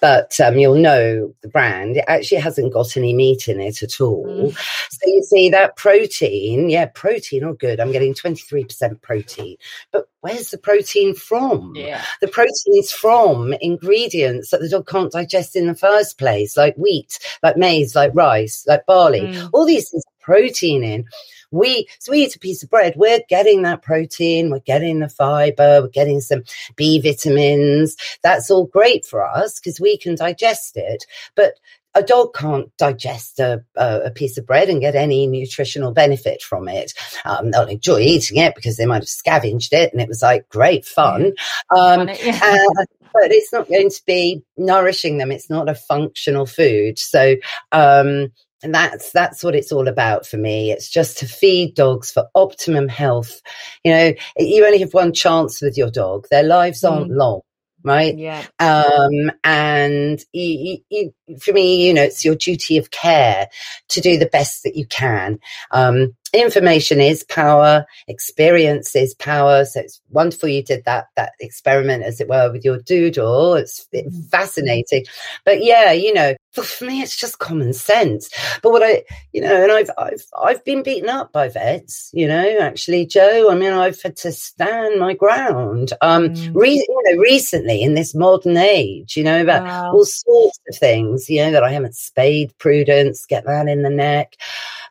But 0.00 0.38
um, 0.40 0.58
you'll 0.58 0.74
know 0.74 1.34
the 1.42 1.48
brand. 1.48 1.96
It 1.96 2.04
actually 2.08 2.40
hasn't 2.40 2.72
got 2.72 2.96
any 2.96 3.14
meat 3.14 3.48
in 3.48 3.60
it 3.60 3.82
at 3.82 4.00
all. 4.00 4.26
Mm. 4.26 4.54
so 4.90 4.98
you 5.06 5.22
see 5.22 5.50
that 5.50 5.76
protein 5.76 6.68
yeah 6.68 6.86
protein 6.86 7.44
oh 7.44 7.54
good. 7.54 7.80
I'm 7.80 7.92
getting 7.92 8.14
23% 8.14 9.00
protein. 9.02 9.56
But 9.92 10.08
where's 10.20 10.50
the 10.50 10.58
protein 10.58 11.14
from? 11.14 11.72
Yeah. 11.74 12.04
the 12.20 12.28
protein 12.28 12.74
is 12.76 12.92
from 12.92 13.54
ingredients 13.60 14.50
that 14.50 14.60
the 14.60 14.68
dog 14.68 14.86
can't 14.86 15.12
digest 15.12 15.56
in 15.56 15.66
the 15.66 15.74
first 15.74 16.18
place 16.18 16.56
like 16.56 16.76
wheat 16.76 17.18
like 17.42 17.56
maize 17.56 17.94
like 17.94 18.12
rice 18.14 18.64
like 18.66 18.86
barley. 18.86 19.20
Mm. 19.20 19.50
all 19.52 19.66
these 19.66 19.90
things 19.90 20.04
protein 20.22 20.84
in 20.84 21.04
we 21.52 21.86
so 21.98 22.10
we 22.10 22.24
eat 22.24 22.34
a 22.34 22.38
piece 22.38 22.62
of 22.62 22.70
bread 22.70 22.94
we're 22.96 23.20
getting 23.28 23.62
that 23.62 23.82
protein 23.82 24.50
we're 24.50 24.58
getting 24.60 24.98
the 24.98 25.08
fiber 25.08 25.82
we're 25.82 25.88
getting 25.88 26.20
some 26.20 26.42
b 26.76 27.00
vitamins 27.00 27.96
that's 28.22 28.50
all 28.50 28.66
great 28.66 29.06
for 29.06 29.24
us 29.24 29.60
because 29.60 29.80
we 29.80 29.96
can 29.96 30.14
digest 30.14 30.76
it 30.76 31.04
but 31.36 31.54
a 31.94 32.02
dog 32.02 32.34
can't 32.34 32.74
digest 32.78 33.38
a, 33.38 33.62
a, 33.76 34.10
piece 34.10 34.38
of 34.38 34.46
bread 34.46 34.68
and 34.68 34.80
get 34.80 34.94
any 34.94 35.26
nutritional 35.26 35.92
benefit 35.92 36.40
from 36.42 36.66
it. 36.66 36.94
Um, 37.26 37.50
they'll 37.50 37.68
enjoy 37.68 38.00
eating 38.00 38.38
it 38.38 38.54
because 38.54 38.78
they 38.78 38.86
might 38.86 39.02
have 39.02 39.08
scavenged 39.08 39.74
it 39.74 39.92
and 39.92 40.00
it 40.00 40.08
was 40.08 40.22
like 40.22 40.48
great 40.48 40.86
fun. 40.86 41.34
Um, 41.76 42.08
yeah. 42.08 42.40
uh, 42.42 42.84
but 43.12 43.30
it's 43.30 43.52
not 43.52 43.68
going 43.68 43.90
to 43.90 44.02
be 44.06 44.42
nourishing 44.56 45.18
them. 45.18 45.30
It's 45.30 45.50
not 45.50 45.68
a 45.68 45.74
functional 45.74 46.46
food. 46.46 46.98
So, 46.98 47.36
um, 47.70 48.32
and 48.62 48.74
that's 48.74 49.12
that's 49.12 49.42
what 49.42 49.54
it's 49.54 49.72
all 49.72 49.88
about 49.88 50.26
for 50.26 50.36
me. 50.36 50.70
It's 50.70 50.88
just 50.88 51.18
to 51.18 51.26
feed 51.26 51.74
dogs 51.74 52.10
for 52.10 52.28
optimum 52.34 52.88
health. 52.88 53.40
You 53.84 53.92
know 53.92 54.12
you 54.38 54.64
only 54.64 54.80
have 54.80 54.94
one 54.94 55.12
chance 55.12 55.60
with 55.60 55.76
your 55.76 55.90
dog. 55.90 56.26
Their 56.30 56.42
lives 56.44 56.84
aren't 56.84 57.10
mm. 57.10 57.16
long 57.16 57.40
right? 57.84 58.16
Yeah. 58.16 58.44
Um 58.58 59.32
and 59.44 60.24
you, 60.32 60.78
you, 60.88 61.12
for 61.40 61.52
me 61.52 61.86
you 61.86 61.94
know 61.94 62.02
it's 62.02 62.24
your 62.24 62.34
duty 62.34 62.76
of 62.76 62.90
care 62.90 63.48
to 63.88 64.00
do 64.00 64.18
the 64.18 64.26
best 64.26 64.62
that 64.64 64.76
you 64.76 64.86
can. 64.86 65.38
Um 65.70 66.14
information 66.32 67.00
is 67.00 67.24
power 67.24 67.84
experience 68.08 68.96
is 68.96 69.14
power. 69.14 69.64
So 69.64 69.80
it's 69.80 70.00
wonderful 70.10 70.48
you 70.48 70.62
did 70.62 70.84
that 70.84 71.06
that 71.16 71.32
experiment 71.40 72.04
as 72.04 72.20
it 72.20 72.28
were 72.28 72.50
with 72.52 72.64
your 72.64 72.78
doodle. 72.78 73.54
It's 73.54 73.86
mm-hmm. 73.94 74.20
fascinating. 74.28 75.04
But 75.44 75.64
yeah 75.64 75.92
you 75.92 76.14
know 76.14 76.34
for 76.52 76.84
me 76.84 77.00
it's 77.00 77.16
just 77.16 77.38
common 77.38 77.72
sense 77.72 78.30
but 78.62 78.70
what 78.70 78.82
i 78.82 79.02
you 79.32 79.40
know 79.40 79.62
and 79.62 79.72
i've 79.72 79.90
i've 79.98 80.24
i've 80.42 80.64
been 80.64 80.82
beaten 80.82 81.08
up 81.08 81.32
by 81.32 81.48
vets 81.48 82.10
you 82.12 82.26
know 82.26 82.58
actually 82.60 83.06
joe 83.06 83.50
i 83.50 83.54
mean 83.54 83.72
i've 83.72 84.00
had 84.02 84.16
to 84.16 84.30
stand 84.30 85.00
my 85.00 85.14
ground 85.14 85.92
um 86.02 86.28
mm. 86.28 86.54
re- 86.54 86.86
you 86.86 87.02
know 87.06 87.20
recently 87.20 87.82
in 87.82 87.94
this 87.94 88.14
modern 88.14 88.56
age 88.56 89.16
you 89.16 89.24
know 89.24 89.40
about 89.40 89.64
wow. 89.64 89.92
all 89.92 90.04
sorts 90.04 90.60
of 90.68 90.76
things 90.76 91.30
you 91.30 91.42
know 91.42 91.50
that 91.50 91.64
i 91.64 91.70
haven't 91.70 91.94
spayed 91.94 92.56
prudence 92.58 93.24
get 93.24 93.44
that 93.46 93.66
in 93.68 93.82
the 93.82 93.90
neck 93.90 94.36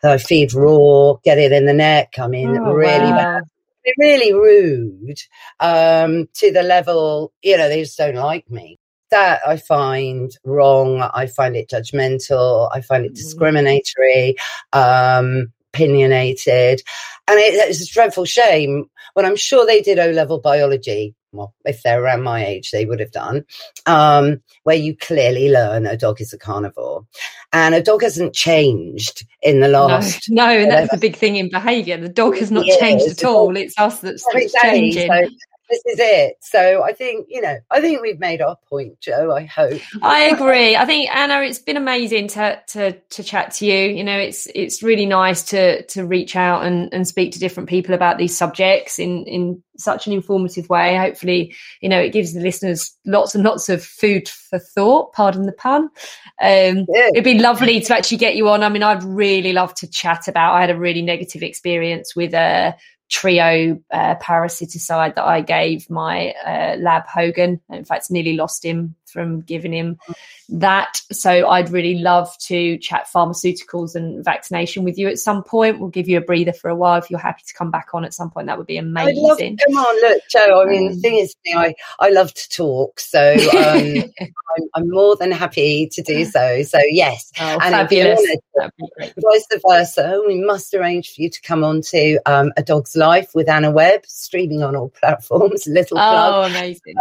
that 0.02 0.12
I 0.12 0.18
feed 0.18 0.54
raw, 0.54 1.14
get 1.24 1.38
it 1.38 1.52
in 1.52 1.66
the 1.66 1.74
neck. 1.74 2.16
I 2.20 2.28
mean, 2.28 2.58
oh, 2.58 2.74
really 2.74 3.12
wow. 3.12 3.18
bad. 3.18 3.44
Really 3.98 4.34
rude 4.34 5.20
um, 5.60 6.28
to 6.36 6.52
the 6.52 6.62
level, 6.62 7.34
you 7.42 7.58
know, 7.58 7.68
they 7.68 7.82
just 7.82 7.98
don't 7.98 8.16
like 8.16 8.50
me. 8.50 8.78
That 9.12 9.42
I 9.46 9.58
find 9.58 10.36
wrong. 10.44 11.02
I 11.14 11.28
find 11.28 11.56
it 11.56 11.70
judgmental. 11.70 12.70
I 12.74 12.82
find 12.82 13.06
it 13.06 13.12
mm. 13.12 13.16
discriminatory, 13.16 14.36
um, 14.74 15.52
opinionated. 15.74 16.82
And 17.28 17.40
it, 17.40 17.54
it's 17.70 17.82
a 17.82 17.94
dreadful 17.94 18.26
shame 18.26 18.90
when 19.14 19.26
I'm 19.26 19.36
sure 19.36 19.66
they 19.66 19.82
did 19.82 20.00
O 20.00 20.10
level 20.12 20.40
biology 20.40 21.16
well, 21.34 21.54
if 21.66 21.82
they're 21.82 22.04
around 22.04 22.24
my 22.24 22.46
age, 22.46 22.72
they 22.72 22.86
would 22.86 23.00
have 23.00 23.12
done, 23.12 23.46
um, 23.86 24.42
where 24.64 24.76
you 24.76 24.96
clearly 24.98 25.50
learn 25.50 25.86
a 25.86 25.96
dog 25.96 26.20
is 26.20 26.34
a 26.34 26.38
carnivore. 26.38 27.06
And 27.54 27.74
a 27.74 27.82
dog 27.82 28.02
hasn't 28.04 28.34
changed 28.34 29.26
in 29.42 29.62
the 29.62 29.68
last. 29.68 30.30
No, 30.30 30.46
no 30.46 30.52
and 30.52 30.72
that's 30.72 30.92
the 30.92 30.98
big 30.98 31.16
thing 31.16 31.38
in 31.38 31.50
behaviour. 31.50 31.98
The 31.98 32.10
dog 32.10 32.38
has 32.38 32.52
not 32.52 32.66
changed 32.80 33.08
at 33.08 33.24
all. 33.24 33.56
It's 33.56 33.78
us 33.78 34.00
that's, 34.00 34.26
that's 34.34 34.54
changing. 34.62 35.08
So 35.08 35.30
this 35.72 35.82
is 35.94 36.00
it. 36.00 36.38
So 36.42 36.84
I 36.84 36.94
think, 36.94 37.28
you 37.30 37.42
know, 37.42 37.58
I 37.72 37.82
think 37.82 38.02
we've 38.02 38.20
made 38.20 38.42
our 38.42 38.58
point, 38.70 39.00
Joe. 39.00 39.34
I 39.34 39.46
hope. 39.46 39.82
I 40.04 40.24
agree. 40.26 40.76
I 40.76 40.86
think 40.86 41.10
Anna, 41.16 41.42
it's 41.42 41.60
been 41.60 41.78
amazing 41.78 42.28
to 42.30 42.62
to 42.70 42.92
to 42.92 43.24
chat 43.24 43.54
to 43.56 43.66
you. 43.66 43.96
You 43.96 44.04
know, 44.04 44.18
it's 44.18 44.48
it's 44.54 44.84
really 44.84 45.06
nice 45.06 45.44
to 45.46 45.84
to 45.84 46.06
reach 46.06 46.36
out 46.36 46.66
and, 46.66 46.94
and 46.94 47.08
speak 47.08 47.32
to 47.34 47.40
different 47.40 47.70
people 47.70 47.96
about 47.96 48.18
these 48.18 48.38
subjects 48.38 49.00
in 49.00 49.26
in 49.26 49.64
such 49.78 50.06
an 50.08 50.14
informative 50.14 50.70
way. 50.70 50.96
Hopefully, 50.98 51.56
you 51.80 51.90
know, 51.90 52.00
it 52.00 52.12
gives 52.12 52.34
the 52.34 52.42
listeners 52.42 52.96
lots 53.06 53.34
and 53.34 53.44
lots 53.44 53.70
of 53.70 53.84
food 53.84 54.28
for 54.28 54.60
thought, 54.60 55.14
pardon 55.14 55.46
the 55.46 55.54
pun. 55.54 55.84
Um, 56.42 56.86
yeah. 56.90 57.10
it'd 57.14 57.24
be 57.24 57.40
lovely 57.40 57.80
to 57.80 57.96
actually 57.96 58.18
get 58.18 58.36
you 58.36 58.50
on. 58.50 58.64
I 58.64 58.70
mean, 58.70 58.84
I'd 58.84 59.04
really 59.04 59.54
love 59.54 59.74
to 59.76 59.90
chat 59.90 60.28
about 60.28 60.54
I 60.54 60.62
had 60.62 60.70
a 60.70 60.78
really 60.78 61.02
negative 61.02 61.44
experience 61.44 62.16
with 62.16 62.34
a 62.34 62.76
trio 63.12 63.80
uh, 63.92 64.16
parasiticide 64.16 65.16
that 65.16 65.26
I 65.26 65.42
gave 65.42 65.90
my 65.90 66.34
uh, 66.46 66.78
lab 66.80 67.06
Hogan. 67.08 67.60
In 67.70 67.86
fact, 67.86 68.10
nearly 68.10 68.34
lost 68.34 68.64
him 68.64 68.96
from 69.12 69.42
giving 69.42 69.74
him 69.74 70.00
that. 70.50 71.02
So 71.12 71.48
I'd 71.50 71.70
really 71.70 71.96
love 71.96 72.36
to 72.40 72.78
chat 72.78 73.08
pharmaceuticals 73.14 73.96
and 73.96 74.24
vaccination 74.24 74.84
with 74.84 74.98
you 74.98 75.08
at 75.08 75.20
some 75.20 75.44
point. 75.44 75.80
We'll 75.80 75.90
give 75.90 76.08
you 76.08 76.18
a 76.18 76.22
breather 76.22 76.54
for 76.54 76.70
a 76.70 76.76
while 76.76 77.00
if 77.00 77.10
you're 77.10 77.20
happy 77.20 77.44
to 77.48 77.54
come 77.54 77.72
back 77.72 77.90
on 77.94 78.06
at 78.06 78.14
some 78.14 78.30
point. 78.30 78.48
That 78.48 78.58
would 78.58 78.68
be 78.68 78.78
amazing. 78.78 79.24
Love, 79.24 79.40
come 79.40 79.78
on, 79.78 80.02
look, 80.02 80.22
Joe. 80.30 80.62
I 80.62 80.66
mean, 80.66 80.88
um, 80.88 80.96
the 80.96 81.00
thing 81.00 81.18
is, 81.20 81.36
I 81.56 81.74
I 82.00 82.10
love 82.10 82.34
to 82.34 82.50
talk, 82.50 83.00
so 83.00 83.34
um, 83.34 84.12
I'm, 84.20 84.70
I'm, 84.76 84.90
more 84.90 85.16
than 85.16 85.32
happy 85.32 85.88
to 85.88 86.02
do 86.02 86.26
so. 86.26 86.64
So 86.64 86.80
yes, 86.90 87.32
oh, 87.40 87.60
and 87.62 87.74
fabulous. 87.74 88.22
Vice 89.00 89.48
versa, 89.66 90.22
we 90.28 90.42
must 90.42 90.74
arrange 90.74 91.16
for 91.16 91.22
you 91.22 91.30
to 91.30 91.42
come 91.42 91.64
on 91.64 91.82
to 91.82 92.20
um, 92.26 92.52
A 92.58 92.64
Dog's 92.64 92.96
Life 92.96 93.34
with 93.34 93.50
Anna 93.50 93.72
Webb, 93.72 94.06
streaming 94.06 94.64
on 94.64 94.76
all 94.76 94.90
platforms. 94.90 95.66
Little 95.68 95.98
plug. 95.98 96.34
Oh, 96.34 96.56
amazing 96.56 96.96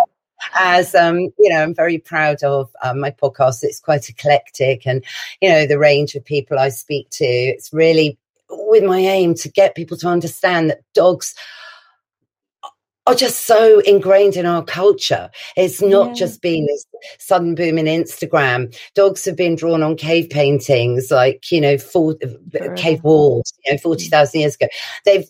as 0.54 0.94
um, 0.94 1.18
you 1.18 1.48
know, 1.48 1.62
I'm 1.62 1.74
very 1.74 1.98
proud 1.98 2.42
of 2.42 2.70
um, 2.82 3.00
my 3.00 3.10
podcast. 3.10 3.62
It's 3.62 3.80
quite 3.80 4.08
eclectic, 4.08 4.86
and 4.86 5.04
you 5.40 5.50
know, 5.50 5.66
the 5.66 5.78
range 5.78 6.14
of 6.14 6.24
people 6.24 6.58
I 6.58 6.68
speak 6.68 7.08
to. 7.10 7.24
It's 7.24 7.72
really 7.72 8.18
with 8.48 8.84
my 8.84 8.98
aim 8.98 9.34
to 9.34 9.48
get 9.48 9.74
people 9.74 9.96
to 9.98 10.08
understand 10.08 10.70
that 10.70 10.82
dogs 10.94 11.34
are 13.06 13.14
just 13.14 13.46
so 13.46 13.80
ingrained 13.80 14.36
in 14.36 14.46
our 14.46 14.62
culture. 14.62 15.30
It's 15.56 15.80
not 15.80 16.08
yeah. 16.08 16.14
just 16.14 16.42
been 16.42 16.66
this 16.66 16.86
sudden 17.18 17.54
boom 17.54 17.78
in 17.78 17.86
Instagram. 17.86 18.76
Dogs 18.94 19.24
have 19.24 19.36
been 19.36 19.56
drawn 19.56 19.82
on 19.82 19.96
cave 19.96 20.30
paintings, 20.30 21.10
like 21.10 21.50
you 21.50 21.60
know, 21.60 21.78
for, 21.78 22.16
cave 22.76 23.02
walls, 23.02 23.52
you 23.64 23.72
know, 23.72 23.78
forty 23.78 24.08
thousand 24.08 24.40
years 24.40 24.54
ago. 24.54 24.68
They've 25.04 25.28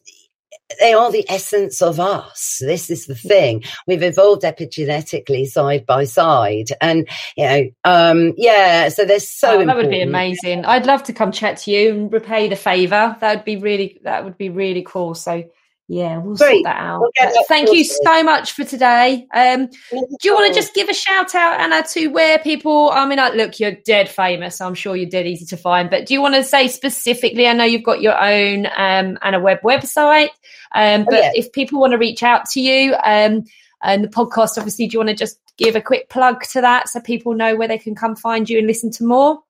they 0.79 0.93
are 0.93 1.11
the 1.11 1.25
essence 1.29 1.83
of 1.83 1.99
us. 1.99 2.63
This 2.65 2.91
is 2.91 3.07
the 3.07 3.15
thing. 3.15 3.65
We've 3.87 4.03
evolved 4.03 4.43
epigenetically 4.43 5.47
side 5.47 5.87
by 5.87 6.05
side. 6.05 6.69
And, 6.81 7.09
you 7.37 7.45
know, 7.45 7.71
um, 7.85 8.35
yeah, 8.37 8.89
so 8.89 9.05
there's 9.05 9.29
so 9.29 9.61
oh, 9.61 9.67
That 9.67 9.77
would 9.77 9.91
be 9.91 10.03
amazing. 10.03 10.65
I'd 10.65 10.87
love 10.87 11.03
to 11.05 11.13
come 11.13 11.33
chat 11.33 11.59
to 11.59 11.71
you 11.71 11.91
and 11.95 12.13
repay 12.13 12.49
the 12.49 12.57
favour. 12.57 13.17
That 13.21 13.37
would 13.37 13.45
be 13.45 13.57
really, 13.57 14.01
that 14.05 14.25
would 14.25 14.39
be 14.39 14.51
really 14.51 14.83
cool. 14.83 15.15
So, 15.15 15.45
yeah, 15.91 16.19
we'll 16.19 16.37
Great. 16.37 16.65
sort 16.65 16.65
that 16.67 16.77
out. 16.77 17.01
We'll 17.01 17.45
Thank 17.49 17.73
you 17.73 17.83
so 17.83 18.23
much 18.23 18.53
for 18.53 18.65
today. 18.65 19.27
Um, 19.35 19.67
do 19.67 20.07
you 20.23 20.33
want 20.33 20.47
to 20.47 20.55
just 20.55 20.73
give 20.73 20.89
a 20.89 20.95
shout 20.95 21.35
out, 21.35 21.59
Anna, 21.59 21.85
to 21.95 22.07
where 22.07 22.39
people? 22.39 22.91
I 22.91 23.05
mean, 23.07 23.19
look, 23.37 23.59
you're 23.59 23.75
dead 23.85 24.09
famous. 24.09 24.61
I'm 24.61 24.77
sure 24.77 24.95
you're 24.95 25.11
dead 25.11 25.27
easy 25.27 25.47
to 25.47 25.57
find. 25.57 25.91
But 25.91 26.07
do 26.07 26.15
you 26.15 26.23
want 26.23 26.37
to 26.37 26.45
say 26.45 26.69
specifically? 26.69 27.49
I 27.49 27.55
know 27.55 27.65
you've 27.65 27.83
got 27.83 28.01
your 28.01 28.17
own 28.17 28.67
um, 28.67 29.19
Anna 29.21 29.41
Webb 29.41 29.63
website. 29.65 30.29
Um, 30.77 31.01
oh, 31.01 31.07
but 31.11 31.15
oh, 31.15 31.23
yeah. 31.23 31.33
if 31.35 31.51
people 31.51 31.81
want 31.81 31.91
to 31.91 31.99
reach 31.99 32.23
out 32.23 32.49
to 32.51 32.61
you 32.61 32.95
um, 33.03 33.43
and 33.83 34.05
the 34.05 34.09
podcast, 34.09 34.59
obviously, 34.59 34.87
do 34.87 34.93
you 34.93 34.99
want 35.01 35.09
to 35.09 35.17
just 35.17 35.41
give 35.57 35.75
a 35.75 35.83
quick 35.83 36.09
plug 36.09 36.45
to 36.53 36.61
that 36.61 36.89
so 36.89 37.01
people 37.01 37.35
know 37.35 37.57
where 37.57 37.67
they 37.67 37.79
can 37.79 37.97
come 37.97 38.15
find 38.15 38.49
you 38.49 38.59
and 38.59 38.69
listen 38.69 38.93
to 38.93 39.05
more? 39.05 39.41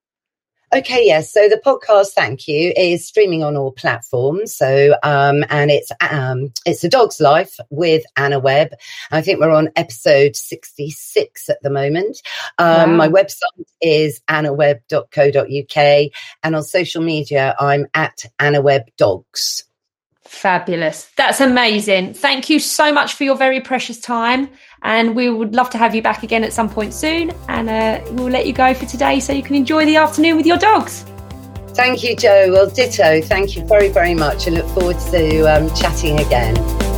Okay, 0.73 1.05
yes. 1.05 1.33
So 1.33 1.49
the 1.49 1.61
podcast, 1.65 2.11
thank 2.11 2.47
you, 2.47 2.73
is 2.77 3.07
streaming 3.07 3.43
on 3.43 3.57
all 3.57 3.73
platforms. 3.73 4.55
So, 4.55 4.95
um, 5.03 5.45
and 5.51 5.69
it's 5.69 5.91
um, 6.01 6.53
it's 6.65 6.85
a 6.85 6.89
dog's 6.89 7.21
life 7.21 7.59
with 7.71 8.05
Anna 8.17 8.39
Webb. 8.39 8.75
I 9.11 9.21
think 9.21 9.41
we're 9.41 9.51
on 9.51 9.71
episode 9.75 10.37
sixty 10.37 10.91
six 10.91 11.49
at 11.49 11.61
the 11.63 11.71
moment. 11.71 12.23
Um, 12.59 12.91
wow. 12.91 12.97
My 12.97 13.09
website 13.09 13.65
is 13.81 14.21
annawebb.co.uk, 14.29 16.11
and 16.45 16.57
on 16.57 16.63
social 16.63 17.03
media, 17.03 17.57
I'm 17.59 17.89
at 17.95 18.25
Anna 18.39 18.61
Webb 18.61 18.91
Dogs. 18.97 19.65
Fabulous. 20.31 21.11
That's 21.17 21.41
amazing. 21.41 22.15
Thank 22.15 22.49
you 22.49 22.61
so 22.61 22.93
much 22.93 23.15
for 23.15 23.25
your 23.25 23.35
very 23.35 23.61
precious 23.61 23.99
time. 23.99 24.49
And 24.83 25.15
we 25.15 25.29
would 25.31 25.55
love 25.55 25.71
to 25.71 25.79
have 25.79 25.95
you 25.95 26.03
back 26.03 26.23
again 26.23 26.45
at 26.45 26.53
some 26.53 26.69
point 26.69 26.95
soon. 26.95 27.33
And 27.49 27.69
uh, 27.69 28.01
we'll 28.13 28.31
let 28.31 28.47
you 28.47 28.53
go 28.53 28.73
for 28.75 28.87
today 28.87 29.21
so 29.21 29.33
you 29.33 29.43
can 29.43 29.57
enjoy 29.57 29.85
the 29.85 29.97
afternoon 29.97 30.37
with 30.37 30.47
your 30.47 30.59
dogs. 30.59 31.05
Thank 31.69 32.03
you, 32.03 32.17
Joe. 32.17 32.51
Well, 32.51 32.69
ditto. 32.69 33.21
Thank 33.23 33.57
you 33.57 33.65
very, 33.65 33.89
very 33.89 34.15
much 34.15 34.47
and 34.47 34.57
look 34.57 34.67
forward 34.69 34.99
to 35.11 35.45
um, 35.45 35.75
chatting 35.75 36.19
again. 36.19 36.90